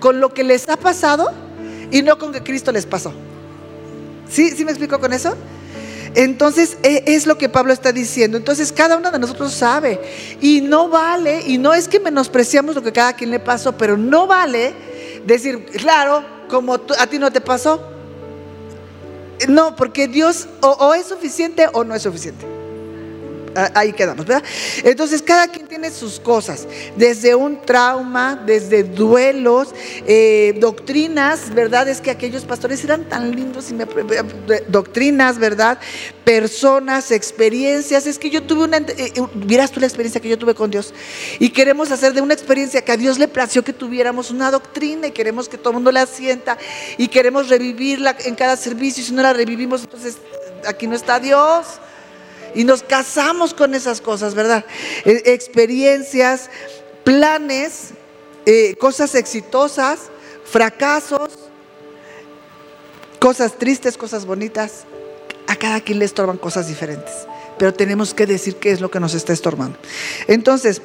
con 0.00 0.20
lo 0.20 0.34
que 0.34 0.42
les 0.42 0.68
ha 0.68 0.76
pasado 0.76 1.32
y 1.92 2.02
no 2.02 2.18
con 2.18 2.32
que 2.32 2.42
Cristo 2.42 2.72
les 2.72 2.86
pasó. 2.86 3.12
¿Sí? 4.28 4.50
¿Sí 4.50 4.64
me 4.64 4.72
explico 4.72 4.98
con 4.98 5.12
eso? 5.12 5.36
Entonces 6.16 6.78
e, 6.82 7.04
es 7.06 7.26
lo 7.26 7.38
que 7.38 7.48
Pablo 7.48 7.72
está 7.72 7.92
diciendo. 7.92 8.36
Entonces 8.36 8.72
cada 8.72 8.96
uno 8.96 9.10
de 9.10 9.18
nosotros 9.18 9.52
sabe. 9.52 10.00
Y 10.40 10.62
no 10.62 10.88
vale, 10.88 11.42
y 11.46 11.58
no 11.58 11.74
es 11.74 11.86
que 11.86 12.00
menospreciamos 12.00 12.74
lo 12.74 12.82
que 12.82 12.92
cada 12.92 13.12
quien 13.12 13.30
le 13.30 13.38
pasó, 13.38 13.76
pero 13.76 13.96
no 13.96 14.26
vale 14.26 14.74
decir, 15.26 15.66
claro, 15.66 16.24
como 16.48 16.74
a 16.74 17.06
ti 17.06 17.18
no 17.18 17.30
te 17.30 17.40
pasó. 17.40 17.92
No, 19.48 19.76
porque 19.76 20.08
Dios 20.08 20.48
o 20.62 20.94
es 20.94 21.06
suficiente 21.06 21.68
o 21.72 21.84
no 21.84 21.94
es 21.94 22.02
suficiente. 22.02 22.55
Ahí 23.74 23.92
quedamos, 23.92 24.26
¿verdad? 24.26 24.44
Entonces 24.84 25.22
cada 25.22 25.48
quien 25.48 25.66
tiene 25.66 25.90
sus 25.90 26.20
cosas, 26.20 26.66
desde 26.96 27.34
un 27.34 27.60
trauma, 27.62 28.42
desde 28.46 28.82
duelos, 28.82 29.74
eh, 30.06 30.56
doctrinas, 30.60 31.52
¿verdad? 31.54 31.88
Es 31.88 32.00
que 32.00 32.10
aquellos 32.10 32.44
pastores 32.44 32.84
eran 32.84 33.04
tan 33.08 33.34
lindos 33.34 33.70
y 33.70 33.74
me, 33.74 33.86
doctrinas, 34.68 35.38
¿verdad? 35.38 35.78
Personas, 36.24 37.10
experiencias, 37.10 38.06
es 38.06 38.18
que 38.18 38.30
yo 38.30 38.42
tuve 38.42 38.64
una, 38.64 38.78
eh, 38.78 39.12
miras 39.34 39.70
tú 39.70 39.80
la 39.80 39.86
experiencia 39.86 40.20
que 40.20 40.28
yo 40.28 40.38
tuve 40.38 40.54
con 40.54 40.70
Dios 40.70 40.92
y 41.38 41.50
queremos 41.50 41.90
hacer 41.90 42.12
de 42.12 42.20
una 42.20 42.34
experiencia 42.34 42.82
que 42.82 42.92
a 42.92 42.96
Dios 42.96 43.18
le 43.18 43.28
plació 43.28 43.62
que 43.62 43.72
tuviéramos 43.72 44.30
una 44.30 44.50
doctrina 44.50 45.06
y 45.06 45.12
queremos 45.12 45.48
que 45.48 45.58
todo 45.58 45.70
el 45.70 45.74
mundo 45.74 45.92
la 45.92 46.06
sienta 46.06 46.58
y 46.98 47.08
queremos 47.08 47.48
revivirla 47.48 48.16
en 48.24 48.34
cada 48.34 48.56
servicio 48.56 49.02
y 49.02 49.06
si 49.06 49.12
no 49.12 49.22
la 49.22 49.32
revivimos, 49.32 49.82
entonces 49.82 50.16
aquí 50.66 50.86
no 50.86 50.96
está 50.96 51.20
Dios. 51.20 51.80
Y 52.56 52.64
nos 52.64 52.82
casamos 52.82 53.52
con 53.52 53.74
esas 53.74 54.00
cosas, 54.00 54.34
¿verdad? 54.34 54.64
E, 55.04 55.22
experiencias, 55.26 56.48
planes, 57.04 57.90
eh, 58.46 58.74
cosas 58.76 59.14
exitosas, 59.14 60.00
fracasos, 60.42 61.38
cosas 63.20 63.58
tristes, 63.58 63.98
cosas 63.98 64.24
bonitas. 64.24 64.84
A 65.48 65.54
cada 65.54 65.80
quien 65.80 66.00
le 66.00 66.06
estorban 66.06 66.38
cosas 66.38 66.66
diferentes. 66.66 67.12
Pero 67.58 67.72
tenemos 67.72 68.14
que 68.14 68.26
decir 68.26 68.56
qué 68.56 68.72
es 68.72 68.80
lo 68.80 68.90
que 68.90 68.98
nos 68.98 69.14
está 69.14 69.32
estorbando. 69.32 69.78
Entonces, 70.26 70.82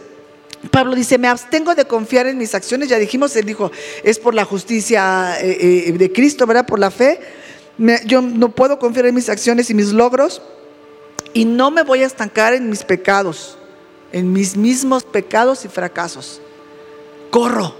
Pablo 0.69 0.93
dice, 0.93 1.17
me 1.17 1.29
abstengo 1.29 1.73
de 1.73 1.85
confiar 1.85 2.27
en 2.27 2.37
mis 2.37 2.53
acciones. 2.53 2.89
Ya 2.89 2.99
dijimos, 2.99 3.35
él 3.37 3.45
dijo, 3.45 3.71
es 4.03 4.19
por 4.19 4.35
la 4.35 4.43
justicia 4.45 5.37
eh, 5.41 5.87
eh, 5.87 5.91
de 5.93 6.11
Cristo, 6.11 6.45
¿verdad? 6.45 6.67
Por 6.67 6.79
la 6.79 6.91
fe. 6.91 7.21
yo 8.05 8.21
no 8.21 8.51
puedo 8.51 8.77
confiar 8.77 9.05
en 9.05 9.15
mis 9.15 9.29
acciones 9.29 9.69
y 9.69 9.73
mis 9.73 9.93
logros 9.93 10.41
y 11.33 11.45
no 11.45 11.71
me 11.71 11.83
voy 11.83 12.03
a 12.03 12.07
estancar 12.07 12.53
en 12.53 12.69
mis 12.69 12.83
pecados, 12.83 13.57
en 14.11 14.33
mis 14.33 14.57
mismos 14.57 15.03
pecados 15.03 15.65
y 15.65 15.67
fracasos. 15.67 16.41
Corro, 17.29 17.73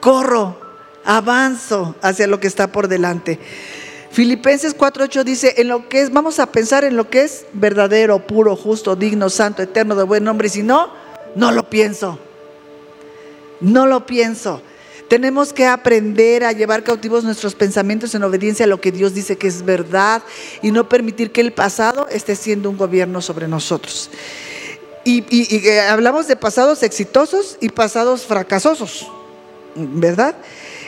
corro, 0.00 0.58
avanzo 1.04 1.94
hacia 2.02 2.26
lo 2.26 2.40
que 2.40 2.46
está 2.46 2.72
por 2.72 2.88
delante. 2.88 3.38
Filipenses 4.10 4.76
4:8 4.76 5.22
dice, 5.22 5.54
en 5.58 5.68
lo 5.68 5.88
que 5.88 6.02
es, 6.02 6.12
vamos 6.12 6.40
a 6.40 6.50
pensar 6.50 6.82
en 6.82 6.96
lo 6.96 7.08
que 7.08 7.22
es 7.22 7.46
verdadero, 7.52 8.26
puro, 8.26 8.56
justo, 8.56 8.96
digno, 8.96 9.30
santo, 9.30 9.62
eterno, 9.62 9.94
de 9.94 10.02
buen 10.02 10.24
nombre. 10.24 10.48
Y 10.48 10.50
si 10.50 10.62
no, 10.62 10.90
no 11.36 11.52
lo 11.52 11.70
pienso. 11.70 12.18
No 13.60 13.86
lo 13.86 14.06
pienso. 14.06 14.62
Tenemos 15.10 15.52
que 15.52 15.66
aprender 15.66 16.44
a 16.44 16.52
llevar 16.52 16.84
cautivos 16.84 17.24
nuestros 17.24 17.56
pensamientos 17.56 18.14
en 18.14 18.22
obediencia 18.22 18.64
a 18.64 18.68
lo 18.68 18.80
que 18.80 18.92
Dios 18.92 19.12
dice 19.12 19.36
que 19.36 19.48
es 19.48 19.64
verdad 19.64 20.22
y 20.62 20.70
no 20.70 20.88
permitir 20.88 21.32
que 21.32 21.40
el 21.40 21.52
pasado 21.52 22.06
esté 22.12 22.36
siendo 22.36 22.70
un 22.70 22.76
gobierno 22.76 23.20
sobre 23.20 23.48
nosotros. 23.48 24.08
Y, 25.02 25.24
eh, 25.66 25.80
hablamos 25.80 26.28
de 26.28 26.36
pasados 26.36 26.84
exitosos 26.84 27.58
y 27.60 27.70
pasados 27.70 28.24
fracasosos, 28.24 29.10
¿verdad? 29.74 30.36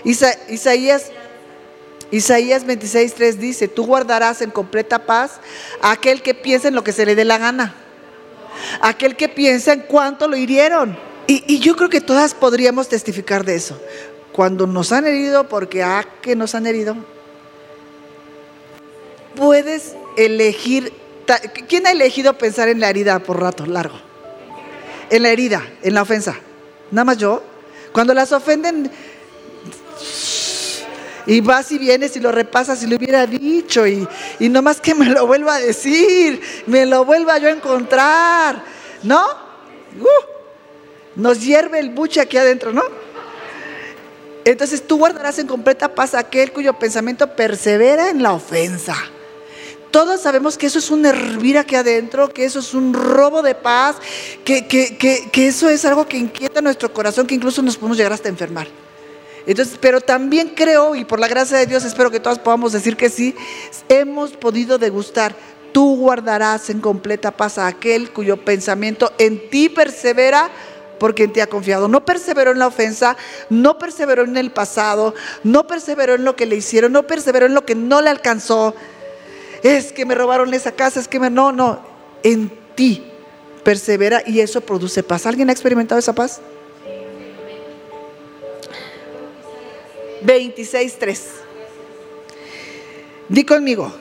Isaías, 0.05 1.11
Isaías 2.13 2.65
26.3 2.65 3.33
dice, 3.39 3.67
tú 3.67 3.87
guardarás 3.87 4.41
en 4.41 4.53
completa 4.53 5.05
paz 5.05 5.41
a 5.81 5.91
aquel 5.91 6.23
que 6.23 6.35
piensa 6.35 6.69
en 6.69 6.77
lo 6.77 6.85
que 6.85 6.93
se 6.93 7.05
le 7.07 7.17
dé 7.17 7.25
la 7.25 7.39
gana, 7.39 7.75
aquel 8.83 9.17
que 9.17 9.29
piensa 9.29 9.73
en 9.73 9.81
cuánto 9.81 10.29
lo 10.29 10.37
hirieron. 10.37 10.97
Y, 11.27 11.59
yo 11.59 11.77
creo 11.77 11.89
que 11.89 12.01
todas 12.01 12.35
podríamos 12.35 12.89
testificar 12.89 13.45
de 13.45 13.55
eso 13.55 13.81
cuando 14.33 14.67
nos 14.67 14.93
han 14.93 15.07
herido, 15.07 15.49
porque 15.49 15.83
a 15.83 16.07
que 16.23 16.35
nos 16.35 16.55
han 16.55 16.67
herido, 16.67 16.97
puedes 19.37 19.95
elegir. 20.17 20.93
¿Quién 21.69 21.87
ha 21.87 21.93
elegido 21.93 22.37
pensar 22.37 22.69
en 22.69 22.81
la 22.81 22.91
herida 22.91 23.19
por 23.21 23.41
rato 23.41 23.67
largo? 23.67 23.99
En 25.11 25.23
la 25.23 25.31
herida, 25.31 25.63
en 25.83 25.95
la 25.95 26.03
ofensa. 26.03 26.37
Nada 26.91 27.05
más 27.05 27.19
yo. 27.19 27.43
Cuando 27.93 28.15
las 28.15 28.33
ofenden, 28.33 28.91
y 31.27 31.41
vas 31.41 31.71
y 31.73 31.79
vienes 31.79 32.17
y 32.17 32.21
lo 32.21 32.33
repasas 32.33 32.83
y 32.83 32.87
lo 32.87 32.97
hubiera 32.97 33.27
dicho 33.27 33.87
y, 33.87 34.07
y 34.41 34.49
no 34.49 34.63
más 34.63 34.81
que 34.81 34.95
me 34.95 35.07
lo 35.07 35.27
vuelva 35.27 35.57
a 35.57 35.61
decir, 35.61 36.41
me 36.67 36.87
lo 36.87 37.05
vuelva 37.05 37.39
yo 37.39 37.49
a 37.49 37.53
encontrar, 37.53 38.63
¿no? 39.03 39.23
Uh, 40.01 41.21
nos 41.21 41.41
hierve 41.41 41.79
el 41.79 41.91
buche 41.91 42.21
aquí 42.21 42.39
adentro, 42.39 42.73
¿no? 42.73 42.83
Entonces 44.45 44.87
tú 44.87 44.99
guardarás 44.99 45.39
en 45.39 45.47
completa 45.47 45.95
paz 45.95 46.15
aquel 46.15 46.53
cuyo 46.53 46.73
pensamiento 46.75 47.37
persevera 47.37 48.11
en 48.11 48.23
la 48.23 48.33
ofensa. 48.33 48.97
Todos 49.93 50.23
sabemos 50.23 50.57
que 50.57 50.67
eso 50.67 50.79
es 50.79 50.91
un 50.91 51.05
hervir 51.05 51.59
aquí 51.59 51.77
adentro, 51.77 52.33
que 52.33 52.47
eso 52.47 52.61
es 52.61 52.73
un 52.73 52.95
robo 52.95 53.43
de 53.43 53.55
paz, 53.55 53.97
que, 54.43 54.67
que, 54.67 55.47
eso 55.47 55.69
es 55.69 55.85
algo 55.85 56.09
que 56.09 56.17
inquieta 56.17 56.63
nuestro 56.63 56.93
corazón, 56.95 57.27
que 57.27 57.35
incluso 57.35 57.61
nos 57.61 57.77
podemos 57.77 57.99
llegar 57.99 58.15
hasta 58.15 58.31
enfermar. 58.31 58.69
Entonces, 59.47 59.77
pero 59.79 60.01
también 60.01 60.53
creo, 60.57 60.95
y 60.95 61.05
por 61.05 61.21
la 61.21 61.29
gracia 61.29 61.59
de 61.59 61.67
Dios 61.67 61.85
espero 61.85 62.11
que 62.11 62.21
todos 62.21 62.39
podamos 62.39 62.73
decir 62.73 62.97
que 62.97 63.11
sí, 63.11 63.35
hemos 63.91 64.33
podido 64.33 64.79
degustar. 64.79 65.37
Tú 65.73 65.97
guardarás 65.97 66.71
en 66.71 66.81
completa 66.81 67.31
paz 67.31 67.59
a 67.59 67.67
aquel 67.67 68.13
cuyo 68.13 68.39
pensamiento 68.39 69.13
en 69.19 69.51
ti 69.51 69.69
persevera 69.69 70.51
porque 71.03 71.25
en 71.25 71.33
ti 71.33 71.41
ha 71.41 71.49
confiado. 71.49 71.89
No 71.89 72.05
perseveró 72.05 72.53
en 72.53 72.61
la 72.61 72.69
ofensa, 72.69 73.17
no 73.51 73.77
perseveró 73.77 74.23
en 74.23 74.37
el 74.37 74.53
pasado, 74.53 75.17
no 75.43 75.67
perseveró 75.67 76.15
en 76.15 76.25
lo 76.25 76.37
que 76.37 76.47
le 76.47 76.55
hicieron, 76.55 76.93
no 76.93 77.09
perseveró 77.09 77.47
en 77.47 77.55
lo 77.55 77.67
que 77.67 77.75
no 77.75 78.01
le 78.01 78.09
alcanzó. 78.09 78.73
Es 79.65 79.93
que 79.93 80.07
me 80.07 80.15
robaron 80.15 80.55
esa 80.55 80.71
casa, 80.71 81.01
es 81.01 81.09
que 81.09 81.19
me... 81.19 81.29
No, 81.29 81.51
no, 81.51 81.81
en 82.23 82.53
ti 82.77 83.05
persevera 83.65 84.23
y 84.25 84.39
eso 84.39 84.61
produce 84.61 85.03
paz. 85.03 85.27
¿Alguien 85.27 85.49
ha 85.49 85.53
experimentado 85.53 85.99
esa 85.99 86.13
paz? 86.13 86.41
26.3. 90.25 91.19
Di 93.29 93.45
conmigo, 93.45 93.93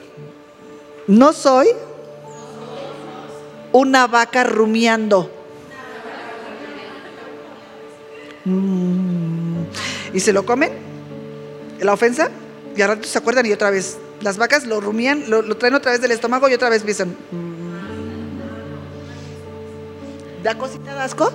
no 1.08 1.32
soy 1.32 1.66
una 3.72 4.06
vaca 4.06 4.44
rumiando 4.44 5.41
Y 8.44 10.20
se 10.20 10.32
lo 10.32 10.44
comen, 10.44 10.72
la 11.80 11.92
ofensa, 11.92 12.30
y 12.76 12.82
a 12.82 12.86
rato 12.88 13.06
se 13.06 13.18
acuerdan 13.18 13.46
y 13.46 13.52
otra 13.52 13.70
vez. 13.70 13.98
Las 14.20 14.36
vacas 14.36 14.66
lo 14.66 14.80
rumían, 14.80 15.24
lo, 15.28 15.56
traen 15.56 15.74
otra 15.74 15.92
vez 15.92 16.00
del 16.00 16.12
estómago 16.12 16.48
y 16.48 16.54
otra 16.54 16.68
vez 16.68 16.80
empiezan. 16.80 17.08
Mm. 17.30 17.62
¿Da 20.42 20.56
cosita 20.56 20.94
de 20.94 21.00
asco? 21.00 21.32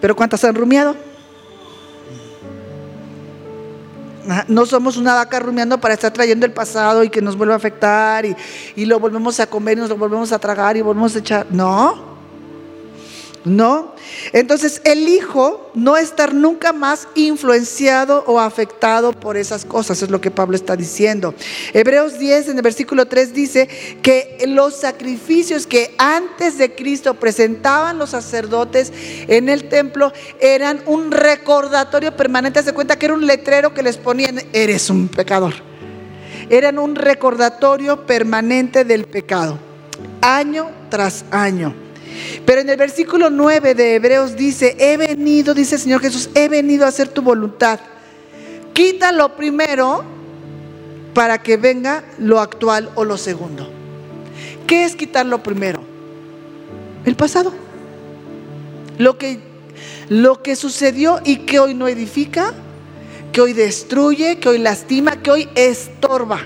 Pero 0.00 0.16
¿cuántas 0.16 0.44
han 0.44 0.54
rumiado? 0.54 0.96
No 4.46 4.66
somos 4.66 4.96
una 4.96 5.14
vaca 5.14 5.40
rumiando 5.40 5.80
para 5.80 5.94
estar 5.94 6.12
trayendo 6.12 6.46
el 6.46 6.52
pasado 6.52 7.02
y 7.02 7.10
que 7.10 7.20
nos 7.20 7.36
vuelva 7.36 7.54
a 7.54 7.56
afectar 7.56 8.24
y 8.24 8.84
lo 8.84 9.00
volvemos 9.00 9.40
a 9.40 9.48
comer 9.48 9.78
y 9.78 9.80
nos 9.80 9.90
lo 9.90 9.96
volvemos 9.96 10.30
a 10.32 10.38
tragar 10.38 10.76
y 10.76 10.80
volvemos 10.82 11.16
a 11.16 11.18
echar. 11.18 11.46
No. 11.50 12.11
¿No? 13.44 13.94
Entonces 14.32 14.80
elijo 14.84 15.70
no 15.74 15.96
estar 15.96 16.34
nunca 16.34 16.72
más 16.72 17.08
influenciado 17.14 18.24
o 18.26 18.38
afectado 18.38 19.12
por 19.12 19.36
esas 19.36 19.64
cosas, 19.64 20.02
es 20.02 20.10
lo 20.10 20.20
que 20.20 20.30
Pablo 20.30 20.56
está 20.56 20.76
diciendo. 20.76 21.34
Hebreos 21.72 22.18
10 22.18 22.48
en 22.48 22.56
el 22.56 22.62
versículo 22.62 23.06
3 23.06 23.34
dice 23.34 23.68
que 24.02 24.44
los 24.46 24.76
sacrificios 24.76 25.66
que 25.66 25.94
antes 25.98 26.58
de 26.58 26.74
Cristo 26.74 27.14
presentaban 27.14 27.98
los 27.98 28.10
sacerdotes 28.10 28.92
en 29.28 29.48
el 29.48 29.68
templo 29.68 30.12
eran 30.40 30.82
un 30.86 31.10
recordatorio 31.10 32.16
permanente, 32.16 32.62
se 32.62 32.72
cuenta 32.72 32.98
que 32.98 33.06
era 33.06 33.14
un 33.14 33.26
letrero 33.26 33.74
que 33.74 33.82
les 33.82 33.96
ponían, 33.96 34.40
eres 34.52 34.90
un 34.90 35.08
pecador. 35.08 35.54
Eran 36.48 36.78
un 36.78 36.96
recordatorio 36.96 38.04
permanente 38.04 38.84
del 38.84 39.04
pecado, 39.04 39.58
año 40.20 40.70
tras 40.90 41.24
año. 41.30 41.81
Pero 42.44 42.60
en 42.60 42.70
el 42.70 42.76
versículo 42.76 43.30
9 43.30 43.74
de 43.74 43.94
Hebreos 43.94 44.36
dice, 44.36 44.76
he 44.78 44.96
venido, 44.96 45.54
dice 45.54 45.76
el 45.76 45.80
Señor 45.80 46.00
Jesús, 46.00 46.30
he 46.34 46.48
venido 46.48 46.84
a 46.84 46.88
hacer 46.88 47.08
tu 47.08 47.22
voluntad. 47.22 47.80
Quita 48.72 49.12
lo 49.12 49.36
primero 49.36 50.04
para 51.14 51.42
que 51.42 51.56
venga 51.56 52.04
lo 52.18 52.40
actual 52.40 52.90
o 52.94 53.04
lo 53.04 53.16
segundo. 53.16 53.68
¿Qué 54.66 54.84
es 54.84 54.96
quitar 54.96 55.26
lo 55.26 55.42
primero? 55.42 55.82
El 57.04 57.16
pasado. 57.16 57.52
Lo 58.98 59.18
que, 59.18 59.40
lo 60.08 60.42
que 60.42 60.56
sucedió 60.56 61.20
y 61.24 61.38
que 61.38 61.58
hoy 61.58 61.74
no 61.74 61.88
edifica, 61.88 62.54
que 63.32 63.40
hoy 63.40 63.52
destruye, 63.52 64.38
que 64.38 64.48
hoy 64.48 64.58
lastima, 64.58 65.22
que 65.22 65.30
hoy 65.30 65.48
estorba. 65.54 66.40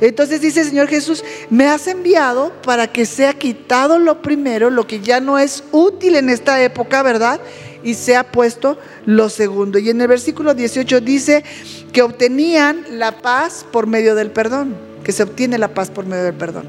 Entonces 0.00 0.40
dice 0.40 0.60
el 0.60 0.68
Señor 0.68 0.88
Jesús, 0.88 1.24
me 1.50 1.66
has 1.66 1.86
enviado 1.86 2.52
para 2.62 2.86
que 2.86 3.06
sea 3.06 3.32
quitado 3.34 3.98
lo 3.98 4.22
primero, 4.22 4.70
lo 4.70 4.86
que 4.86 5.00
ya 5.00 5.20
no 5.20 5.38
es 5.38 5.64
útil 5.72 6.16
en 6.16 6.30
esta 6.30 6.62
época, 6.62 7.02
¿verdad? 7.02 7.40
Y 7.82 7.94
sea 7.94 8.30
puesto 8.30 8.78
lo 9.06 9.28
segundo. 9.28 9.78
Y 9.78 9.90
en 9.90 10.00
el 10.00 10.08
versículo 10.08 10.54
18 10.54 11.00
dice 11.00 11.44
que 11.92 12.02
obtenían 12.02 12.84
la 12.90 13.20
paz 13.20 13.66
por 13.70 13.86
medio 13.86 14.14
del 14.14 14.30
perdón, 14.30 14.76
que 15.02 15.12
se 15.12 15.22
obtiene 15.22 15.58
la 15.58 15.68
paz 15.68 15.90
por 15.90 16.06
medio 16.06 16.24
del 16.24 16.34
perdón. 16.34 16.68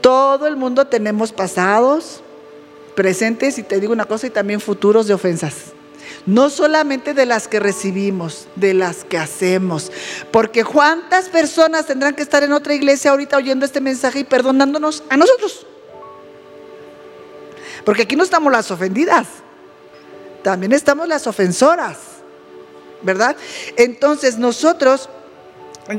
Todo 0.00 0.46
el 0.46 0.56
mundo 0.56 0.86
tenemos 0.86 1.32
pasados, 1.32 2.22
presentes 2.94 3.58
y 3.58 3.62
te 3.62 3.78
digo 3.78 3.92
una 3.92 4.06
cosa 4.06 4.26
y 4.26 4.30
también 4.30 4.60
futuros 4.60 5.06
de 5.06 5.14
ofensas. 5.14 5.72
No 6.26 6.50
solamente 6.50 7.14
de 7.14 7.26
las 7.26 7.48
que 7.48 7.60
recibimos, 7.60 8.48
de 8.56 8.74
las 8.74 9.04
que 9.04 9.18
hacemos. 9.18 9.90
Porque 10.30 10.64
cuántas 10.64 11.28
personas 11.28 11.86
tendrán 11.86 12.14
que 12.14 12.22
estar 12.22 12.42
en 12.42 12.52
otra 12.52 12.74
iglesia 12.74 13.10
ahorita 13.10 13.36
oyendo 13.36 13.64
este 13.64 13.80
mensaje 13.80 14.20
y 14.20 14.24
perdonándonos 14.24 15.02
a 15.08 15.16
nosotros. 15.16 15.66
Porque 17.84 18.02
aquí 18.02 18.16
no 18.16 18.24
estamos 18.24 18.52
las 18.52 18.70
ofendidas, 18.70 19.26
también 20.42 20.72
estamos 20.72 21.08
las 21.08 21.26
ofensoras, 21.26 21.96
¿verdad? 23.00 23.34
Entonces 23.76 24.36
nosotros, 24.36 25.08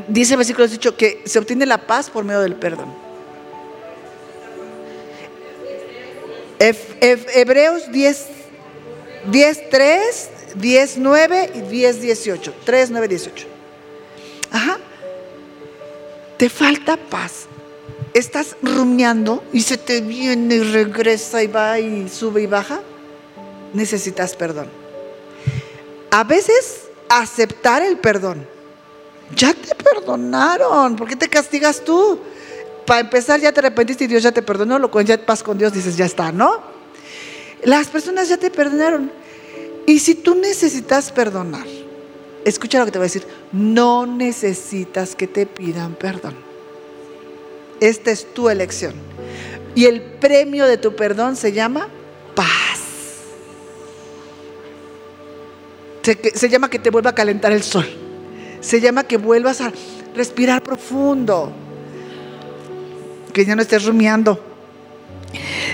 dice 0.07 0.34
el 0.34 0.38
versículo 0.38 0.67
dicho, 0.67 0.95
que 0.95 1.24
se 1.26 1.39
obtiene 1.39 1.65
la 1.65 1.88
paz 1.88 2.11
por 2.11 2.24
medio 2.24 2.41
del 2.41 2.55
perdón. 2.55 2.93
Hebreos 6.59 7.91
10, 7.91 8.28
10, 9.26 9.70
3, 9.70 10.30
10, 10.55 10.97
9 10.97 11.51
y 11.55 11.61
10, 11.61 12.01
18. 12.01 12.53
3, 12.65 12.91
9, 12.91 13.07
18. 13.07 13.47
Ajá. 14.51 14.78
Te 16.38 16.49
falta 16.49 16.97
paz. 16.97 17.47
Estás 18.13 18.55
rumiando 18.61 19.43
y 19.53 19.61
se 19.61 19.78
te 19.78 20.01
viene 20.01 20.55
y 20.55 20.63
regresa 20.63 21.43
y 21.43 21.47
va 21.47 21.80
y 21.80 22.09
sube 22.09 22.41
y 22.41 22.47
baja. 22.47 22.80
Necesitas 23.74 24.36
perdón. 24.36 24.67
A 26.11 26.24
veces 26.24 26.88
aceptar 27.07 27.84
el 27.84 27.97
perdón. 27.97 28.47
Ya 29.36 29.53
te 29.53 29.76
perdonaron. 29.76 30.95
¿Por 30.95 31.07
qué 31.07 31.15
te 31.15 31.30
castigas 31.30 31.84
tú? 31.84 32.20
Para 32.86 33.01
empezar, 33.01 33.39
ya 33.39 33.51
te 33.51 33.59
arrepentiste 33.59 34.05
y 34.05 34.07
Dios 34.07 34.24
ya 34.24 34.32
te 34.32 34.41
perdonó. 34.41 34.80
Lo 34.80 34.89
con 34.89 35.05
ya 35.05 35.24
paz 35.24 35.43
con 35.43 35.57
Dios 35.57 35.72
dices, 35.74 35.95
ya 35.95 36.05
está, 36.05 36.32
¿no? 36.32 36.78
Las 37.64 37.88
personas 37.88 38.30
ya 38.30 38.38
te 38.38 38.49
perdonaron. 38.49 39.12
Y 39.86 39.99
si 39.99 40.16
tú 40.16 40.36
necesitas 40.36 41.12
perdonar, 41.12 41.66
escucha 42.45 42.80
lo 42.80 42.86
que 42.86 42.91
te 42.91 42.99
voy 42.99 43.05
a 43.05 43.12
decir, 43.12 43.26
no 43.51 44.05
necesitas 44.05 45.16
que 45.16 45.28
te 45.28 45.45
pidan 45.45 45.95
perdón. 45.95 46.36
Esta 47.80 48.12
es 48.12 48.34
tu 48.34 48.49
elección. 48.49 48.93
Y 49.76 49.86
el 49.86 50.01
premio 50.01 50.66
de 50.66 50.78
tu 50.78 50.95
perdón 50.95 51.36
se 51.36 51.53
llama 51.53 51.88
paz. 52.36 52.80
Se, 56.34 56.49
llama 56.49 56.70
que 56.70 56.80
te 56.80 56.89
vuelva 56.89 57.12
a 57.12 57.16
calentar 57.16 57.51
el 57.51 57.62
sol. 57.62 57.86
Se 58.62 58.82
llama 58.82 59.03
que 59.03 59.18
vuelvas 59.18 59.62
a 59.62 59.72
respirar 60.16 60.64
profundo. 60.64 61.51
Que 63.34 63.45
ya 63.45 63.55
no 63.55 63.62
estés 63.62 63.86
rumiando. 63.86 64.49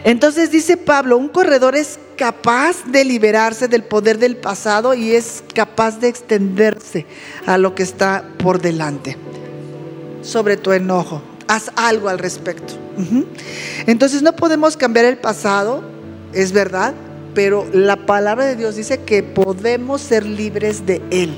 Entonces 0.03 0.51
dice 0.51 0.77
Pablo, 0.77 1.17
un 1.17 1.29
corredor 1.29 1.75
es 1.75 1.99
capaz 2.17 2.85
de 2.85 3.05
liberarse 3.05 3.67
del 3.67 3.83
poder 3.83 4.17
del 4.17 4.37
pasado 4.37 4.93
y 4.93 5.11
es 5.11 5.43
capaz 5.53 5.99
de 5.99 6.07
extenderse 6.07 7.05
a 7.45 7.57
lo 7.57 7.75
que 7.75 7.83
está 7.83 8.25
por 8.37 8.61
delante. 8.61 9.17
Sobre 10.21 10.57
tu 10.57 10.71
enojo, 10.71 11.21
haz 11.47 11.71
algo 11.75 12.09
al 12.09 12.19
respecto. 12.19 12.73
Entonces 13.85 14.21
no 14.21 14.35
podemos 14.35 14.77
cambiar 14.77 15.05
el 15.05 15.17
pasado, 15.17 15.83
es 16.33 16.51
verdad, 16.51 16.93
pero 17.33 17.67
la 17.73 18.05
palabra 18.05 18.45
de 18.45 18.55
Dios 18.55 18.75
dice 18.75 19.01
que 19.01 19.21
podemos 19.23 20.01
ser 20.01 20.25
libres 20.25 20.85
de 20.85 21.01
él. 21.11 21.33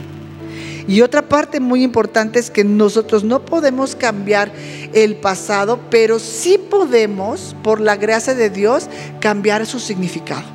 Y 0.88 1.02
otra 1.02 1.22
parte 1.22 1.60
muy 1.60 1.84
importante 1.84 2.40
es 2.40 2.50
que 2.50 2.64
nosotros 2.64 3.24
no 3.24 3.44
podemos 3.44 3.96
cambiar 3.96 4.52
el 4.94 5.18
pasado, 5.18 5.80
pero 5.90 6.18
sí 6.18 6.58
podemos, 6.58 7.56
por 7.62 7.82
la 7.82 7.98
gracia 7.98 8.34
de 8.34 8.50
Dios, 8.50 8.88
cambiar 9.20 9.66
su 9.66 9.80
significado. 9.80 10.46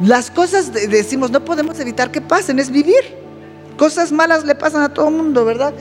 Las 0.00 0.30
cosas, 0.30 0.72
decimos, 0.72 1.30
no 1.30 1.44
podemos 1.44 1.78
evitar 1.78 2.10
que 2.10 2.22
pasen, 2.22 2.58
es 2.58 2.70
vivir. 2.70 3.20
Cosas 3.76 4.12
malas 4.12 4.44
le 4.44 4.54
pasan 4.54 4.82
a 4.82 4.94
todo 4.94 5.08
el 5.08 5.14
mundo, 5.14 5.44
¿verdad? 5.44 5.74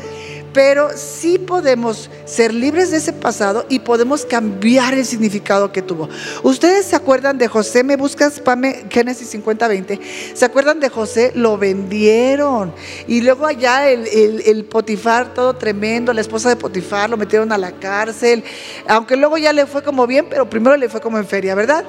Pero 0.53 0.89
sí 0.95 1.37
podemos 1.37 2.09
ser 2.25 2.53
libres 2.53 2.91
de 2.91 2.97
ese 2.97 3.13
pasado 3.13 3.65
y 3.69 3.79
podemos 3.79 4.25
cambiar 4.25 4.93
el 4.93 5.05
significado 5.05 5.71
que 5.71 5.81
tuvo. 5.81 6.09
Ustedes 6.43 6.85
se 6.85 6.95
acuerdan 6.95 7.37
de 7.37 7.47
José, 7.47 7.83
me 7.83 7.95
buscas, 7.95 8.39
Pame, 8.39 8.85
Génesis 8.89 9.29
50, 9.29 9.67
20. 9.67 9.99
¿Se 10.33 10.45
acuerdan 10.45 10.79
de 10.79 10.89
José? 10.89 11.31
Lo 11.35 11.57
vendieron. 11.57 12.73
Y 13.07 13.21
luego 13.21 13.45
allá 13.45 13.89
el, 13.89 14.07
el 14.07 14.65
Potifar, 14.65 15.33
todo 15.33 15.55
tremendo, 15.55 16.13
la 16.13 16.21
esposa 16.21 16.49
de 16.49 16.55
Potifar, 16.55 17.09
lo 17.09 17.17
metieron 17.17 17.51
a 17.51 17.57
la 17.57 17.71
cárcel. 17.73 18.43
Aunque 18.87 19.15
luego 19.15 19.37
ya 19.37 19.53
le 19.53 19.65
fue 19.65 19.83
como 19.83 20.07
bien, 20.07 20.27
pero 20.29 20.49
primero 20.49 20.75
le 20.77 20.89
fue 20.89 21.01
como 21.01 21.17
en 21.17 21.27
feria, 21.27 21.55
¿verdad? 21.55 21.85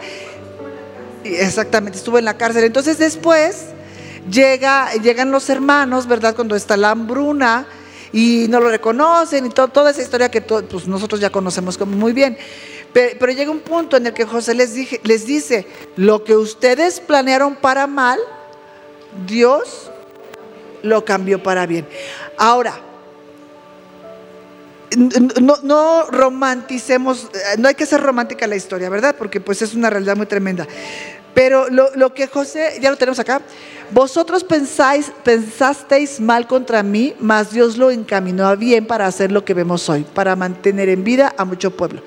Exactamente, 1.24 1.98
estuvo 1.98 2.18
en 2.18 2.24
la 2.24 2.36
cárcel. 2.36 2.64
Entonces 2.64 2.98
después 2.98 3.66
llega, 4.30 4.92
llegan 4.94 5.30
los 5.30 5.48
hermanos, 5.50 6.06
¿verdad? 6.06 6.34
Cuando 6.34 6.56
está 6.56 6.76
la 6.76 6.90
hambruna 6.90 7.66
y 8.12 8.46
no 8.48 8.61
lo 8.61 8.70
reconocen 8.70 9.46
y 9.46 9.50
toda 9.50 9.90
esa 9.90 10.02
historia 10.02 10.30
que 10.30 10.40
pues, 10.40 10.86
nosotros 10.86 11.20
ya 11.20 11.30
conocemos 11.30 11.78
como 11.78 11.96
muy 11.96 12.12
bien. 12.12 12.36
Pero, 12.92 13.30
llega 13.32 13.50
un 13.50 13.61
punto 13.61 13.96
en 13.96 14.06
el 14.06 14.12
que 14.12 14.24
José 14.24 14.54
les, 14.54 14.74
dije, 14.74 15.00
les 15.04 15.24
dice, 15.24 15.66
lo 15.96 16.24
que 16.24 16.36
ustedes 16.36 16.98
planearon 16.98 17.54
para 17.54 17.86
mal, 17.86 18.18
Dios 19.26 19.92
lo 20.82 21.04
cambió 21.04 21.40
para 21.40 21.66
bien. 21.66 21.86
Ahora, 22.36 22.80
no, 25.40 25.56
no, 25.62 26.06
romanticemos, 26.11 27.28
no 27.58 27.68
hay 27.68 27.76
que 27.76 27.86
ser 27.86 28.00
romántica 28.00 28.48
la 28.48 28.56
historia, 28.56 28.88
¿verdad? 28.90 29.14
Porque 29.16 29.40
pues 29.40 29.62
es 29.62 29.74
una 29.74 29.88
realidad 29.88 30.16
muy 30.16 30.26
tremenda. 30.26 30.66
Pero 31.32 31.68
lo, 31.68 31.94
lo 31.94 32.12
que 32.12 32.26
José, 32.26 32.78
ya 32.80 32.90
lo 32.90 32.96
tenemos 32.96 33.20
acá, 33.20 33.40
vosotros 33.93 34.45
pensáis, 34.45 35.12
pensasteis 35.24 36.20
mal 36.20 36.47
contra 36.47 36.82
mí, 36.82 37.14
mas 37.20 37.51
Dios 37.51 37.76
lo 37.76 37.91
encaminó 37.91 38.47
a 38.47 38.57
bien 38.57 38.86
para 38.86 39.07
hacer 39.07 39.32
lo 39.32 39.45
que 39.45 39.55
vemos 39.55 39.88
hoy, 39.88 40.05
para 40.14 40.36
mantener 40.36 40.88
en 40.88 41.05
vida 41.05 41.34
a 41.36 41.45
mucho 41.45 41.70
pueblo. 41.70 42.03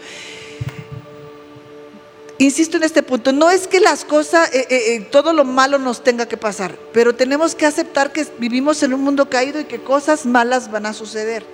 Insisto 2.40 2.78
en 2.78 2.84
este 2.84 3.04
punto, 3.04 3.32
no 3.32 3.50
es 3.50 3.68
que 3.68 3.80
las 3.80 4.04
cosas, 4.04 4.54
eh, 4.54 4.66
eh, 4.70 4.96
eh, 4.96 5.08
todo 5.12 5.34
lo 5.34 5.46
malo 5.46 5.78
nos 5.78 6.04
tenga 6.04 6.26
que 6.26 6.36
pasar, 6.36 6.76
pero 6.92 7.14
tenemos 7.16 7.56
que 7.56 7.66
aceptar 7.66 8.12
que 8.12 8.26
vivimos 8.40 8.82
en 8.84 8.94
un 8.94 9.02
mundo 9.02 9.30
caído 9.30 9.60
y 9.60 9.66
que 9.66 9.82
cosas 9.82 10.26
malas 10.26 10.72
van 10.72 10.86
a 10.86 10.94
suceder. 10.94 11.46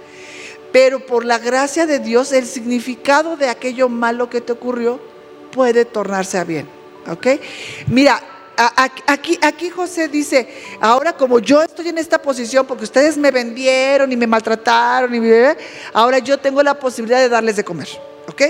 Pero 0.72 1.06
por 1.06 1.26
la 1.26 1.38
gracia 1.38 1.86
de 1.86 2.00
Dios, 2.00 2.32
el 2.32 2.46
significado 2.46 3.36
de 3.36 3.50
aquello 3.50 3.90
malo 3.90 4.30
que 4.30 4.40
te 4.40 4.54
ocurrió 4.54 5.00
puede 5.52 5.84
tornarse 5.84 6.38
a 6.38 6.44
bien. 6.44 6.68
¿Ok? 7.08 7.28
Mira, 7.88 8.22
aquí, 9.42 9.70
José 9.70 10.08
dice, 10.08 10.48
ahora 10.82 11.14
como 11.14 11.40
yo 11.40 11.62
estoy 11.62 11.90
en 11.90 11.98
esta 11.98 12.22
posición, 12.22 12.66
porque 12.66 12.84
ustedes 12.84 13.18
me 13.18 13.32
vendieron 13.32 14.12
y 14.12 14.18
me 14.18 14.28
maltrataron, 14.28 15.16
y 15.16 15.32
ahora 15.94 16.20
yo 16.20 16.38
tengo 16.38 16.62
la 16.62 16.78
posibilidad 16.78 17.20
de 17.20 17.30
darles 17.30 17.56
de 17.56 17.64
comer. 17.64 17.88
¿Ok? 18.28 18.44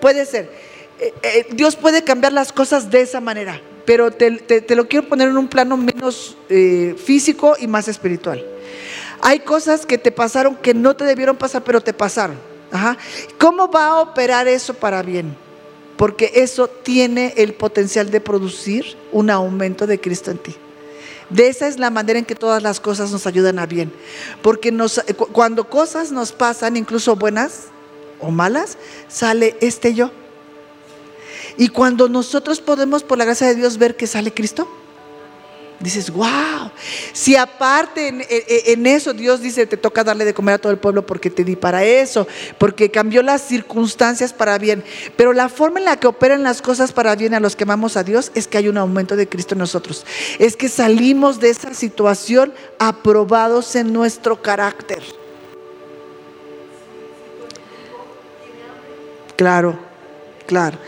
Puede 0.00 0.24
ser. 0.24 0.50
Eh, 0.98 1.12
eh, 1.22 1.46
Dios 1.52 1.76
puede 1.76 2.02
cambiar 2.02 2.32
las 2.32 2.52
cosas 2.52 2.90
de 2.90 3.02
esa 3.02 3.20
manera, 3.20 3.60
pero 3.84 4.10
te, 4.10 4.30
lo 4.74 4.88
quiero 4.88 5.08
poner 5.08 5.28
en 5.28 5.36
un 5.36 5.48
plano 5.48 5.76
menos 5.76 6.36
eh, 6.48 6.96
físico 7.02 7.56
y 7.58 7.66
más 7.66 7.88
espiritual. 7.88 8.44
Hay 9.20 9.40
cosas 9.40 9.84
que 9.84 9.98
te 9.98 10.10
pasaron 10.10 10.56
que 10.56 10.72
no 10.72 10.96
te 10.96 11.04
debieron 11.04 11.36
pasar, 11.36 11.62
pero 11.62 11.80
te 11.82 11.92
pasaron. 11.92 12.38
¿Cómo 13.38 13.70
va 13.70 13.86
a 13.86 14.00
operar 14.00 14.48
eso 14.48 14.74
para 14.74 15.02
bien? 15.02 15.36
Porque 15.96 16.32
eso 16.34 16.68
tiene 16.68 17.34
el 17.36 17.54
potencial 17.54 18.10
de 18.10 18.20
producir 18.20 18.96
un 19.12 19.30
aumento 19.30 19.86
de 19.86 20.00
Cristo 20.00 20.30
en 20.30 20.38
ti. 20.38 20.54
De 21.30 21.48
esa 21.48 21.66
es 21.66 21.78
la 21.78 21.90
manera 21.90 22.18
en 22.18 22.24
que 22.24 22.34
todas 22.34 22.62
las 22.62 22.80
cosas 22.80 23.10
nos 23.10 23.26
ayudan 23.26 23.58
a 23.58 23.66
bien. 23.66 23.92
Porque 24.42 24.72
cuando 25.32 25.68
cosas 25.68 26.12
nos 26.12 26.32
pasan, 26.32 26.76
incluso 26.76 27.16
buenas 27.16 27.64
o 28.20 28.30
malas, 28.30 28.78
sale 29.08 29.56
este 29.60 29.94
yo. 29.94 30.10
Y 31.56 31.68
cuando 31.68 32.08
nosotros 32.08 32.60
podemos, 32.60 33.02
por 33.02 33.18
la 33.18 33.24
gracia 33.24 33.48
de 33.48 33.54
Dios, 33.54 33.78
ver 33.78 33.96
que 33.96 34.06
sale 34.06 34.32
Cristo, 34.32 34.68
Dices, 35.78 36.10
wow, 36.10 36.70
si 37.12 37.36
aparte 37.36 38.08
en, 38.08 38.86
eso 38.86 39.12
Dios 39.12 39.42
dice, 39.42 39.66
te 39.66 39.76
toca 39.76 40.02
darle 40.02 40.24
de 40.24 40.32
comer 40.32 40.54
a 40.54 40.58
todo 40.58 40.72
el 40.72 40.78
pueblo 40.78 41.04
porque 41.04 41.28
te 41.28 41.44
di 41.44 41.54
para 41.54 41.84
eso, 41.84 42.26
porque 42.56 42.90
cambió 42.90 43.22
las 43.22 43.42
circunstancias 43.42 44.32
para 44.32 44.56
bien. 44.56 44.82
Pero 45.16 45.34
la 45.34 45.50
forma 45.50 45.78
en 45.78 45.84
la 45.84 45.96
que 45.96 46.06
operan 46.06 46.42
las 46.42 46.62
cosas 46.62 46.92
para 46.92 47.14
bien 47.14 47.34
a 47.34 47.40
los 47.40 47.56
que 47.56 47.64
amamos 47.64 47.98
a 47.98 48.04
Dios 48.04 48.32
es 48.34 48.48
que 48.48 48.56
hay 48.56 48.68
un 48.68 48.78
aumento 48.78 49.16
de 49.16 49.28
Cristo 49.28 49.54
en 49.54 49.58
nosotros. 49.58 50.06
Es 50.38 50.56
que 50.56 50.70
salimos 50.70 51.40
de 51.40 51.50
esa 51.50 51.74
situación 51.74 52.54
aprobados 52.78 53.76
en 53.76 53.92
nuestro 53.92 54.40
carácter. 54.40 55.02
Claro, 59.36 59.78
claro. 60.46 60.78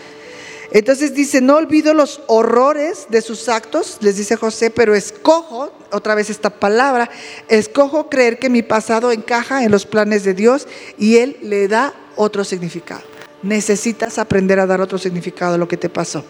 Entonces 0.71 1.15
dice, 1.15 1.41
no 1.41 1.57
olvido 1.57 1.95
los 1.95 2.21
horrores 2.27 3.07
de 3.09 3.23
sus 3.23 3.49
actos, 3.49 3.97
les 4.01 4.17
dice 4.17 4.37
José, 4.37 4.71
pero 4.71 4.95
escojo, 4.95 5.73
otra 5.93 6.15
vez 6.15 6.29
esta 6.29 6.51
palabra, 6.51 7.09
escojo 7.49 8.11
creer 8.11 8.39
que 8.39 8.51
mi 8.51 8.63
pasado 8.63 9.11
encaja 9.11 9.65
en 9.65 9.71
los 9.71 9.87
planes 9.87 10.25
de 10.25 10.35
Dios 10.35 10.69
y 10.99 11.17
Él 11.17 11.39
le 11.43 11.69
da 11.69 11.95
otro 12.17 12.45
significado. 12.45 13.03
necesitas 13.41 14.19
aprender 14.19 14.59
a 14.59 14.67
dar 14.67 14.81
otro 14.81 14.99
significado 14.99 15.55
a 15.55 15.59
lo 15.59 15.69
que 15.69 15.77
te 15.77 15.89
pasó. 15.89 16.25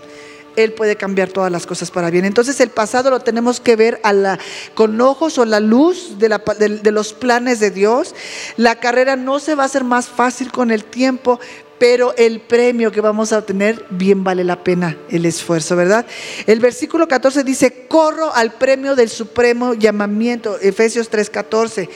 Él 0.57 0.75
puede 0.75 0.97
cambiar 0.97 1.31
todas 1.31 1.51
las 1.51 1.65
cosas 1.67 1.91
para 1.91 2.11
bien. 2.11 2.27
Entonces 2.27 2.61
el 2.61 2.69
pasado 2.69 3.09
lo 3.09 3.21
tenemos 3.21 3.61
que 3.61 3.77
ver 3.77 4.03
con 4.75 5.01
ojos 5.01 5.39
o 5.39 5.47
la 5.47 5.59
luz 5.59 6.19
de- 6.19 6.29
de 6.83 6.93
los 6.93 7.15
planes 7.15 7.61
de 7.61 7.71
Dios. 7.71 8.15
La 8.59 8.75
carrera 8.79 9.17
no 9.17 9.39
se 9.41 9.55
va 9.55 9.63
a 9.63 9.67
hacer 9.67 9.85
más 9.85 10.07
fácil 10.09 10.53
con 10.53 10.71
el 10.71 10.85
tiempo, 10.85 11.41
pero 11.79 12.15
el 12.17 12.41
premio 12.41 12.91
que 12.91 13.01
vamos 13.01 13.33
a 13.33 13.39
obtener 13.39 13.85
bien 13.91 14.25
vale 14.25 14.45
la 14.45 14.63
pena 14.65 14.97
el 15.11 15.27
esfuerzo, 15.27 15.77
¿verdad? 15.77 16.07
El 16.47 16.61
versículo 16.61 17.09
14 17.09 17.45
dice, 17.45 17.87
corro 17.89 18.35
al 18.35 18.53
premio 18.53 18.97
del 18.97 19.09
supremo 19.09 19.75
llamamiento, 19.75 20.59
Efesios 20.61 21.11
3:14. 21.11 21.89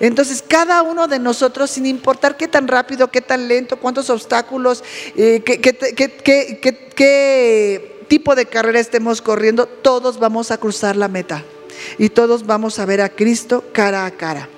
Entonces, 0.00 0.42
cada 0.46 0.82
uno 0.82 1.08
de 1.08 1.18
nosotros, 1.18 1.70
sin 1.70 1.86
importar 1.86 2.36
qué 2.36 2.48
tan 2.48 2.68
rápido, 2.68 3.10
qué 3.10 3.20
tan 3.20 3.48
lento, 3.48 3.78
cuántos 3.78 4.10
obstáculos, 4.10 4.82
eh, 5.16 5.42
qué, 5.44 5.60
qué- 5.60 7.94
tipo 8.08 8.34
de 8.34 8.46
carrera 8.46 8.80
estemos 8.80 9.20
corriendo, 9.20 9.66
todos 9.66 10.18
vamos 10.18 10.50
a 10.50 10.58
cruzar 10.58 10.96
la 10.96 11.08
meta 11.08 11.44
y 11.98 12.08
todos 12.08 12.46
vamos 12.46 12.78
a 12.78 12.86
ver 12.86 13.02
a 13.02 13.10
Cristo 13.10 13.64
cara 13.72 14.06
a 14.06 14.10
cara. 14.10 14.48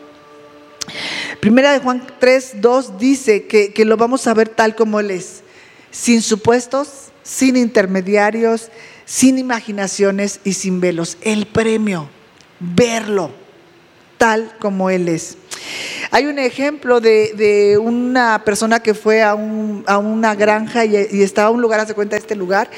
Primera 1.40 1.72
de 1.72 1.78
Juan 1.80 2.06
3, 2.18 2.60
2 2.60 2.98
dice 2.98 3.46
que, 3.46 3.72
que 3.72 3.84
lo 3.84 3.96
vamos 3.96 4.26
a 4.26 4.34
ver 4.34 4.48
tal 4.48 4.74
como 4.76 5.00
Él 5.00 5.10
es, 5.10 5.42
sin 5.90 6.22
supuestos, 6.22 6.88
sin 7.22 7.56
intermediarios, 7.56 8.70
sin 9.04 9.38
imaginaciones 9.38 10.40
y 10.44 10.52
sin 10.54 10.80
velos. 10.80 11.16
El 11.22 11.46
premio, 11.46 12.08
verlo 12.60 13.30
tal 14.18 14.52
como 14.60 14.90
Él 14.90 15.08
es. 15.08 15.38
Hay 16.10 16.26
un 16.26 16.38
ejemplo 16.38 17.00
de, 17.00 17.32
de 17.34 17.78
una 17.78 18.42
persona 18.44 18.80
que 18.80 18.92
fue 18.92 19.22
a, 19.22 19.34
un- 19.34 19.82
a 19.86 19.96
una 19.98 20.34
granja 20.34 20.84
y, 20.84 20.94
y 21.10 21.22
estaba 21.22 21.48
a 21.48 21.50
un 21.50 21.62
lugar, 21.62 21.80
hace 21.80 21.94
cuenta 21.94 22.16
de 22.16 22.20
este 22.20 22.34
lugar, 22.36 22.70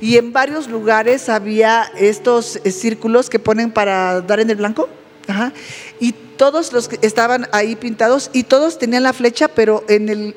y 0.00 0.16
en 0.16 0.32
varios 0.32 0.68
lugares 0.68 1.28
había 1.28 1.90
estos 1.98 2.60
eh, 2.64 2.70
círculos 2.70 3.28
que 3.28 3.38
ponen 3.38 3.70
para 3.72 4.20
dar 4.22 4.40
en 4.40 4.48
el 4.50 4.56
blanco. 4.56 4.88
Ajá. 5.28 5.52
Y 6.00 6.12
todos 6.12 6.72
los 6.72 6.88
que 6.88 6.98
estaban 7.02 7.48
ahí 7.52 7.76
pintados 7.76 8.30
y 8.32 8.44
todos 8.44 8.78
tenían 8.78 9.02
la 9.02 9.12
flecha, 9.12 9.48
pero 9.48 9.84
en 9.88 10.08
el 10.08 10.34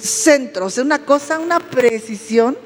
centro, 0.00 0.66
o 0.66 0.70
sea, 0.70 0.84
una 0.84 1.04
cosa, 1.04 1.38
una 1.38 1.58
precisión 1.58 2.56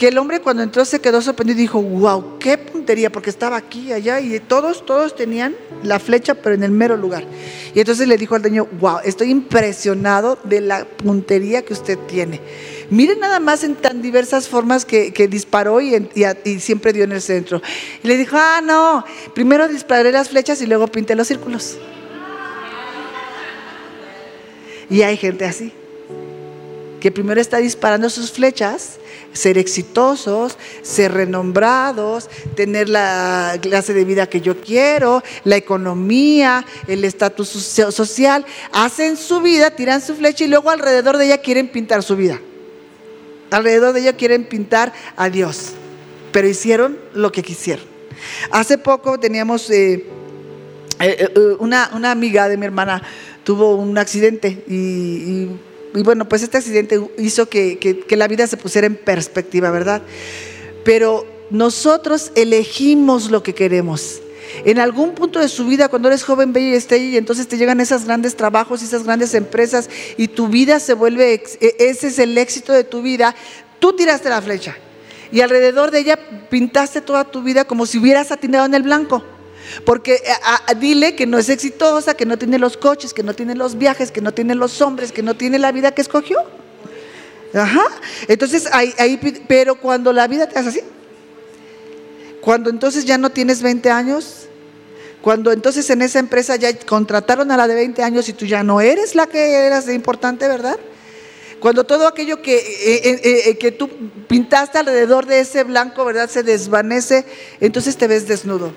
que 0.00 0.08
el 0.08 0.16
hombre 0.16 0.40
cuando 0.40 0.62
entró 0.62 0.86
se 0.86 0.98
quedó 1.02 1.20
sorprendido 1.20 1.58
y 1.58 1.60
dijo, 1.60 1.82
wow, 1.82 2.38
qué 2.38 2.56
puntería, 2.56 3.12
porque 3.12 3.28
estaba 3.28 3.58
aquí, 3.58 3.92
allá, 3.92 4.18
y 4.18 4.40
todos, 4.40 4.86
todos 4.86 5.14
tenían 5.14 5.54
la 5.82 5.98
flecha, 5.98 6.36
pero 6.36 6.54
en 6.54 6.62
el 6.62 6.70
mero 6.70 6.96
lugar. 6.96 7.24
Y 7.74 7.80
entonces 7.80 8.08
le 8.08 8.16
dijo 8.16 8.34
al 8.34 8.40
dueño, 8.40 8.66
wow, 8.80 9.00
estoy 9.04 9.30
impresionado 9.30 10.38
de 10.44 10.62
la 10.62 10.86
puntería 10.86 11.66
que 11.66 11.74
usted 11.74 11.98
tiene. 12.08 12.40
Miren 12.88 13.20
nada 13.20 13.40
más 13.40 13.62
en 13.62 13.74
tan 13.74 14.00
diversas 14.00 14.48
formas 14.48 14.86
que, 14.86 15.12
que 15.12 15.28
disparó 15.28 15.82
y, 15.82 15.92
siempre 16.60 16.94
dio 16.94 17.04
en 17.04 17.12
el 17.12 17.20
centro. 17.20 17.60
Y 18.02 18.08
le 18.08 18.16
dijo, 18.16 18.38
ah, 18.38 18.62
no, 18.64 19.04
primero 19.34 19.68
disparé 19.68 20.12
las 20.12 20.30
flechas 20.30 20.62
y 20.62 20.66
luego 20.66 20.86
pinté 20.86 21.14
los 21.14 21.28
círculos. 21.28 21.76
Y 24.88 25.02
hay 25.02 25.18
gente 25.18 25.44
así 25.44 25.74
que 27.00 27.10
primero 27.10 27.40
está 27.40 27.56
disparando 27.56 28.10
sus 28.10 28.30
flechas, 28.30 28.99
ser 29.32 29.58
exitosos, 29.58 30.56
ser 30.82 31.12
renombrados, 31.12 32.28
tener 32.54 32.88
la 32.88 33.58
clase 33.60 33.94
de 33.94 34.04
vida 34.04 34.28
que 34.28 34.40
yo 34.40 34.60
quiero, 34.60 35.22
la 35.44 35.56
economía, 35.56 36.64
el 36.88 37.04
estatus 37.04 37.48
social. 37.48 38.44
Hacen 38.72 39.16
su 39.16 39.40
vida, 39.40 39.70
tiran 39.70 40.00
su 40.00 40.14
flecha 40.14 40.44
y 40.44 40.48
luego 40.48 40.70
alrededor 40.70 41.16
de 41.16 41.26
ella 41.26 41.38
quieren 41.38 41.68
pintar 41.68 42.02
su 42.02 42.16
vida. 42.16 42.40
Alrededor 43.50 43.92
de 43.92 44.00
ella 44.00 44.16
quieren 44.16 44.44
pintar 44.44 44.92
a 45.16 45.28
Dios. 45.28 45.72
Pero 46.32 46.48
hicieron 46.48 46.98
lo 47.14 47.32
que 47.32 47.42
quisieron. 47.42 47.84
Hace 48.50 48.78
poco 48.78 49.18
teníamos 49.18 49.68
eh, 49.70 50.06
eh, 51.00 51.28
eh, 51.34 51.56
una, 51.58 51.90
una 51.94 52.10
amiga 52.10 52.48
de 52.48 52.56
mi 52.56 52.66
hermana 52.66 53.02
tuvo 53.42 53.74
un 53.74 53.96
accidente 53.98 54.62
y- 54.68 55.48
y 55.94 56.02
bueno, 56.02 56.28
pues 56.28 56.42
este 56.42 56.58
accidente 56.58 57.00
hizo 57.18 57.48
que, 57.48 57.78
que- 57.78 58.16
la 58.16 58.28
vida 58.28 58.46
se 58.46 58.56
pusiera 58.56 58.86
en 58.86 58.96
perspectiva, 58.96 59.70
¿verdad? 59.70 60.02
Pero 60.84 61.26
nosotros 61.50 62.32
elegimos 62.34 63.30
lo 63.30 63.42
que 63.42 63.54
queremos. 63.54 64.20
En 64.64 64.78
algún 64.78 65.14
punto 65.14 65.38
de 65.38 65.48
su 65.48 65.64
vida, 65.66 65.88
cuando 65.88 66.08
eres 66.08 66.24
joven, 66.24 66.52
bello 66.52 66.68
y 66.70 66.74
esté 66.74 66.98
y 66.98 67.16
entonces 67.16 67.46
te 67.46 67.56
llegan 67.56 67.80
esos 67.80 68.04
grandes 68.04 68.36
trabajos 68.36 68.82
esas 68.82 69.04
grandes 69.04 69.34
empresas 69.34 69.88
y 70.16 70.26
tu 70.28 70.48
vida 70.48 70.80
se 70.80 70.94
vuelve, 70.94 71.34
e- 71.60 71.76
ese 71.78 72.08
es 72.08 72.18
el 72.18 72.36
éxito 72.36 72.72
de 72.72 72.82
tu 72.84 73.00
vida, 73.02 73.34
tú 73.78 73.92
tiraste 73.94 74.28
la 74.28 74.42
flecha 74.42 74.76
y 75.32 75.40
alrededor 75.40 75.92
de 75.92 76.00
ella 76.00 76.18
pintaste 76.50 77.00
toda 77.00 77.24
tu 77.24 77.42
vida 77.42 77.64
como 77.64 77.86
si 77.86 77.98
hubieras 77.98 78.32
atinado 78.32 78.66
en 78.66 78.74
el 78.74 78.82
blanco. 78.82 79.22
Porque 79.84 80.14
eh, 80.14 80.74
dile 80.78 81.14
que 81.14 81.26
no 81.26 81.38
es 81.38 81.48
exitosa, 81.48 82.14
que 82.14 82.26
no 82.26 82.38
tiene 82.38 82.58
los 82.58 82.76
coches, 82.76 83.14
que 83.14 83.22
no 83.22 83.34
tiene 83.34 83.54
los 83.54 83.78
viajes, 83.78 84.10
que 84.10 84.20
no 84.20 84.32
tiene 84.32 84.54
los 84.54 84.80
hombres, 84.80 85.12
que 85.12 85.22
no 85.22 85.36
tiene 85.36 85.58
la 85.58 85.72
vida 85.72 85.92
que 85.92 86.02
escogió. 86.02 86.38
Ajá. 87.54 87.84
Entonces, 88.28 88.68
ahí, 88.72 88.94
ahí 88.98 89.18
pero 89.48 89.74
cuando 89.76 90.12
la 90.12 90.26
vida 90.28 90.48
te 90.48 90.58
hace 90.58 90.68
así, 90.68 90.80
cuando 92.40 92.70
entonces 92.70 93.04
ya 93.04 93.18
no 93.18 93.30
tienes 93.30 93.62
20 93.62 93.90
años, 93.90 94.46
cuando 95.20 95.52
entonces 95.52 95.88
en 95.90 96.02
esa 96.02 96.18
empresa 96.18 96.56
ya 96.56 96.74
contrataron 96.78 97.50
a 97.50 97.56
la 97.56 97.68
de 97.68 97.74
20 97.74 98.02
años 98.02 98.28
y 98.28 98.32
tú 98.32 98.46
ya 98.46 98.62
no 98.62 98.80
eres 98.80 99.14
la 99.14 99.26
que 99.26 99.54
eras 99.54 99.86
de 99.86 99.94
importante, 99.94 100.48
¿verdad? 100.48 100.78
Cuando 101.60 101.84
todo 101.84 102.06
aquello 102.06 102.40
que, 102.40 102.56
eh, 102.56 103.20
eh, 103.22 103.58
que 103.58 103.70
tú 103.70 103.90
pintaste 104.26 104.78
alrededor 104.78 105.26
de 105.26 105.40
ese 105.40 105.62
blanco, 105.64 106.06
¿verdad? 106.06 106.30
Se 106.30 106.42
desvanece, 106.42 107.26
entonces 107.60 107.98
te 107.98 108.06
ves 108.06 108.26
desnudo. 108.26 108.72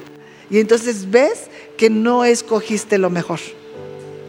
Y 0.53 0.59
entonces 0.59 1.09
ves 1.09 1.45
que 1.77 1.89
no 1.89 2.23
escogiste 2.23 2.99
lo 2.99 3.09
mejor. 3.09 3.39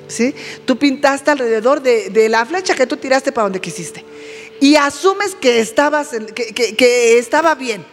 ¿Sí? 0.08 0.34
Tú 0.64 0.78
pintaste 0.78 1.30
alrededor 1.30 1.82
de, 1.82 2.28
la 2.30 2.46
flecha 2.46 2.74
que 2.74 2.86
tú 2.86 2.96
tiraste 2.96 3.30
para 3.30 3.42
donde 3.42 3.60
quisiste. 3.60 4.02
Y 4.58 4.76
asumes 4.76 5.34
que, 5.34 5.60
estabas 5.60 6.12
que, 6.34 7.18
estaba 7.18 7.54
bien. 7.54 7.84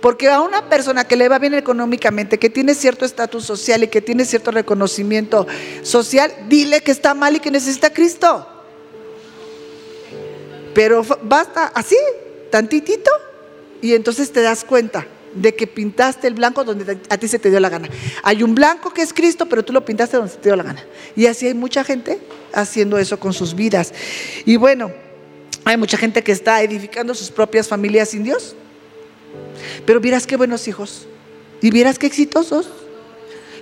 Porque 0.00 0.28
a 0.28 0.40
una 0.40 0.68
persona 0.68 1.08
que 1.08 1.16
le 1.16 1.28
va 1.28 1.40
bien 1.40 1.54
económicamente, 1.54 2.38
que 2.38 2.48
tiene 2.48 2.76
cierto 2.76 3.04
estatus 3.04 3.44
social 3.44 3.82
y 3.82 3.88
que 3.88 4.00
tiene 4.00 4.24
cierto 4.24 4.52
reconocimiento 4.52 5.44
social, 5.82 6.32
dile 6.48 6.80
que 6.80 6.92
está 6.92 7.12
mal 7.12 7.34
y 7.34 7.40
que 7.40 7.50
necesita 7.50 7.92
Cristo. 7.92 8.46
Pero 10.74 11.04
basta 11.22 11.72
así, 11.74 11.98
tantitito, 12.52 13.10
y 13.82 13.94
entonces 13.94 14.30
te 14.30 14.42
das 14.42 14.62
cuenta 14.62 15.08
de 15.34 15.54
que 15.54 15.66
pintaste 15.66 16.28
el 16.28 16.34
blanco 16.34 16.64
donde 16.64 16.98
a 17.08 17.18
ti 17.18 17.28
se 17.28 17.38
te 17.38 17.50
dio 17.50 17.60
la 17.60 17.68
gana. 17.68 17.88
Hay 18.22 18.42
un 18.42 18.54
blanco 18.54 18.92
que 18.92 19.02
es 19.02 19.12
Cristo, 19.12 19.46
pero 19.46 19.64
tú 19.64 19.72
lo 19.72 19.84
pintaste 19.84 20.16
donde 20.16 20.32
se 20.32 20.38
te 20.38 20.48
dio 20.48 20.56
la 20.56 20.62
gana. 20.62 20.84
Y 21.16 21.26
así 21.26 21.46
hay 21.46 21.54
mucha 21.54 21.84
gente 21.84 22.20
haciendo 22.52 22.98
eso 22.98 23.18
con 23.18 23.32
sus 23.32 23.54
vidas. 23.54 23.92
Y 24.44 24.56
bueno, 24.56 24.92
hay 25.64 25.76
mucha 25.76 25.96
gente 25.96 26.22
que 26.22 26.32
está 26.32 26.62
edificando 26.62 27.14
sus 27.14 27.30
propias 27.30 27.68
familias 27.68 28.10
sin 28.10 28.24
Dios. 28.24 28.54
Pero 29.84 30.00
vieras 30.00 30.26
qué 30.26 30.36
buenos 30.36 30.68
hijos. 30.68 31.06
Y 31.60 31.70
vieras 31.70 31.98
qué 31.98 32.06
exitosos. 32.06 32.68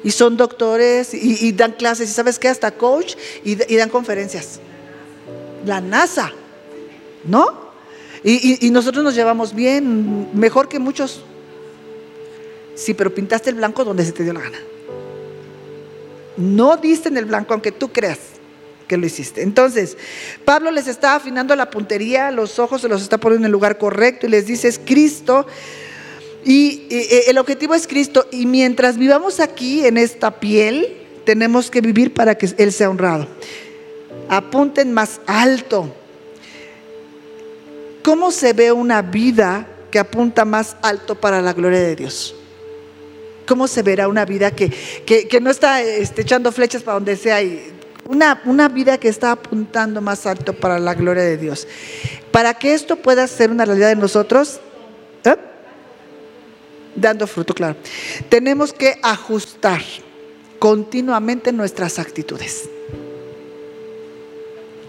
Y 0.05 0.11
son 0.11 0.37
doctores 0.37 1.15
y, 1.15 1.53
dan 1.53 1.73
clases. 1.73 2.11
Y 2.11 2.13
sabes 2.13 2.39
qué, 2.39 2.49
hasta 2.49 2.73
coach 2.73 3.15
y, 3.45 3.55
dan 3.77 3.89
conferencias. 3.89 4.61
La 5.65 5.81
NASA. 5.81 6.33
¿No? 7.25 7.73
Y 8.25 8.71
nosotros 8.71 9.03
nos 9.03 9.15
llevamos 9.17 9.55
bien, 9.55 10.29
mejor 10.33 10.69
que 10.69 10.79
muchos. 10.79 11.23
Sí, 12.75 12.95
pero 12.95 13.15
pintaste 13.15 13.51
el 13.51 13.57
blanco 13.57 13.85
donde 13.85 14.05
se 14.05 14.13
te 14.13 14.25
dio 14.25 14.33
la 14.33 14.41
gana. 14.41 14.59
No 16.37 16.77
diste 16.77 17.09
en 17.09 17.17
el 17.17 17.27
blanco, 17.27 17.53
aunque 17.53 17.73
tú 17.73 17.93
creas 17.93 18.19
que 18.89 18.97
lo 18.97 19.07
hiciste. 19.07 19.43
Entonces, 19.43 19.97
Pablo 20.45 20.71
les 20.71 20.87
está 20.87 21.15
afinando 21.15 21.55
la 21.57 21.71
puntería, 21.71 22.31
los 22.31 22.59
ojos 22.59 22.83
se 22.83 22.89
los 22.89 23.03
está 23.03 23.19
poniendo 23.19 23.47
en 23.47 23.47
el 23.47 23.53
lugar 23.53 23.79
correcto 23.79 24.27
y 24.27 24.31
les 24.31 24.47
dice, 24.47 24.69
es 24.69 24.79
Cristo. 24.79 25.47
Y 26.45 26.87
eh, 26.91 27.25
el 27.29 27.39
objetivo 27.39 27.75
es 27.75 27.87
Cristo. 27.87 28.27
Y 28.31 28.47
mientras 28.47 28.99
vivamos 28.99 29.41
aquí 29.41 29.87
en 29.87 29.99
esta 29.99 30.41
piel, 30.41 30.97
tenemos 31.25 31.71
que 31.71 31.81
vivir 31.81 32.13
para 32.13 32.35
que 32.37 32.53
Él 32.57 32.73
sea 32.73 32.91
honrado. 32.91 33.29
Apunten 34.29 34.93
más 34.93 35.21
alto. 35.27 35.95
¿Cómo 38.03 38.33
se 38.33 38.53
ve 38.53 38.73
una 38.73 39.03
vida 39.03 39.69
que 39.91 39.99
apunta 39.99 40.45
más 40.45 40.77
alto 40.83 41.15
para 41.15 41.41
la 41.41 41.53
gloria 41.53 41.81
de 41.81 41.95
Dios? 41.95 42.35
¿Cómo 43.47 43.67
se 43.69 43.83
verá 43.83 44.09
una 44.09 44.25
vida 44.25 44.51
que, 44.51 44.71
que- 45.05 45.27
que 45.29 45.41
no 45.41 45.51
está 45.51 45.83
este, 45.83 46.23
echando 46.23 46.53
flechas 46.53 46.83
para 46.83 46.95
donde 46.95 47.17
sea? 47.17 47.43
Y 47.43 47.73
una, 48.09 48.41
una 48.45 48.69
vida 48.69 48.99
que 48.99 49.09
está 49.09 49.33
apuntando 49.33 50.01
más 50.01 50.27
alto 50.27 50.53
para 50.53 50.79
la 50.79 50.95
gloria 50.95 51.23
de 51.23 51.37
Dios. 51.37 51.67
Para 52.31 52.55
que 52.55 52.75
esto 52.75 52.97
pueda 52.97 53.27
ser 53.27 53.51
una 53.51 53.65
realidad 53.65 53.93
en 53.93 54.01
nosotros, 54.01 54.61
¿eh? 55.25 55.37
dando 56.95 57.27
fruto, 57.27 57.55
claro, 57.55 57.77
tenemos 58.29 58.73
que 58.73 58.99
ajustar 59.03 59.83
continuamente 60.59 61.53
nuestras 61.53 61.99
actitudes. 61.99 62.69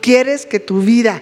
¿Quieres 0.01 0.45
que 0.45 0.59
tu 0.59 0.79
vida 0.81 1.21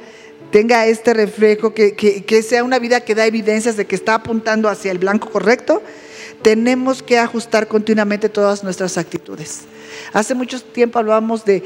tenga 0.51 0.85
este 0.87 1.13
reflejo, 1.13 1.73
que, 1.73 1.93
que 1.95 2.43
sea 2.43 2.63
una 2.63 2.79
vida 2.79 3.01
que 3.01 3.15
da 3.15 3.25
evidencias 3.25 3.77
de 3.77 3.85
que 3.85 3.95
está 3.95 4.15
apuntando 4.15 4.67
hacia 4.69 4.91
el 4.91 4.97
blanco 4.97 5.29
correcto, 5.29 5.81
tenemos 6.41 7.03
que 7.03 7.17
ajustar 7.17 7.67
continuamente 7.67 8.29
todas 8.29 8.63
nuestras 8.63 8.97
actitudes. 8.97 9.61
Hace 10.13 10.33
mucho 10.33 10.61
tiempo 10.61 10.99
hablábamos 10.99 11.45
de, 11.45 11.63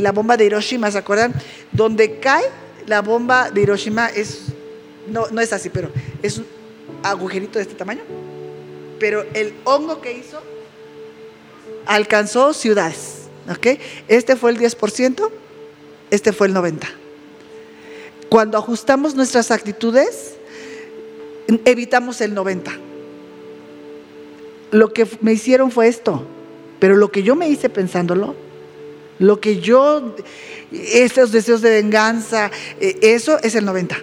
la 0.00 0.12
bomba 0.12 0.36
de 0.36 0.46
Hiroshima, 0.46 0.90
¿se 0.90 0.98
acuerdan? 0.98 1.34
Donde 1.72 2.18
cae 2.18 2.44
la 2.86 3.02
bomba 3.02 3.50
de 3.50 3.62
Hiroshima 3.62 4.08
es, 4.08 4.46
no, 5.08 5.28
no 5.30 5.40
es 5.40 5.52
así, 5.52 5.68
pero 5.68 5.90
es 6.22 6.38
un 6.38 6.46
agujerito 7.02 7.58
de 7.58 7.62
este 7.62 7.74
tamaño. 7.74 8.02
Pero 8.98 9.24
el 9.34 9.54
hongo 9.64 10.00
que 10.00 10.12
hizo 10.12 10.42
alcanzó 11.86 12.52
ciudades. 12.52 13.20
¿ok? 13.48 13.78
Este 14.08 14.36
fue 14.36 14.50
el 14.50 14.58
10%, 14.58 15.30
este 16.10 16.32
fue 16.32 16.48
el 16.48 16.54
90%. 16.54 16.88
Cuando 18.28 18.58
ajustamos 18.58 19.14
nuestras 19.14 19.50
actitudes, 19.50 20.34
evitamos 21.64 22.20
el 22.20 22.34
90%. 22.34 22.89
Lo 24.70 24.92
que 24.92 25.06
me 25.20 25.32
hicieron 25.32 25.70
fue 25.70 25.88
esto 25.88 26.26
pero 26.80 26.96
lo 26.96 27.12
que 27.12 27.22
yo 27.22 27.36
me 27.36 27.48
hice 27.48 27.68
pensándolo, 27.68 28.34
lo 29.18 29.38
que 29.38 29.60
yo, 29.60 30.16
esos 30.72 31.30
deseos 31.30 31.60
de 31.60 31.70
venganza, 31.70 32.50
eh, 32.80 32.98
eso 33.02 33.38
es 33.42 33.54
el 33.54 33.66
90. 33.66 34.02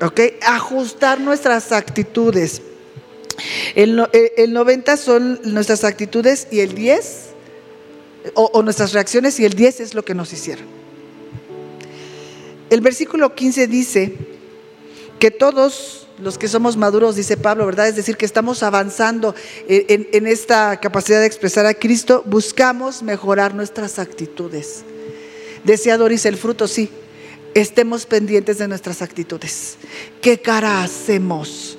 ¿Ok? 0.00 0.20
Ajustar 0.42 1.20
nuestras 1.20 1.72
actitudes. 1.72 2.62
El, 3.74 3.96
90 3.96 4.92
eh, 4.92 4.96
son 4.96 5.40
nuestras 5.44 5.82
actitudes 5.82 6.46
y 6.52 6.60
el 6.60 6.74
10, 6.74 7.30
o, 8.34 8.44
o 8.52 8.62
nuestras 8.62 8.92
reacciones 8.92 9.40
y 9.40 9.44
el 9.44 9.54
10 9.54 9.80
es 9.80 9.94
lo 9.94 10.04
que 10.04 10.14
nos 10.14 10.32
hicieron. 10.32 10.66
El 12.70 12.80
versículo 12.80 13.34
15 13.34 13.66
dice 13.66 14.14
que 15.18 15.32
todos 15.32 16.01
los 16.22 16.38
que 16.38 16.48
somos 16.48 16.76
maduros, 16.76 17.16
dice 17.16 17.36
Pablo, 17.36 17.66
¿verdad? 17.66 17.88
Es 17.88 17.96
decir, 17.96 18.16
que 18.16 18.24
estamos 18.24 18.62
avanzando 18.62 19.34
en, 19.68 20.26
esta 20.26 20.78
capacidad 20.78 21.20
de 21.20 21.26
expresar 21.26 21.66
a 21.66 21.74
Cristo, 21.74 22.22
buscamos 22.26 23.02
mejorar 23.02 23.54
nuestras 23.54 23.98
actitudes. 23.98 24.84
Decía 25.64 25.98
Doris, 25.98 26.24
el 26.26 26.36
fruto 26.36 26.68
sí, 26.68 26.90
estemos 27.54 28.06
pendientes 28.06 28.58
de 28.58 28.68
nuestras 28.68 29.02
actitudes. 29.02 29.76
¿Qué 30.20 30.40
cara 30.40 30.82
hacemos? 30.82 31.76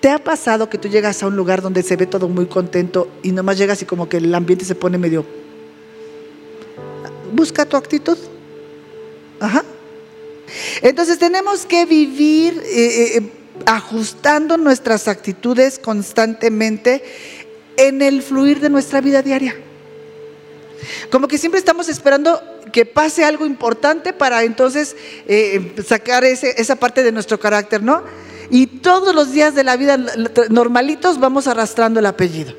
¿Te 0.00 0.08
ha 0.08 0.18
pasado 0.18 0.70
que 0.70 0.78
tú 0.78 0.88
llegas 0.88 1.22
a 1.22 1.26
un 1.26 1.36
lugar 1.36 1.60
donde 1.60 1.82
se 1.82 1.96
ve 1.96 2.06
todo 2.06 2.28
muy 2.28 2.46
contento 2.46 3.08
y 3.22 3.32
nomás 3.32 3.58
llegas 3.58 3.82
y 3.82 3.84
como 3.84 4.08
que 4.08 4.18
el 4.18 4.34
ambiente 4.34 4.64
se 4.64 4.74
pone 4.74 4.96
medio... 4.96 5.26
Busca 7.32 7.64
tu 7.64 7.76
actitud. 7.76 8.18
Ajá. 9.38 9.64
Entonces 10.82 11.18
tenemos 11.18 11.66
que 11.66 11.84
vivir 11.84 12.62
eh, 12.64 12.86
eh, 12.86 13.16
eh, 13.18 13.32
ajustando 13.66 14.56
nuestras 14.56 15.08
actitudes 15.08 15.78
constantemente 15.78 17.02
en 17.76 18.02
el 18.02 18.22
fluir 18.22 18.60
de 18.60 18.70
nuestra 18.70 19.00
vida 19.00 19.22
diaria. 19.22 19.56
Como 21.10 21.28
que 21.28 21.38
siempre 21.38 21.58
estamos 21.58 21.88
esperando 21.88 22.42
que 22.72 22.86
pase 22.86 23.24
algo 23.24 23.46
importante 23.46 24.12
para 24.12 24.44
entonces 24.44 24.96
sacar 25.86 26.24
esa 26.24 26.76
parte 26.76 27.02
de 27.02 27.12
nuestro 27.12 27.38
carácter, 27.38 27.82
¿no? 27.82 28.02
Y 28.48 28.66
todos 28.66 29.14
los 29.14 29.32
días 29.32 29.54
de 29.54 29.64
la 29.64 29.76
vida 29.76 29.98
normalitos 30.48 31.20
vamos 31.20 31.46
arrastrando 31.46 32.00
el 32.00 32.06
apellido. 32.06 32.54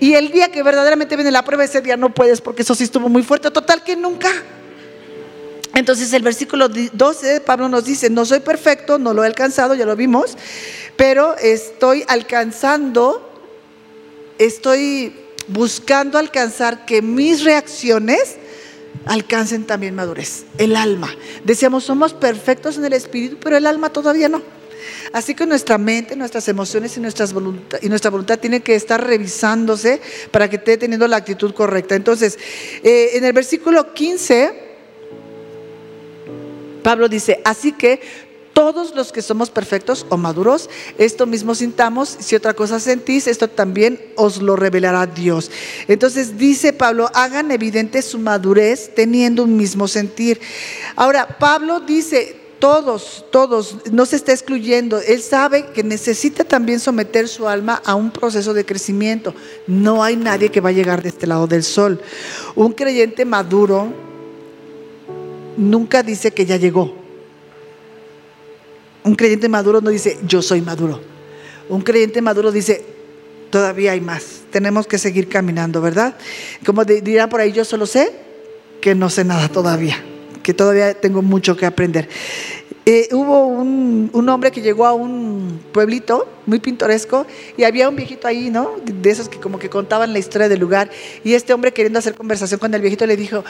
Y 0.00 0.14
el 0.14 0.30
día 0.30 0.50
que 0.50 0.62
verdaderamente 0.62 1.16
viene 1.16 1.30
la 1.30 1.44
prueba, 1.44 1.64
ese 1.64 1.80
día 1.80 1.96
no 1.96 2.12
puedes 2.12 2.40
porque 2.40 2.62
eso 2.62 2.74
sí 2.74 2.84
estuvo 2.84 3.08
muy 3.08 3.22
fuerte. 3.22 3.50
Total 3.50 3.82
que 3.82 3.96
nunca. 3.96 4.28
Entonces 5.74 6.12
el 6.12 6.22
versículo 6.22 6.68
12, 6.68 7.40
Pablo 7.40 7.68
nos 7.68 7.84
dice, 7.84 8.10
no 8.10 8.24
soy 8.26 8.40
perfecto, 8.40 8.98
no 8.98 9.14
lo 9.14 9.24
he 9.24 9.26
alcanzado, 9.26 9.74
ya 9.74 9.86
lo 9.86 9.96
vimos, 9.96 10.36
pero 10.96 11.36
estoy 11.38 12.04
alcanzando, 12.08 13.28
estoy 14.38 15.14
buscando 15.48 16.18
alcanzar 16.18 16.84
que 16.84 17.00
mis 17.00 17.42
reacciones 17.42 18.36
alcancen 19.06 19.64
también 19.64 19.94
madurez, 19.94 20.44
el 20.58 20.76
alma. 20.76 21.08
Decíamos, 21.44 21.84
somos 21.84 22.12
perfectos 22.12 22.76
en 22.76 22.84
el 22.84 22.92
espíritu, 22.92 23.38
pero 23.40 23.56
el 23.56 23.66
alma 23.66 23.90
todavía 23.90 24.28
no. 24.28 24.42
Así 25.12 25.34
que 25.34 25.46
nuestra 25.46 25.78
mente, 25.78 26.16
nuestras 26.16 26.48
emociones 26.48 26.96
y, 26.96 27.00
nuestras 27.00 27.32
y 27.80 27.88
nuestra 27.88 28.10
voluntad 28.10 28.38
tienen 28.38 28.60
que 28.60 28.74
estar 28.74 29.04
revisándose 29.04 30.00
para 30.30 30.50
que 30.50 30.56
esté 30.56 30.76
teniendo 30.76 31.08
la 31.08 31.16
actitud 31.16 31.54
correcta. 31.54 31.94
Entonces, 31.94 32.38
eh, 32.82 33.10
en 33.14 33.24
el 33.24 33.32
versículo 33.32 33.94
15 33.94 34.71
Pablo 36.82 37.08
dice, 37.08 37.40
así 37.44 37.72
que 37.72 38.00
todos 38.52 38.94
los 38.94 39.12
que 39.12 39.22
somos 39.22 39.50
perfectos 39.50 40.06
o 40.10 40.16
maduros, 40.16 40.68
esto 40.98 41.26
mismo 41.26 41.54
sintamos, 41.54 42.16
si 42.20 42.36
otra 42.36 42.54
cosa 42.54 42.80
sentís, 42.80 43.26
esto 43.26 43.48
también 43.48 44.00
os 44.16 44.42
lo 44.42 44.56
revelará 44.56 45.06
Dios. 45.06 45.50
Entonces 45.88 46.36
dice 46.36 46.72
Pablo, 46.72 47.10
hagan 47.14 47.50
evidente 47.50 48.02
su 48.02 48.18
madurez 48.18 48.94
teniendo 48.94 49.44
un 49.44 49.56
mismo 49.56 49.88
sentir. 49.88 50.40
Ahora, 50.96 51.38
Pablo 51.38 51.80
dice, 51.80 52.36
todos, 52.58 53.24
todos, 53.32 53.78
no 53.90 54.06
se 54.06 54.16
está 54.16 54.32
excluyendo. 54.32 55.00
Él 55.00 55.20
sabe 55.20 55.66
que 55.74 55.82
necesita 55.82 56.44
también 56.44 56.78
someter 56.78 57.26
su 57.26 57.48
alma 57.48 57.82
a 57.84 57.94
un 57.94 58.10
proceso 58.12 58.54
de 58.54 58.64
crecimiento. 58.64 59.34
No 59.66 60.04
hay 60.04 60.14
nadie 60.16 60.50
que 60.50 60.60
va 60.60 60.68
a 60.68 60.72
llegar 60.72 61.02
de 61.02 61.08
este 61.08 61.26
lado 61.26 61.46
del 61.46 61.64
sol. 61.64 62.00
Un 62.54 62.72
creyente 62.72 63.24
maduro 63.24 64.11
nunca 65.56 66.02
dice 66.02 66.30
que 66.32 66.46
ya 66.46 66.56
llegó. 66.56 66.94
Un 69.04 69.14
creyente 69.14 69.48
maduro 69.48 69.80
no 69.80 69.90
dice, 69.90 70.18
yo 70.26 70.42
soy 70.42 70.60
maduro. 70.60 71.00
Un 71.68 71.82
creyente 71.82 72.22
maduro 72.22 72.52
dice, 72.52 72.84
todavía 73.50 73.92
hay 73.92 74.00
más. 74.00 74.42
Tenemos 74.50 74.86
que 74.86 74.98
seguir 74.98 75.28
caminando, 75.28 75.80
¿verdad? 75.80 76.16
Como 76.64 76.84
dirán 76.84 77.28
por 77.28 77.40
ahí, 77.40 77.52
yo 77.52 77.64
solo 77.64 77.86
sé 77.86 78.12
que 78.80 78.94
no 78.94 79.10
sé 79.10 79.24
nada 79.24 79.48
todavía, 79.48 80.02
que 80.42 80.54
todavía 80.54 80.94
tengo 80.94 81.22
mucho 81.22 81.56
que 81.56 81.66
aprender. 81.66 82.08
Eh, 82.84 83.08
hubo 83.12 83.46
un, 83.46 84.10
un, 84.12 84.28
hombre 84.28 84.50
que 84.50 84.60
llegó 84.60 84.86
a 84.86 84.92
un 84.92 85.60
pueblito 85.72 86.26
muy 86.46 86.58
pintoresco 86.58 87.26
y 87.56 87.62
había 87.62 87.88
un 87.88 87.94
viejito 87.94 88.26
ahí, 88.26 88.50
¿no? 88.50 88.72
De 88.84 89.08
esos 89.08 89.28
que 89.28 89.38
como 89.38 89.60
que 89.60 89.70
contaban 89.70 90.12
la 90.12 90.18
historia 90.18 90.48
del 90.48 90.58
lugar. 90.58 90.90
Y 91.22 91.34
este 91.34 91.52
hombre 91.52 91.72
queriendo 91.72 92.00
hacer 92.00 92.14
conversación 92.14 92.58
con 92.58 92.74
el 92.74 92.80
viejito 92.80 93.06
le 93.06 93.16
dijo, 93.16 93.44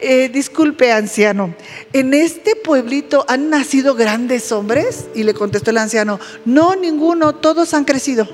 eh, 0.00 0.28
disculpe 0.32 0.92
anciano, 0.92 1.54
¿en 1.92 2.14
este 2.14 2.56
pueblito 2.56 3.24
han 3.28 3.50
nacido 3.50 3.94
grandes 3.94 4.50
hombres? 4.52 5.06
Y 5.14 5.22
le 5.24 5.34
contestó 5.34 5.70
el 5.70 5.78
anciano, 5.78 6.18
no, 6.44 6.74
ninguno, 6.74 7.34
todos 7.34 7.74
han 7.74 7.84
crecido. 7.84 8.28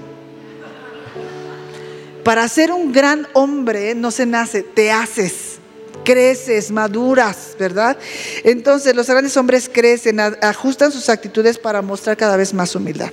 Para 2.24 2.48
ser 2.48 2.72
un 2.72 2.92
gran 2.92 3.28
hombre 3.34 3.94
no 3.94 4.10
se 4.10 4.26
nace, 4.26 4.62
te 4.62 4.90
haces, 4.90 5.58
creces, 6.04 6.70
maduras, 6.70 7.56
¿verdad? 7.58 7.96
Entonces 8.42 8.96
los 8.96 9.08
grandes 9.08 9.36
hombres 9.36 9.70
crecen, 9.72 10.18
ajustan 10.20 10.90
sus 10.90 11.08
actitudes 11.08 11.58
para 11.58 11.82
mostrar 11.82 12.16
cada 12.16 12.36
vez 12.36 12.52
más 12.54 12.74
humildad. 12.74 13.10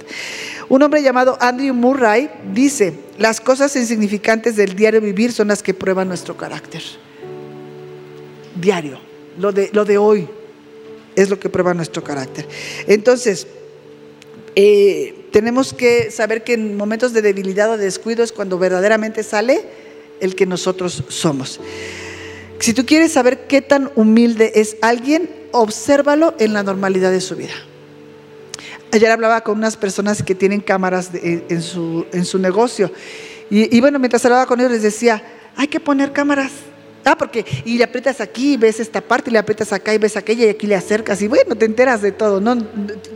Un 0.69 0.81
hombre 0.81 1.03
llamado 1.03 1.37
Andrew 1.39 1.73
Murray 1.73 2.29
dice, 2.53 2.93
las 3.17 3.41
cosas 3.41 3.75
insignificantes 3.75 4.55
del 4.55 4.75
diario 4.75 5.01
vivir 5.01 5.31
son 5.31 5.49
las 5.49 5.61
que 5.61 5.73
prueban 5.73 6.07
nuestro 6.07 6.35
carácter 6.37 6.81
diario. 8.55 8.99
Lo 9.37 9.51
de, 9.51 9.69
lo 9.73 9.85
de 9.85 9.97
hoy 9.97 10.27
es 11.15 11.29
lo 11.29 11.39
que 11.39 11.49
prueba 11.49 11.73
nuestro 11.73 12.03
carácter. 12.03 12.47
Entonces, 12.87 13.47
eh, 14.55 15.27
tenemos 15.31 15.73
que 15.73 16.11
saber 16.11 16.43
que 16.43 16.53
en 16.53 16.77
momentos 16.77 17.13
de 17.13 17.21
debilidad 17.21 17.71
o 17.71 17.77
de 17.77 17.85
descuido 17.85 18.23
es 18.23 18.31
cuando 18.31 18.59
verdaderamente 18.59 19.23
sale 19.23 19.63
el 20.19 20.35
que 20.35 20.45
nosotros 20.45 21.03
somos. 21.07 21.59
Si 22.59 22.73
tú 22.73 22.85
quieres 22.85 23.11
saber 23.11 23.47
qué 23.47 23.61
tan 23.61 23.91
humilde 23.95 24.53
es 24.55 24.77
alguien, 24.81 25.29
obsérvalo 25.51 26.35
en 26.39 26.53
la 26.53 26.63
normalidad 26.63 27.11
de 27.11 27.19
su 27.19 27.35
vida. 27.35 27.53
Ayer 28.91 29.09
hablaba 29.09 29.41
con 29.41 29.57
unas 29.57 29.75
personas 29.75 30.21
que 30.21 30.35
tienen 30.35 30.61
cámaras 30.61 31.09
en, 31.13 31.61
su, 31.63 32.05
en, 32.13 32.25
su, 32.25 32.37
negocio. 32.37 32.91
Y, 33.49 33.75
y 33.75 33.81
bueno, 33.81 33.97
mientras 33.97 34.23
hablaba 34.23 34.45
con 34.45 34.59
ellos 34.59 34.71
les 34.71 34.83
decía, 34.83 35.23
hay 35.55 35.67
que 35.67 35.79
poner 35.79 36.13
cámaras 36.13 36.51
Ah, 37.05 37.17
porque 37.17 37.45
y 37.65 37.77
le 37.77 37.83
aprietas 37.83 38.21
aquí 38.21 38.53
y 38.53 38.57
ves 38.57 38.79
esta 38.79 39.01
parte, 39.01 39.29
y 39.29 39.33
le 39.33 39.39
aprietas 39.39 39.73
acá 39.73 39.93
y 39.93 39.97
ves 39.97 40.15
aquella 40.15 40.45
y 40.45 40.49
aquí 40.49 40.67
le 40.67 40.75
acercas 40.75 41.21
y 41.21 41.27
bueno, 41.27 41.55
te 41.55 41.65
enteras 41.65 42.01
de 42.01 42.11
todo, 42.11 42.39
¿no? 42.39 42.57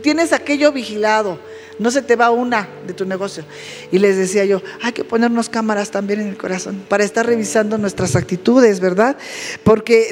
Tienes 0.02 0.32
aquello 0.32 0.72
vigilado, 0.72 1.38
no 1.78 1.90
se 1.90 2.02
te 2.02 2.16
va 2.16 2.30
una 2.30 2.68
de 2.86 2.92
tu 2.92 3.06
negocio. 3.06 3.44
Y 3.90 3.98
les 3.98 4.16
decía 4.16 4.44
yo, 4.44 4.62
hay 4.82 4.92
que 4.92 5.04
ponernos 5.04 5.48
cámaras 5.48 5.90
también 5.90 6.20
en 6.20 6.28
el 6.28 6.36
corazón 6.36 6.84
para 6.88 7.04
estar 7.04 7.24
revisando 7.24 7.78
nuestras 7.78 8.14
actitudes, 8.14 8.80
¿verdad? 8.80 9.16
Porque 9.64 10.10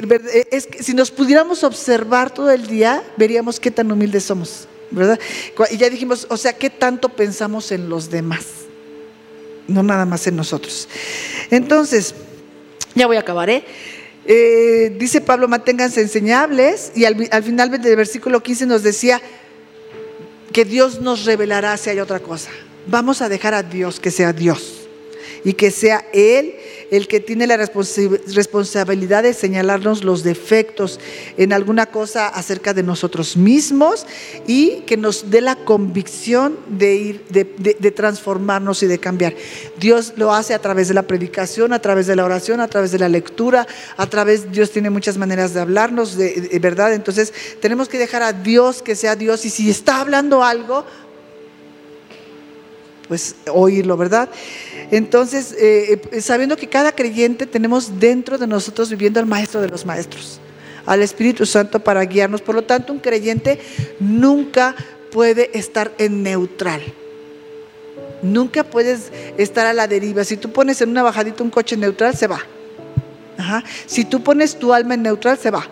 es 0.49 0.65
que 0.67 0.81
si 0.81 0.93
nos 0.93 1.11
pudiéramos 1.11 1.63
observar 1.63 2.33
todo 2.33 2.49
el 2.49 2.67
día, 2.67 3.03
veríamos 3.17 3.59
qué 3.59 3.69
tan 3.69 3.91
humildes 3.91 4.23
somos, 4.23 4.67
¿verdad? 4.89 5.19
Y 5.69 5.77
ya 5.77 5.89
dijimos, 5.89 6.25
o 6.29 6.37
sea, 6.37 6.53
qué 6.53 6.69
tanto 6.69 7.09
pensamos 7.09 7.71
en 7.71 7.89
los 7.89 8.09
demás, 8.09 8.45
no 9.67 9.83
nada 9.83 10.05
más 10.05 10.25
en 10.25 10.35
nosotros. 10.35 10.87
Entonces, 11.51 12.15
ya 12.97 13.07
voy 13.07 13.17
a 13.17 13.21
acabar, 13.21 13.49
¿eh? 13.49 13.63
Eh, 14.25 14.93
dice 14.97 15.21
Pablo, 15.21 15.47
manténganse 15.47 16.01
enseñables 16.01 16.91
y 16.95 17.05
al, 17.05 17.29
al 17.31 17.43
final 17.43 17.71
del 17.71 17.95
versículo 17.95 18.43
15 18.43 18.65
nos 18.65 18.83
decía 18.83 19.21
que 20.51 20.65
Dios 20.65 20.99
nos 20.99 21.23
revelará 21.23 21.77
si 21.77 21.91
hay 21.91 21.99
otra 21.99 22.19
cosa. 22.19 22.49
Vamos 22.87 23.21
a 23.21 23.29
dejar 23.29 23.53
a 23.53 23.63
Dios 23.63 23.99
que 23.99 24.11
sea 24.11 24.33
Dios 24.33 24.87
y 25.43 25.53
que 25.53 25.71
sea 25.71 26.05
Él 26.11 26.55
el 26.91 27.07
que 27.07 27.19
tiene 27.19 27.47
la 27.47 27.57
responsabilidad 27.57 29.23
de 29.23 29.33
señalarnos 29.33 30.03
los 30.03 30.23
defectos 30.23 30.99
en 31.37 31.53
alguna 31.53 31.87
cosa 31.87 32.27
acerca 32.27 32.73
de 32.73 32.83
nosotros 32.83 33.37
mismos 33.37 34.05
y 34.47 34.81
que 34.81 34.97
nos 34.97 35.29
dé 35.29 35.41
la 35.41 35.55
convicción 35.55 36.57
de 36.67 36.95
ir, 36.95 37.25
de, 37.29 37.91
transformarnos 37.91 38.83
y 38.83 38.87
de 38.87 38.99
cambiar. 38.99 39.35
Dios 39.79 40.13
lo 40.15 40.33
hace 40.33 40.53
a 40.53 40.59
través 40.59 40.87
de 40.87 40.93
la 40.93 41.03
predicación, 41.03 41.73
a 41.73 41.81
través 41.81 42.07
de 42.07 42.15
la 42.15 42.25
oración, 42.25 42.61
a 42.61 42.67
través 42.67 42.91
de 42.91 42.99
la 42.99 43.09
lectura, 43.09 43.67
a 43.97 44.07
través, 44.07 44.51
Dios 44.51 44.71
tiene 44.71 44.89
muchas 44.89 45.17
maneras 45.17 45.53
de 45.53 45.61
hablarnos, 45.61 46.15
de 46.15 46.59
verdad. 46.61 46.93
Entonces 46.93 47.33
tenemos 47.61 47.89
que 47.89 47.97
dejar 47.97 48.23
a 48.23 48.33
Dios 48.33 48.81
que 48.81 48.95
sea 48.95 49.15
Dios 49.15 49.45
y 49.45 49.49
si 49.49 49.69
está 49.69 50.01
hablando 50.01 50.43
algo, 50.43 50.85
pues 53.07 53.35
oírlo, 53.51 53.97
¿verdad? 53.97 54.29
Entonces, 54.91 55.53
eh, 55.57 56.01
eh, 56.11 56.21
sabiendo 56.21 56.55
que 56.57 56.67
cada 56.67 56.91
creyente 56.91 57.45
tenemos 57.45 57.99
dentro 57.99 58.37
de 58.37 58.47
nosotros 58.47 58.89
viviendo 58.89 59.19
al 59.19 59.25
Maestro 59.25 59.61
de 59.61 59.69
los 59.69 59.85
Maestros, 59.85 60.39
al 60.85 61.01
Espíritu 61.01 61.45
Santo 61.45 61.79
para 61.79 62.03
guiarnos. 62.05 62.41
Por 62.41 62.55
lo 62.55 62.63
tanto, 62.63 62.93
un 62.93 62.99
creyente 62.99 63.59
nunca 63.99 64.75
puede 65.11 65.57
estar 65.57 65.91
en 65.97 66.23
neutral. 66.23 66.81
Nunca 68.21 68.63
puedes 68.63 69.11
estar 69.37 69.65
a 69.67 69.73
la 69.73 69.87
deriva. 69.87 70.23
Si 70.23 70.37
tú 70.37 70.51
pones 70.51 70.81
en 70.81 70.89
una 70.89 71.03
bajadita 71.03 71.43
un 71.43 71.49
coche 71.49 71.77
neutral, 71.77 72.15
se 72.15 72.27
va. 72.27 72.41
Si 73.85 74.03
tú 74.05 74.23
pones 74.23 74.57
tu 74.57 74.73
alma 74.73 74.95
en 74.95 75.03
neutral, 75.03 75.37
se 75.37 75.51
va. 75.51 75.67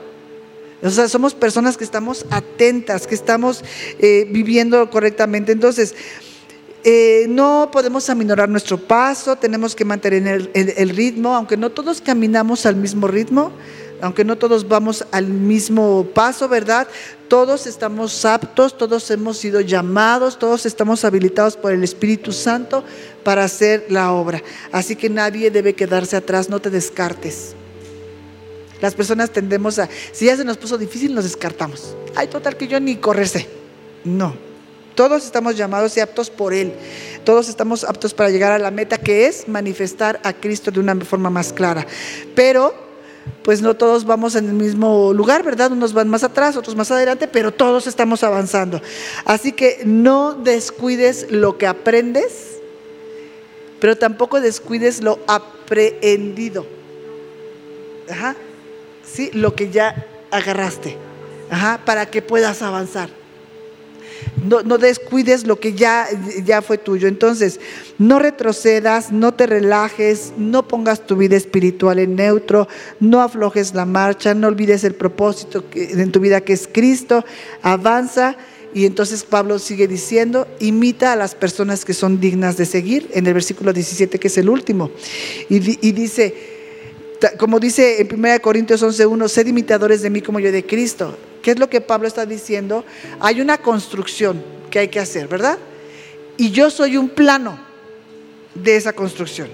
O 0.83 0.89
sea, 0.89 1.09
somos 1.09 1.33
personas 1.33 1.77
que 1.77 1.83
estamos 1.83 2.25
atentas, 2.29 3.07
que 3.07 3.15
estamos 3.15 3.63
eh, 3.97 4.27
viviendo 4.29 4.89
correctamente. 4.91 5.51
Entonces, 5.51 5.95
eh, 6.87 7.25
no 7.27 7.69
podemos 7.71 8.11
aminorar 8.11 8.47
nuestro 8.47 8.77
paso, 8.77 9.35
tenemos 9.35 9.75
que 9.75 9.83
mantener 9.83 10.51
el, 10.53 10.89
ritmo, 10.89 11.33
aunque 11.33 11.57
no 11.57 11.71
todos 11.71 11.99
caminamos 11.99 12.67
al 12.67 12.75
mismo 12.75 13.07
ritmo, 13.07 13.51
aunque 14.01 14.23
no 14.23 14.35
todos 14.35 14.67
vamos 14.67 15.03
al 15.11 15.25
mismo 15.25 16.07
paso, 16.13 16.47
¿verdad? 16.47 16.87
Todos 17.27 17.65
estamos 17.65 18.23
aptos, 18.23 18.77
todos 18.77 19.09
hemos 19.09 19.39
sido 19.39 19.61
llamados, 19.61 20.37
todos 20.37 20.67
estamos 20.67 21.03
habilitados 21.03 21.57
por 21.57 21.71
el 21.71 21.83
Espíritu 21.83 22.31
Santo 22.31 22.83
para 23.23 23.45
hacer 23.45 23.87
la 23.89 24.11
obra. 24.11 24.43
Así 24.71 24.95
que 24.95 25.09
nadie 25.09 25.49
debe 25.49 25.73
quedarse 25.73 26.15
atrás, 26.15 26.49
no 26.51 26.59
te 26.59 26.69
descartes. 26.69 27.55
Las 28.79 28.93
personas 28.93 29.31
tendemos 29.31 29.79
a, 29.79 29.89
si 30.11 30.25
ya 30.25 30.37
se 30.37 30.45
nos 30.45 30.57
puso 30.57 30.77
difícil, 30.77 31.15
nos 31.15 31.23
descartamos. 31.23 31.95
Ay, 32.13 32.27
total 32.27 32.55
que 32.57 32.67
yo 32.67 32.79
ni 32.79 32.97
correrse. 32.97 33.47
No, 34.03 34.35
todos 34.95 35.25
estamos 35.25 35.57
llamados 35.57 35.95
y 35.97 35.99
aptos 35.99 36.29
por 36.29 36.53
Él. 36.53 36.73
Todos 37.23 37.49
estamos 37.49 37.83
aptos 37.83 38.13
para 38.13 38.29
llegar 38.29 38.51
a 38.51 38.59
la 38.59 38.71
meta 38.71 38.97
que 38.97 39.27
es 39.27 39.47
manifestar 39.47 40.19
a 40.23 40.33
Cristo 40.33 40.71
de 40.71 40.79
una 40.79 40.95
forma 41.03 41.29
más 41.29 41.51
clara. 41.51 41.85
Pero, 42.33 42.73
pues 43.43 43.61
no 43.61 43.75
todos 43.75 44.05
vamos 44.05 44.35
en 44.35 44.47
el 44.47 44.53
mismo 44.53 45.13
lugar, 45.13 45.43
¿verdad? 45.43 45.71
Unos 45.71 45.93
van 45.93 46.07
más 46.07 46.23
atrás, 46.23 46.55
otros 46.55 46.75
más 46.75 46.89
adelante, 46.91 47.27
pero 47.27 47.51
todos 47.51 47.87
estamos 47.87 48.23
avanzando. 48.23 48.81
Así 49.25 49.51
que 49.51 49.81
no 49.85 50.33
descuides 50.33 51.27
lo 51.29 51.57
que 51.57 51.67
aprendes, 51.67 52.57
pero 53.79 53.97
tampoco 53.97 54.39
descuides 54.39 55.01
lo 55.01 55.19
aprehendido. 55.27 56.65
Ajá. 58.09 58.35
Sí, 59.03 59.29
lo 59.33 59.55
que 59.55 59.69
ya 59.69 60.07
agarraste. 60.31 60.97
Ajá, 61.49 61.81
para 61.85 62.07
que 62.07 62.21
puedas 62.21 62.61
avanzar 62.61 63.24
no, 64.43 64.77
descuides 64.77 65.47
lo 65.47 65.59
que 65.59 65.73
ya, 65.73 66.07
ya 66.43 66.61
fue 66.61 66.77
tuyo. 66.77 67.07
Entonces, 67.07 67.59
no 67.97 68.19
retrocedas, 68.19 69.11
no 69.11 69.33
te 69.33 69.47
relajes, 69.47 70.33
no 70.37 70.67
pongas 70.67 71.05
tu 71.05 71.15
vida 71.15 71.35
espiritual 71.35 71.99
en 71.99 72.15
neutro, 72.15 72.67
no 72.99 73.21
aflojes 73.21 73.73
la 73.73 73.85
marcha, 73.85 74.33
no 74.33 74.47
olvides 74.47 74.83
el 74.83 74.93
propósito 74.93 75.63
en 75.73 76.11
tu 76.11 76.19
vida 76.19 76.41
que 76.41 76.53
es 76.53 76.69
Cristo, 76.71 77.25
avanza. 77.61 78.37
Y 78.73 78.85
entonces 78.85 79.23
Pablo 79.23 79.57
sigue 79.57 79.87
diciendo, 79.87 80.47
imita 80.59 81.13
a 81.13 81.15
las 81.15 81.33
personas 81.33 81.85
que 81.85 81.93
son 81.93 82.19
dignas 82.19 82.57
de 82.57 82.65
seguir, 82.65 83.09
en 83.13 83.25
el 83.25 83.33
versículo 83.33 83.71
17 83.71 84.19
que 84.19 84.27
es 84.27 84.37
el 84.37 84.49
último. 84.49 84.91
Y, 85.49 85.87
y 85.87 85.91
dice, 85.93 86.35
como 87.37 87.59
dice 87.59 88.01
en 88.01 88.13
1 88.13 88.41
Corintios 88.41 88.83
11.1, 88.83 89.27
sed 89.29 89.47
imitadores 89.47 90.01
de 90.01 90.09
mí 90.09 90.21
como 90.21 90.39
yo 90.39 90.51
de 90.51 90.65
Cristo. 90.65 91.17
¿Qué 91.45 91.51
es 91.51 91.59
lo 91.59 91.69
que 91.69 91.79
Pablo 91.79 92.07
está 92.07 92.25
diciendo? 92.25 92.83
Hay 93.19 93.39
una 93.39 93.59
construcción 93.59 94.43
que 94.71 94.79
hay 94.79 94.87
que 94.87 94.99
hacer, 94.99 95.27
¿verdad? 95.27 95.59
Y 96.37 96.49
yo 96.49 96.71
soy 96.71 96.97
un 96.97 97.07
plano 97.07 97.59
de 98.55 98.75
esa 98.75 98.93
construcción. 98.93 99.49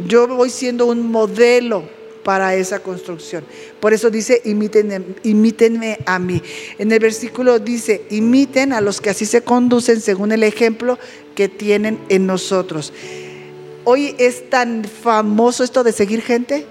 Yo 0.00 0.26
voy 0.26 0.50
siendo 0.50 0.86
un 0.86 1.08
modelo 1.08 1.84
para 2.24 2.56
esa 2.56 2.80
construcción. 2.80 3.44
Por 3.78 3.94
eso 3.94 4.10
dice, 4.10 4.42
imítenme, 4.42 5.98
a 6.06 6.18
mí. 6.18 6.42
En 6.76 6.90
el 6.90 6.98
versículo 6.98 7.60
dice, 7.60 8.02
imiten 8.10 8.72
a 8.72 8.80
los 8.80 9.00
que 9.00 9.10
así 9.10 9.26
se 9.26 9.42
conducen 9.42 10.00
según 10.00 10.32
el 10.32 10.42
ejemplo 10.42 10.98
que 11.36 11.48
tienen 11.48 12.00
en 12.08 12.26
nosotros. 12.26 12.92
Hoy 13.84 14.16
es 14.18 14.50
tan 14.50 14.82
famoso 14.82 15.62
esto 15.62 15.84
de 15.84 15.92
seguir 15.92 16.20
gente. 16.20 16.66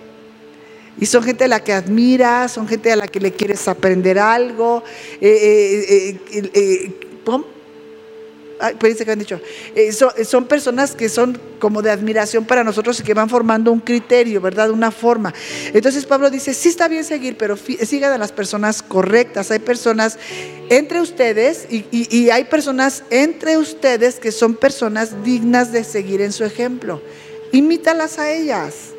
Y 0.99 1.05
son 1.05 1.23
gente 1.23 1.43
a 1.43 1.47
la 1.47 1.63
que 1.63 1.73
admiras, 1.73 2.53
son 2.53 2.67
gente 2.67 2.91
a 2.91 2.95
la 2.95 3.07
que 3.07 3.19
le 3.19 3.33
quieres 3.33 3.67
aprender 3.67 4.17
algo. 4.17 4.83
Eh, 5.19 6.17
eh, 6.31 6.49
eh, 6.53 6.91
pues 8.79 9.03
que 9.03 9.11
han 9.11 9.19
dicho. 9.19 9.41
Son, 10.23 10.45
personas 10.45 10.95
que 10.95 11.09
son 11.09 11.37
como 11.59 11.81
de 11.81 11.91
admiración 11.91 12.45
para 12.45 12.63
nosotros 12.63 12.97
y 12.99 13.03
que 13.03 13.13
van 13.13 13.29
formando 13.29 13.69
un 13.71 13.81
criterio, 13.81 14.39
¿verdad? 14.39 14.71
Una 14.71 14.91
forma. 14.91 15.33
Entonces 15.73 16.05
Pablo 16.05 16.29
dice, 16.29 16.53
sí 16.53 16.69
está 16.69 16.87
bien 16.87 17.03
seguir, 17.03 17.35
pero 17.37 17.57
sigan 17.57 18.13
a 18.13 18.17
las 18.17 18.31
personas 18.31 18.81
correctas. 18.81 19.51
Hay 19.51 19.59
personas 19.59 20.17
entre 20.69 21.01
ustedes 21.01 21.67
y, 21.69 21.85
y 21.91 22.29
hay 22.29 22.45
personas 22.45 23.03
entre 23.09 23.57
ustedes 23.57 24.21
que 24.21 24.31
son 24.31 24.55
personas 24.55 25.23
dignas 25.25 25.73
de 25.73 25.83
seguir 25.83 26.21
en 26.21 26.31
su 26.31 26.45
ejemplo. 26.45 27.01
Imítalas 27.51 28.19
a 28.19 28.31
ellas 28.31 28.94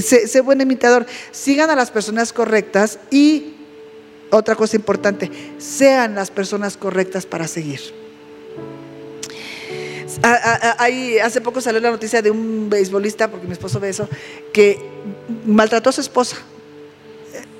sé, 0.00 0.40
buen 0.40 0.60
imitador, 0.60 1.06
sigan 1.30 1.70
a 1.70 1.76
las 1.76 1.90
personas 1.90 2.32
correctas 2.32 2.98
y 3.10 3.54
otra 4.30 4.54
cosa 4.54 4.76
importante, 4.76 5.30
sean 5.58 6.14
las 6.14 6.30
personas 6.30 6.76
correctas 6.76 7.26
para 7.26 7.48
seguir. 7.48 7.80
hace 11.22 11.40
poco 11.40 11.60
salió 11.60 11.80
la 11.80 11.90
noticia 11.90 12.22
de 12.22 12.30
un 12.30 12.68
beisbolista, 12.68 13.30
porque 13.30 13.46
mi 13.46 13.52
esposo 13.52 13.80
ve 13.80 13.88
eso, 13.88 14.08
que 14.52 14.78
maltrató 15.46 15.90
a 15.90 15.92
su 15.92 16.00
esposa. 16.00 16.36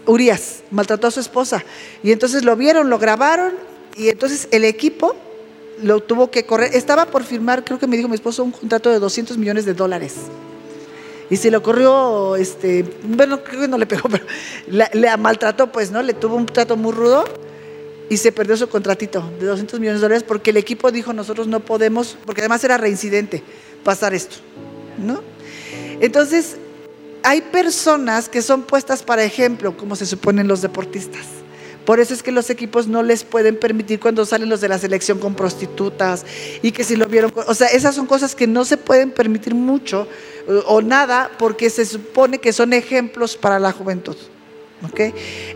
Urias 0.07 0.63
maltrató 0.71 1.07
a 1.07 1.11
su 1.11 1.21
esposa. 1.21 1.65
Y 2.03 2.13
entonces 2.13 2.45
lo 2.45 2.57
vieron, 2.57 2.91
lo 2.91 2.99
grabaron, 2.99 3.55
y 3.97 4.09
entonces 4.09 4.49
el 4.51 4.65
equipo 4.65 5.17
lo 5.83 6.01
tuvo 6.01 6.31
que 6.31 6.45
correr. 6.45 6.75
Estaba 6.75 7.07
por 7.07 7.25
firmar, 7.25 7.65
creo 7.65 7.79
que 7.79 7.87
me 7.87 7.97
dijo 7.97 8.09
mi 8.09 8.15
esposo, 8.15 8.45
un 8.45 8.53
contrato 8.53 8.91
de 8.91 8.99
200 8.99 9.39
millones 9.39 9.65
de 9.65 9.75
dólares. 9.75 10.15
Y 11.31 11.37
se 11.37 11.51
le 11.51 11.57
ocurrió, 11.57 12.37
este, 12.37 12.85
bueno, 13.05 13.43
creo 13.45 13.63
que 13.63 13.69
no 13.69 13.79
le 13.79 13.87
pegó, 13.87 14.09
pero 14.11 14.25
le 14.69 15.17
maltrató, 15.17 15.71
pues, 15.71 15.91
¿no? 15.91 16.03
Le 16.03 16.15
tuvo 16.15 16.37
un 16.37 16.47
trato 16.47 16.77
muy 16.77 16.93
rudo 16.93 17.25
y 18.09 18.17
se 18.17 18.33
perdió 18.33 18.57
su 18.57 18.69
contratito 18.69 19.23
de 19.39 19.47
200 19.47 19.79
millones 19.81 20.01
de 20.01 20.07
dólares 20.07 20.25
porque 20.27 20.51
el 20.51 20.57
equipo 20.57 20.91
dijo, 20.91 21.13
nosotros 21.13 21.47
no 21.47 21.61
podemos, 21.61 22.17
porque 22.25 22.41
además 22.41 22.65
era 22.65 22.79
reincidente, 22.79 23.43
pasar 23.85 24.15
esto, 24.15 24.37
¿no? 24.99 25.21
Entonces, 26.01 26.57
hay 27.23 27.43
personas 27.43 28.29
que 28.29 28.41
son 28.41 28.63
puestas 28.63 29.03
para 29.03 29.25
ejemplo, 29.25 29.77
como 29.77 29.97
se 29.97 30.07
suponen 30.07 30.49
los 30.49 30.63
deportistas. 30.63 31.27
Por 31.89 32.01
eso 32.01 32.13
es 32.13 32.23
que 32.23 32.33
los 32.33 32.51
equipos 32.51 32.87
no 32.87 33.03
les 33.03 33.25
pueden 33.25 33.59
permitir 33.59 33.99
cuando 33.99 34.27
salen 34.27 34.51
los 34.51 34.61
de 34.61 34.69
la 34.69 34.79
selección 34.79 35.19
con 35.19 35.35
prostitutas 35.35 36.27
y 36.61 36.71
que 36.71 36.85
si 36.85 36.97
lo 36.97 37.07
vieron, 37.07 37.33
o 37.47 37.55
sea, 37.55 37.69
esas 37.69 37.95
son 37.95 38.05
cosas 38.05 38.35
que 38.35 38.47
no 38.47 38.67
se 38.67 38.77
pueden 38.77 39.11
permitir 39.11 39.55
mucho 39.55 40.07
o 40.67 40.83
nada 40.83 41.31
porque 41.39 41.71
se 41.71 41.87
supone 41.87 42.41
que 42.41 42.53
son 42.53 42.75
ejemplos 42.75 43.39
para 43.39 43.59
la 43.59 43.73
juventud. 43.73 44.19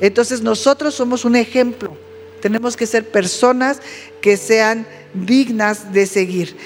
Entonces 0.01 0.41
nosotros 0.41 0.95
somos 0.95 1.27
un 1.27 1.37
ejemplo. 1.37 1.95
Tenemos 2.41 2.79
que 2.79 2.87
ser 2.87 3.11
personas 3.11 3.83
que 4.23 4.39
sean 4.39 4.87
dignas 5.13 5.93
de 5.93 6.07
seguir. 6.07 6.57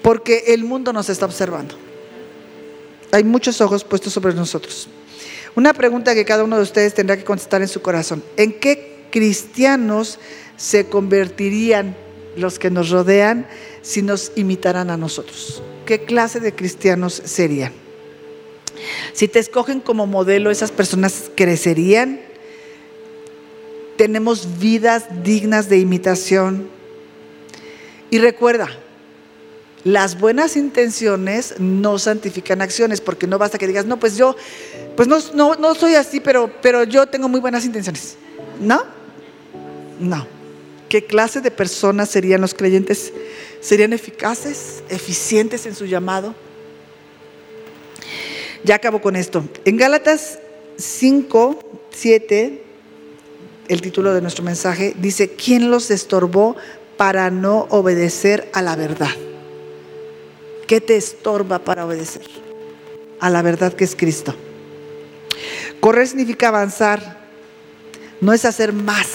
Porque 0.00 0.44
el 0.46 0.64
mundo 0.64 0.94
nos 0.94 1.10
está 1.10 1.26
observando. 1.26 1.74
Hay 3.12 3.24
muchos 3.24 3.60
ojos 3.60 3.84
puestos 3.84 4.14
sobre 4.14 4.32
nosotros. 4.32 4.88
Una 5.58 5.74
pregunta 5.74 6.14
que 6.14 6.24
cada 6.24 6.44
uno 6.44 6.54
de 6.54 6.62
ustedes 6.62 6.94
tendrá 6.94 7.16
que 7.16 7.24
contestar 7.24 7.62
en 7.62 7.66
su 7.66 7.82
corazón. 7.82 8.22
¿En 8.36 8.52
qué 8.52 9.08
cristianos 9.10 10.20
se 10.56 10.86
convertirían 10.86 11.96
los 12.36 12.60
que 12.60 12.70
nos 12.70 12.90
rodean 12.90 13.44
si 13.82 14.02
nos 14.02 14.30
imitaran 14.36 14.88
a 14.88 14.96
nosotros? 14.96 15.60
¿Qué 15.84 16.04
clase 16.04 16.38
de 16.38 16.54
cristianos 16.54 17.20
serían? 17.24 17.72
Si 19.12 19.26
te 19.26 19.40
escogen 19.40 19.80
como 19.80 20.06
modelo, 20.06 20.52
esas 20.52 20.70
personas 20.70 21.28
crecerían. 21.34 22.20
Tenemos 23.96 24.60
vidas 24.60 25.06
dignas 25.24 25.68
de 25.68 25.80
imitación. 25.80 26.68
Y 28.10 28.18
recuerda, 28.18 28.68
las 29.82 30.20
buenas 30.20 30.56
intenciones 30.56 31.54
no 31.58 31.98
santifican 31.98 32.62
acciones, 32.62 33.00
porque 33.00 33.26
no 33.26 33.38
basta 33.38 33.58
que 33.58 33.66
digas, 33.66 33.86
no, 33.86 33.98
pues 33.98 34.16
yo, 34.16 34.36
pues 34.98 35.06
no, 35.32 35.54
no, 35.54 35.74
soy 35.76 35.94
así, 35.94 36.18
pero, 36.18 36.50
pero 36.60 36.82
yo 36.82 37.06
tengo 37.06 37.28
muy 37.28 37.38
buenas 37.38 37.64
intenciones. 37.64 38.16
¿No? 38.58 38.82
No. 40.00 40.26
¿Qué 40.88 41.04
clase 41.04 41.40
de 41.40 41.52
personas 41.52 42.08
serían 42.08 42.40
los 42.40 42.52
creyentes? 42.52 43.12
¿Serían 43.60 43.92
eficaces, 43.92 44.82
eficientes 44.88 45.66
en 45.66 45.76
su 45.76 45.86
llamado? 45.86 46.34
Ya 48.64 48.74
acabo 48.74 49.00
con 49.00 49.14
esto. 49.14 49.44
En 49.64 49.76
Gálatas 49.76 50.40
5, 50.78 51.60
7, 51.90 52.64
el 53.68 53.80
título 53.80 54.12
de 54.12 54.20
nuestro 54.20 54.42
mensaje 54.42 54.96
dice, 54.98 55.30
¿quién 55.30 55.70
los 55.70 55.92
estorbó 55.92 56.56
para 56.96 57.30
no 57.30 57.68
obedecer 57.70 58.50
a 58.52 58.62
la 58.62 58.74
verdad? 58.74 59.14
¿Qué 60.66 60.80
te 60.80 60.96
estorba 60.96 61.60
para 61.60 61.86
obedecer? 61.86 62.22
A 63.20 63.30
la 63.30 63.42
verdad 63.42 63.74
que 63.74 63.84
es 63.84 63.94
Cristo. 63.94 64.34
Correr 65.80 66.06
significa 66.06 66.48
avanzar, 66.48 67.18
no 68.20 68.32
es 68.32 68.44
hacer 68.44 68.72
más. 68.72 69.08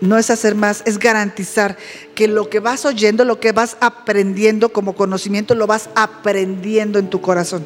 No 0.00 0.18
es 0.18 0.30
hacer 0.30 0.54
más, 0.54 0.82
es 0.84 0.98
garantizar 0.98 1.78
que 2.14 2.28
lo 2.28 2.50
que 2.50 2.60
vas 2.60 2.84
oyendo, 2.84 3.24
lo 3.24 3.40
que 3.40 3.52
vas 3.52 3.78
aprendiendo 3.80 4.68
como 4.68 4.94
conocimiento, 4.94 5.54
lo 5.54 5.66
vas 5.66 5.88
aprendiendo 5.94 6.98
en 6.98 7.08
tu 7.08 7.22
corazón. 7.22 7.64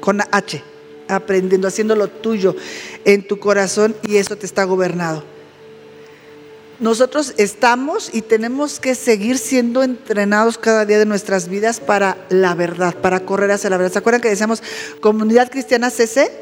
Con 0.00 0.20
H, 0.30 0.62
aprendiendo, 1.08 1.68
haciéndolo 1.68 2.08
tuyo 2.08 2.56
en 3.04 3.26
tu 3.26 3.38
corazón 3.38 3.94
y 4.02 4.16
eso 4.16 4.36
te 4.36 4.46
está 4.46 4.64
gobernado 4.64 5.31
nosotros 6.82 7.34
estamos 7.36 8.10
y 8.12 8.22
tenemos 8.22 8.80
que 8.80 8.96
seguir 8.96 9.38
siendo 9.38 9.84
entrenados 9.84 10.58
cada 10.58 10.84
día 10.84 10.98
de 10.98 11.06
nuestras 11.06 11.48
vidas 11.48 11.78
para 11.78 12.16
la 12.28 12.56
verdad, 12.56 12.92
para 12.96 13.20
correr 13.20 13.52
hacia 13.52 13.70
la 13.70 13.76
verdad. 13.76 13.92
¿Se 13.92 13.98
acuerdan 14.00 14.20
que 14.20 14.28
decíamos 14.28 14.64
comunidad 15.00 15.48
cristiana 15.48 15.90
CC? 15.90 16.32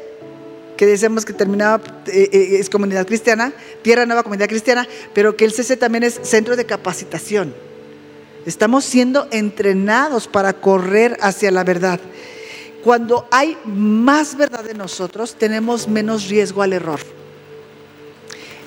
Que 0.75 0.87
decíamos 0.87 1.25
que 1.25 1.33
terminaba, 1.33 1.79
eh, 2.07 2.27
eh, 2.33 2.57
es 2.59 2.71
comunidad 2.71 3.05
cristiana, 3.05 3.53
Tierra 3.83 4.07
Nueva 4.07 4.23
Comunidad 4.23 4.49
Cristiana, 4.49 4.87
pero 5.13 5.37
que 5.37 5.45
el 5.45 5.51
CC 5.51 5.77
también 5.77 6.03
es 6.03 6.19
centro 6.23 6.55
de 6.55 6.65
capacitación. 6.65 7.53
Estamos 8.47 8.83
siendo 8.83 9.27
entrenados 9.29 10.27
para 10.27 10.53
correr 10.53 11.19
hacia 11.21 11.51
la 11.51 11.63
verdad. 11.63 11.99
Cuando 12.83 13.27
hay 13.29 13.59
más 13.63 14.35
verdad 14.35 14.67
en 14.67 14.79
nosotros, 14.79 15.35
tenemos 15.35 15.87
menos 15.87 16.29
riesgo 16.29 16.63
al 16.63 16.73
error. 16.73 17.20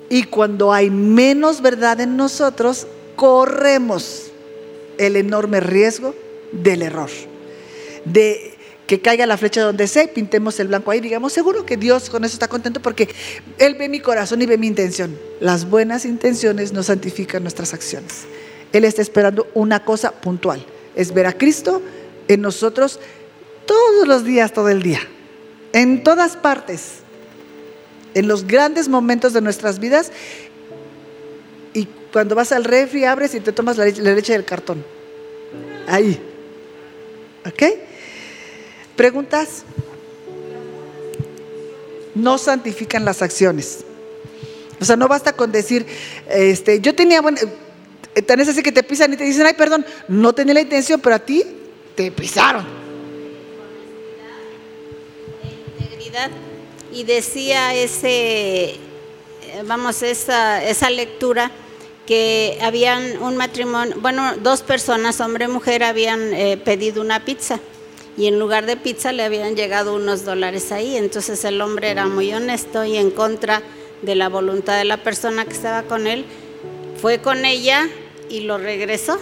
Y 0.08 0.24
cuando 0.24 0.72
hay 0.72 0.90
menos 0.90 1.62
verdad 1.62 2.00
en 2.00 2.16
nosotros, 2.16 2.86
corremos 3.16 4.30
el 4.98 5.16
enorme 5.16 5.60
riesgo 5.60 6.14
del 6.52 6.82
error. 6.82 7.10
De 8.04 8.54
que 8.86 9.00
caiga 9.00 9.24
la 9.26 9.36
flecha 9.36 9.62
donde 9.62 9.86
sea 9.86 10.04
y 10.04 10.08
pintemos 10.08 10.60
el 10.60 10.68
blanco 10.68 10.90
ahí. 10.90 11.00
Digamos, 11.00 11.32
seguro 11.32 11.64
que 11.64 11.76
Dios 11.76 12.10
con 12.10 12.24
eso 12.24 12.34
está 12.34 12.48
contento 12.48 12.80
porque 12.80 13.08
Él 13.58 13.74
ve 13.76 13.88
mi 13.88 14.00
corazón 14.00 14.42
y 14.42 14.46
ve 14.46 14.58
mi 14.58 14.66
intención. 14.66 15.18
Las 15.40 15.68
buenas 15.68 16.04
intenciones 16.04 16.72
no 16.72 16.82
santifican 16.82 17.42
nuestras 17.42 17.72
acciones. 17.72 18.24
Él 18.72 18.84
está 18.84 19.02
esperando 19.02 19.46
una 19.54 19.84
cosa 19.84 20.12
puntual. 20.12 20.64
Es 20.94 21.14
ver 21.14 21.26
a 21.26 21.32
Cristo 21.32 21.80
en 22.28 22.42
nosotros 22.42 23.00
todos 23.66 24.06
los 24.06 24.24
días, 24.24 24.52
todo 24.52 24.68
el 24.68 24.82
día. 24.82 25.00
En 25.72 26.04
todas 26.04 26.36
partes 26.36 27.03
en 28.14 28.28
los 28.28 28.46
grandes 28.46 28.88
momentos 28.88 29.32
de 29.32 29.40
nuestras 29.40 29.78
vidas 29.78 30.10
y 31.74 31.88
cuando 32.12 32.34
vas 32.36 32.52
al 32.52 32.64
refri 32.64 33.04
abres 33.04 33.34
y 33.34 33.40
te 33.40 33.52
tomas 33.52 33.76
la 33.76 33.84
leche, 33.86 34.32
del 34.32 34.44
cartón. 34.44 34.84
Ahí. 35.88 36.20
¿Ok? 37.44 37.62
¿Preguntas? 38.96 39.64
No 42.14 42.38
santifican 42.38 43.04
las 43.04 43.20
acciones. 43.20 43.84
O 44.80 44.84
sea, 44.84 44.96
no 44.96 45.08
basta 45.08 45.32
con 45.32 45.50
decir, 45.50 45.84
este, 46.30 46.80
yo 46.80 46.94
tenía, 46.94 47.20
bueno, 47.20 47.38
eh, 48.14 48.22
tan 48.22 48.38
es 48.38 48.48
así 48.48 48.62
que 48.62 48.70
te 48.70 48.84
pisan 48.84 49.12
y 49.12 49.16
te 49.16 49.24
dicen, 49.24 49.46
ay, 49.46 49.54
perdón, 49.54 49.84
no 50.06 50.32
tenía 50.32 50.54
la 50.54 50.60
intención, 50.60 51.00
pero 51.00 51.16
a 51.16 51.18
ti 51.18 51.44
te 51.96 52.12
pisaron. 52.12 52.64
Integridad 55.78 56.30
y 56.94 57.04
decía 57.04 57.74
ese, 57.74 58.76
vamos, 59.66 60.02
esa, 60.02 60.64
esa 60.64 60.90
lectura 60.90 61.50
que 62.06 62.58
habían 62.62 63.20
un 63.22 63.36
matrimonio, 63.36 63.96
bueno, 64.00 64.34
dos 64.42 64.62
personas, 64.62 65.20
hombre 65.20 65.46
y 65.46 65.48
mujer, 65.48 65.82
habían 65.82 66.32
eh, 66.32 66.56
pedido 66.56 67.02
una 67.02 67.24
pizza 67.24 67.58
y 68.16 68.26
en 68.26 68.38
lugar 68.38 68.66
de 68.66 68.76
pizza 68.76 69.12
le 69.12 69.24
habían 69.24 69.56
llegado 69.56 69.94
unos 69.94 70.24
dólares 70.24 70.70
ahí. 70.70 70.96
Entonces 70.96 71.44
el 71.44 71.60
hombre 71.60 71.90
era 71.90 72.06
muy 72.06 72.32
honesto 72.32 72.84
y 72.84 72.96
en 72.96 73.10
contra 73.10 73.62
de 74.02 74.14
la 74.14 74.28
voluntad 74.28 74.78
de 74.78 74.84
la 74.84 74.98
persona 74.98 75.44
que 75.44 75.52
estaba 75.52 75.82
con 75.82 76.06
él, 76.06 76.24
fue 77.00 77.18
con 77.18 77.44
ella 77.44 77.88
y 78.28 78.40
lo 78.40 78.58
regresó. 78.58 79.18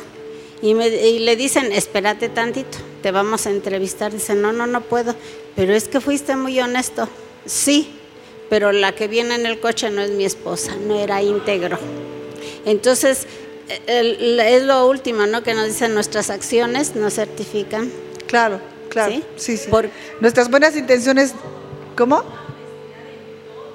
Y, 0.60 0.74
me, 0.74 0.88
y 0.88 1.20
le 1.20 1.36
dicen, 1.36 1.72
espérate 1.72 2.28
tantito, 2.28 2.78
te 3.02 3.10
vamos 3.10 3.46
a 3.46 3.50
entrevistar. 3.50 4.12
Dice, 4.12 4.34
no, 4.34 4.52
no, 4.52 4.66
no 4.66 4.82
puedo, 4.82 5.14
pero 5.56 5.74
es 5.74 5.88
que 5.88 6.00
fuiste 6.00 6.36
muy 6.36 6.60
honesto. 6.60 7.08
Sí, 7.46 7.94
pero 8.50 8.72
la 8.72 8.92
que 8.92 9.08
viene 9.08 9.34
en 9.34 9.46
el 9.46 9.60
coche 9.60 9.90
no 9.90 10.02
es 10.02 10.10
mi 10.10 10.24
esposa, 10.24 10.76
no 10.86 10.98
era 10.98 11.22
íntegro. 11.22 11.78
Entonces, 12.64 13.26
es 13.86 14.62
lo 14.62 14.86
último, 14.86 15.26
¿no? 15.26 15.42
Que 15.42 15.54
nos 15.54 15.66
dicen 15.66 15.94
nuestras 15.94 16.30
acciones 16.30 16.94
no 16.94 17.10
certifican. 17.10 17.90
Claro, 18.26 18.60
claro. 18.88 19.14
Sí, 19.36 19.56
sí. 19.56 19.70
Nuestras 20.20 20.50
buenas 20.50 20.76
intenciones, 20.76 21.34
¿cómo? 21.96 22.22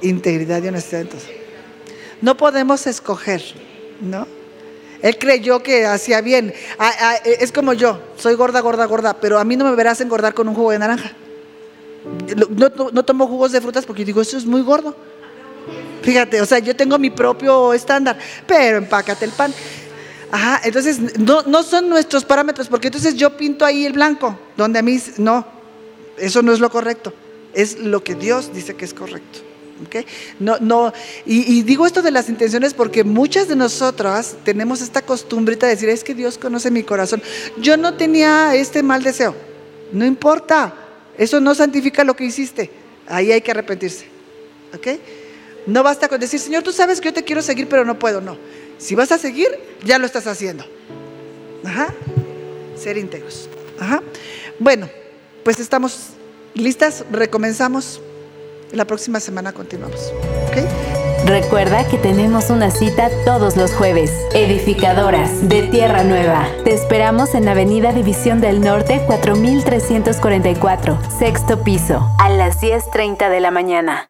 Integridad 0.01 0.63
y 0.63 0.67
honestidad. 0.67 1.01
Entonces. 1.01 1.29
No 2.21 2.37
podemos 2.37 2.87
escoger, 2.87 3.41
¿no? 4.01 4.27
Él 5.01 5.17
creyó 5.17 5.61
que 5.61 5.85
hacía 5.85 6.21
bien. 6.21 6.53
Ah, 6.79 6.91
ah, 6.99 7.15
es 7.23 7.51
como 7.51 7.73
yo, 7.73 7.99
soy 8.17 8.33
gorda, 8.35 8.61
gorda, 8.61 8.85
gorda, 8.85 9.19
pero 9.19 9.37
a 9.37 9.43
mí 9.43 9.55
no 9.55 9.65
me 9.65 9.75
verás 9.75 10.01
engordar 10.01 10.33
con 10.33 10.47
un 10.47 10.55
jugo 10.55 10.71
de 10.71 10.79
naranja. 10.79 11.13
No, 12.55 13.03
tomo 13.03 13.27
jugos 13.27 13.51
de 13.51 13.61
frutas 13.61 13.85
porque 13.85 14.05
digo, 14.05 14.21
eso 14.21 14.37
es 14.37 14.45
muy 14.45 14.61
gordo. 14.61 14.95
Fíjate, 16.01 16.41
o 16.41 16.45
sea, 16.45 16.59
yo 16.59 16.75
tengo 16.75 16.97
mi 16.97 17.09
propio 17.09 17.73
estándar, 17.73 18.17
pero 18.45 18.77
empácate 18.77 19.25
el 19.25 19.31
pan. 19.31 19.53
Ajá, 20.31 20.61
entonces 20.63 21.17
no, 21.19 21.41
no 21.43 21.63
son 21.63 21.89
nuestros 21.89 22.25
parámetros, 22.25 22.67
porque 22.67 22.87
entonces 22.87 23.15
yo 23.15 23.35
pinto 23.37 23.65
ahí 23.65 23.85
el 23.85 23.93
blanco, 23.93 24.37
donde 24.57 24.79
a 24.79 24.81
mí 24.81 24.99
no, 25.17 25.45
eso 26.17 26.41
no 26.41 26.51
es 26.51 26.59
lo 26.59 26.69
correcto, 26.69 27.13
es 27.53 27.79
lo 27.79 28.03
que 28.03 28.15
Dios 28.15 28.53
dice 28.53 28.75
que 28.75 28.85
es 28.85 28.93
correcto. 28.93 29.39
¿okay? 29.85 30.05
No, 30.39 30.57
no, 30.59 30.91
y, 31.25 31.57
y, 31.57 31.61
digo 31.63 31.85
esto 31.85 32.01
de 32.01 32.11
las 32.11 32.29
intenciones 32.29 32.73
porque 32.73 33.03
muchas 33.03 33.47
de 33.47 33.55
nosotras 33.55 34.35
tenemos 34.43 34.81
esta 34.81 35.01
costumbrita 35.01 35.65
de 35.65 35.75
decir, 35.75 35.89
es 35.89 36.03
que 36.03 36.13
Dios 36.13 36.37
conoce 36.37 36.71
mi 36.71 36.83
corazón. 36.83 37.21
Yo 37.57 37.77
no 37.77 37.93
tenía 37.93 38.53
este 38.55 38.83
mal 38.83 39.03
deseo, 39.03 39.35
no 39.93 40.05
importa, 40.05 40.86
eso 41.17 41.39
no 41.39 41.55
santifica 41.55 42.03
lo 42.03 42.15
que 42.15 42.25
hiciste. 42.25 42.69
Ahí 43.07 43.31
hay 43.31 43.41
que 43.41 43.51
arrepentirse. 43.51 44.05
¿Ok? 44.75 44.99
No 45.65 45.83
basta 45.83 46.07
con 46.07 46.19
decir, 46.19 46.39
Señor, 46.39 46.63
tú 46.63 46.71
sabes 46.71 47.01
que 47.01 47.09
yo 47.09 47.13
te 47.13 47.23
quiero 47.23 47.41
seguir, 47.41 47.67
pero 47.67 47.83
no 47.83 47.99
puedo. 47.99 48.21
No. 48.21 48.37
Si 48.77 48.95
vas 48.95 49.11
a 49.11 49.17
seguir, 49.17 49.47
ya 49.83 49.97
lo 49.97 50.05
estás 50.05 50.27
haciendo. 50.27 50.65
Ajá. 51.65 51.93
Ser 52.75 52.97
íntegros. 52.97 53.49
Ajá. 53.79 54.01
Bueno, 54.59 54.89
pues 55.43 55.59
estamos 55.59 56.09
listas. 56.53 57.03
Recomenzamos. 57.11 58.01
La 58.71 58.85
próxima 58.85 59.19
semana 59.19 59.53
continuamos. 59.53 60.11
¿Ok? 60.49 60.86
Recuerda 61.27 61.85
que 61.85 61.97
tenemos 61.97 62.49
una 62.49 62.71
cita 62.71 63.09
todos 63.25 63.57
los 63.57 63.73
jueves. 63.73 64.13
Edificadoras 64.33 65.49
de 65.49 65.63
Tierra 65.63 66.05
Nueva. 66.05 66.47
Te 66.63 66.73
esperamos 66.73 67.35
en 67.35 67.49
Avenida 67.49 67.91
División 67.91 68.39
del 68.39 68.61
Norte 68.61 69.03
4344, 69.05 70.97
sexto 71.19 71.65
piso, 71.65 72.09
a 72.17 72.29
las 72.29 72.61
10.30 72.61 73.29
de 73.29 73.41
la 73.41 73.51
mañana. 73.51 74.09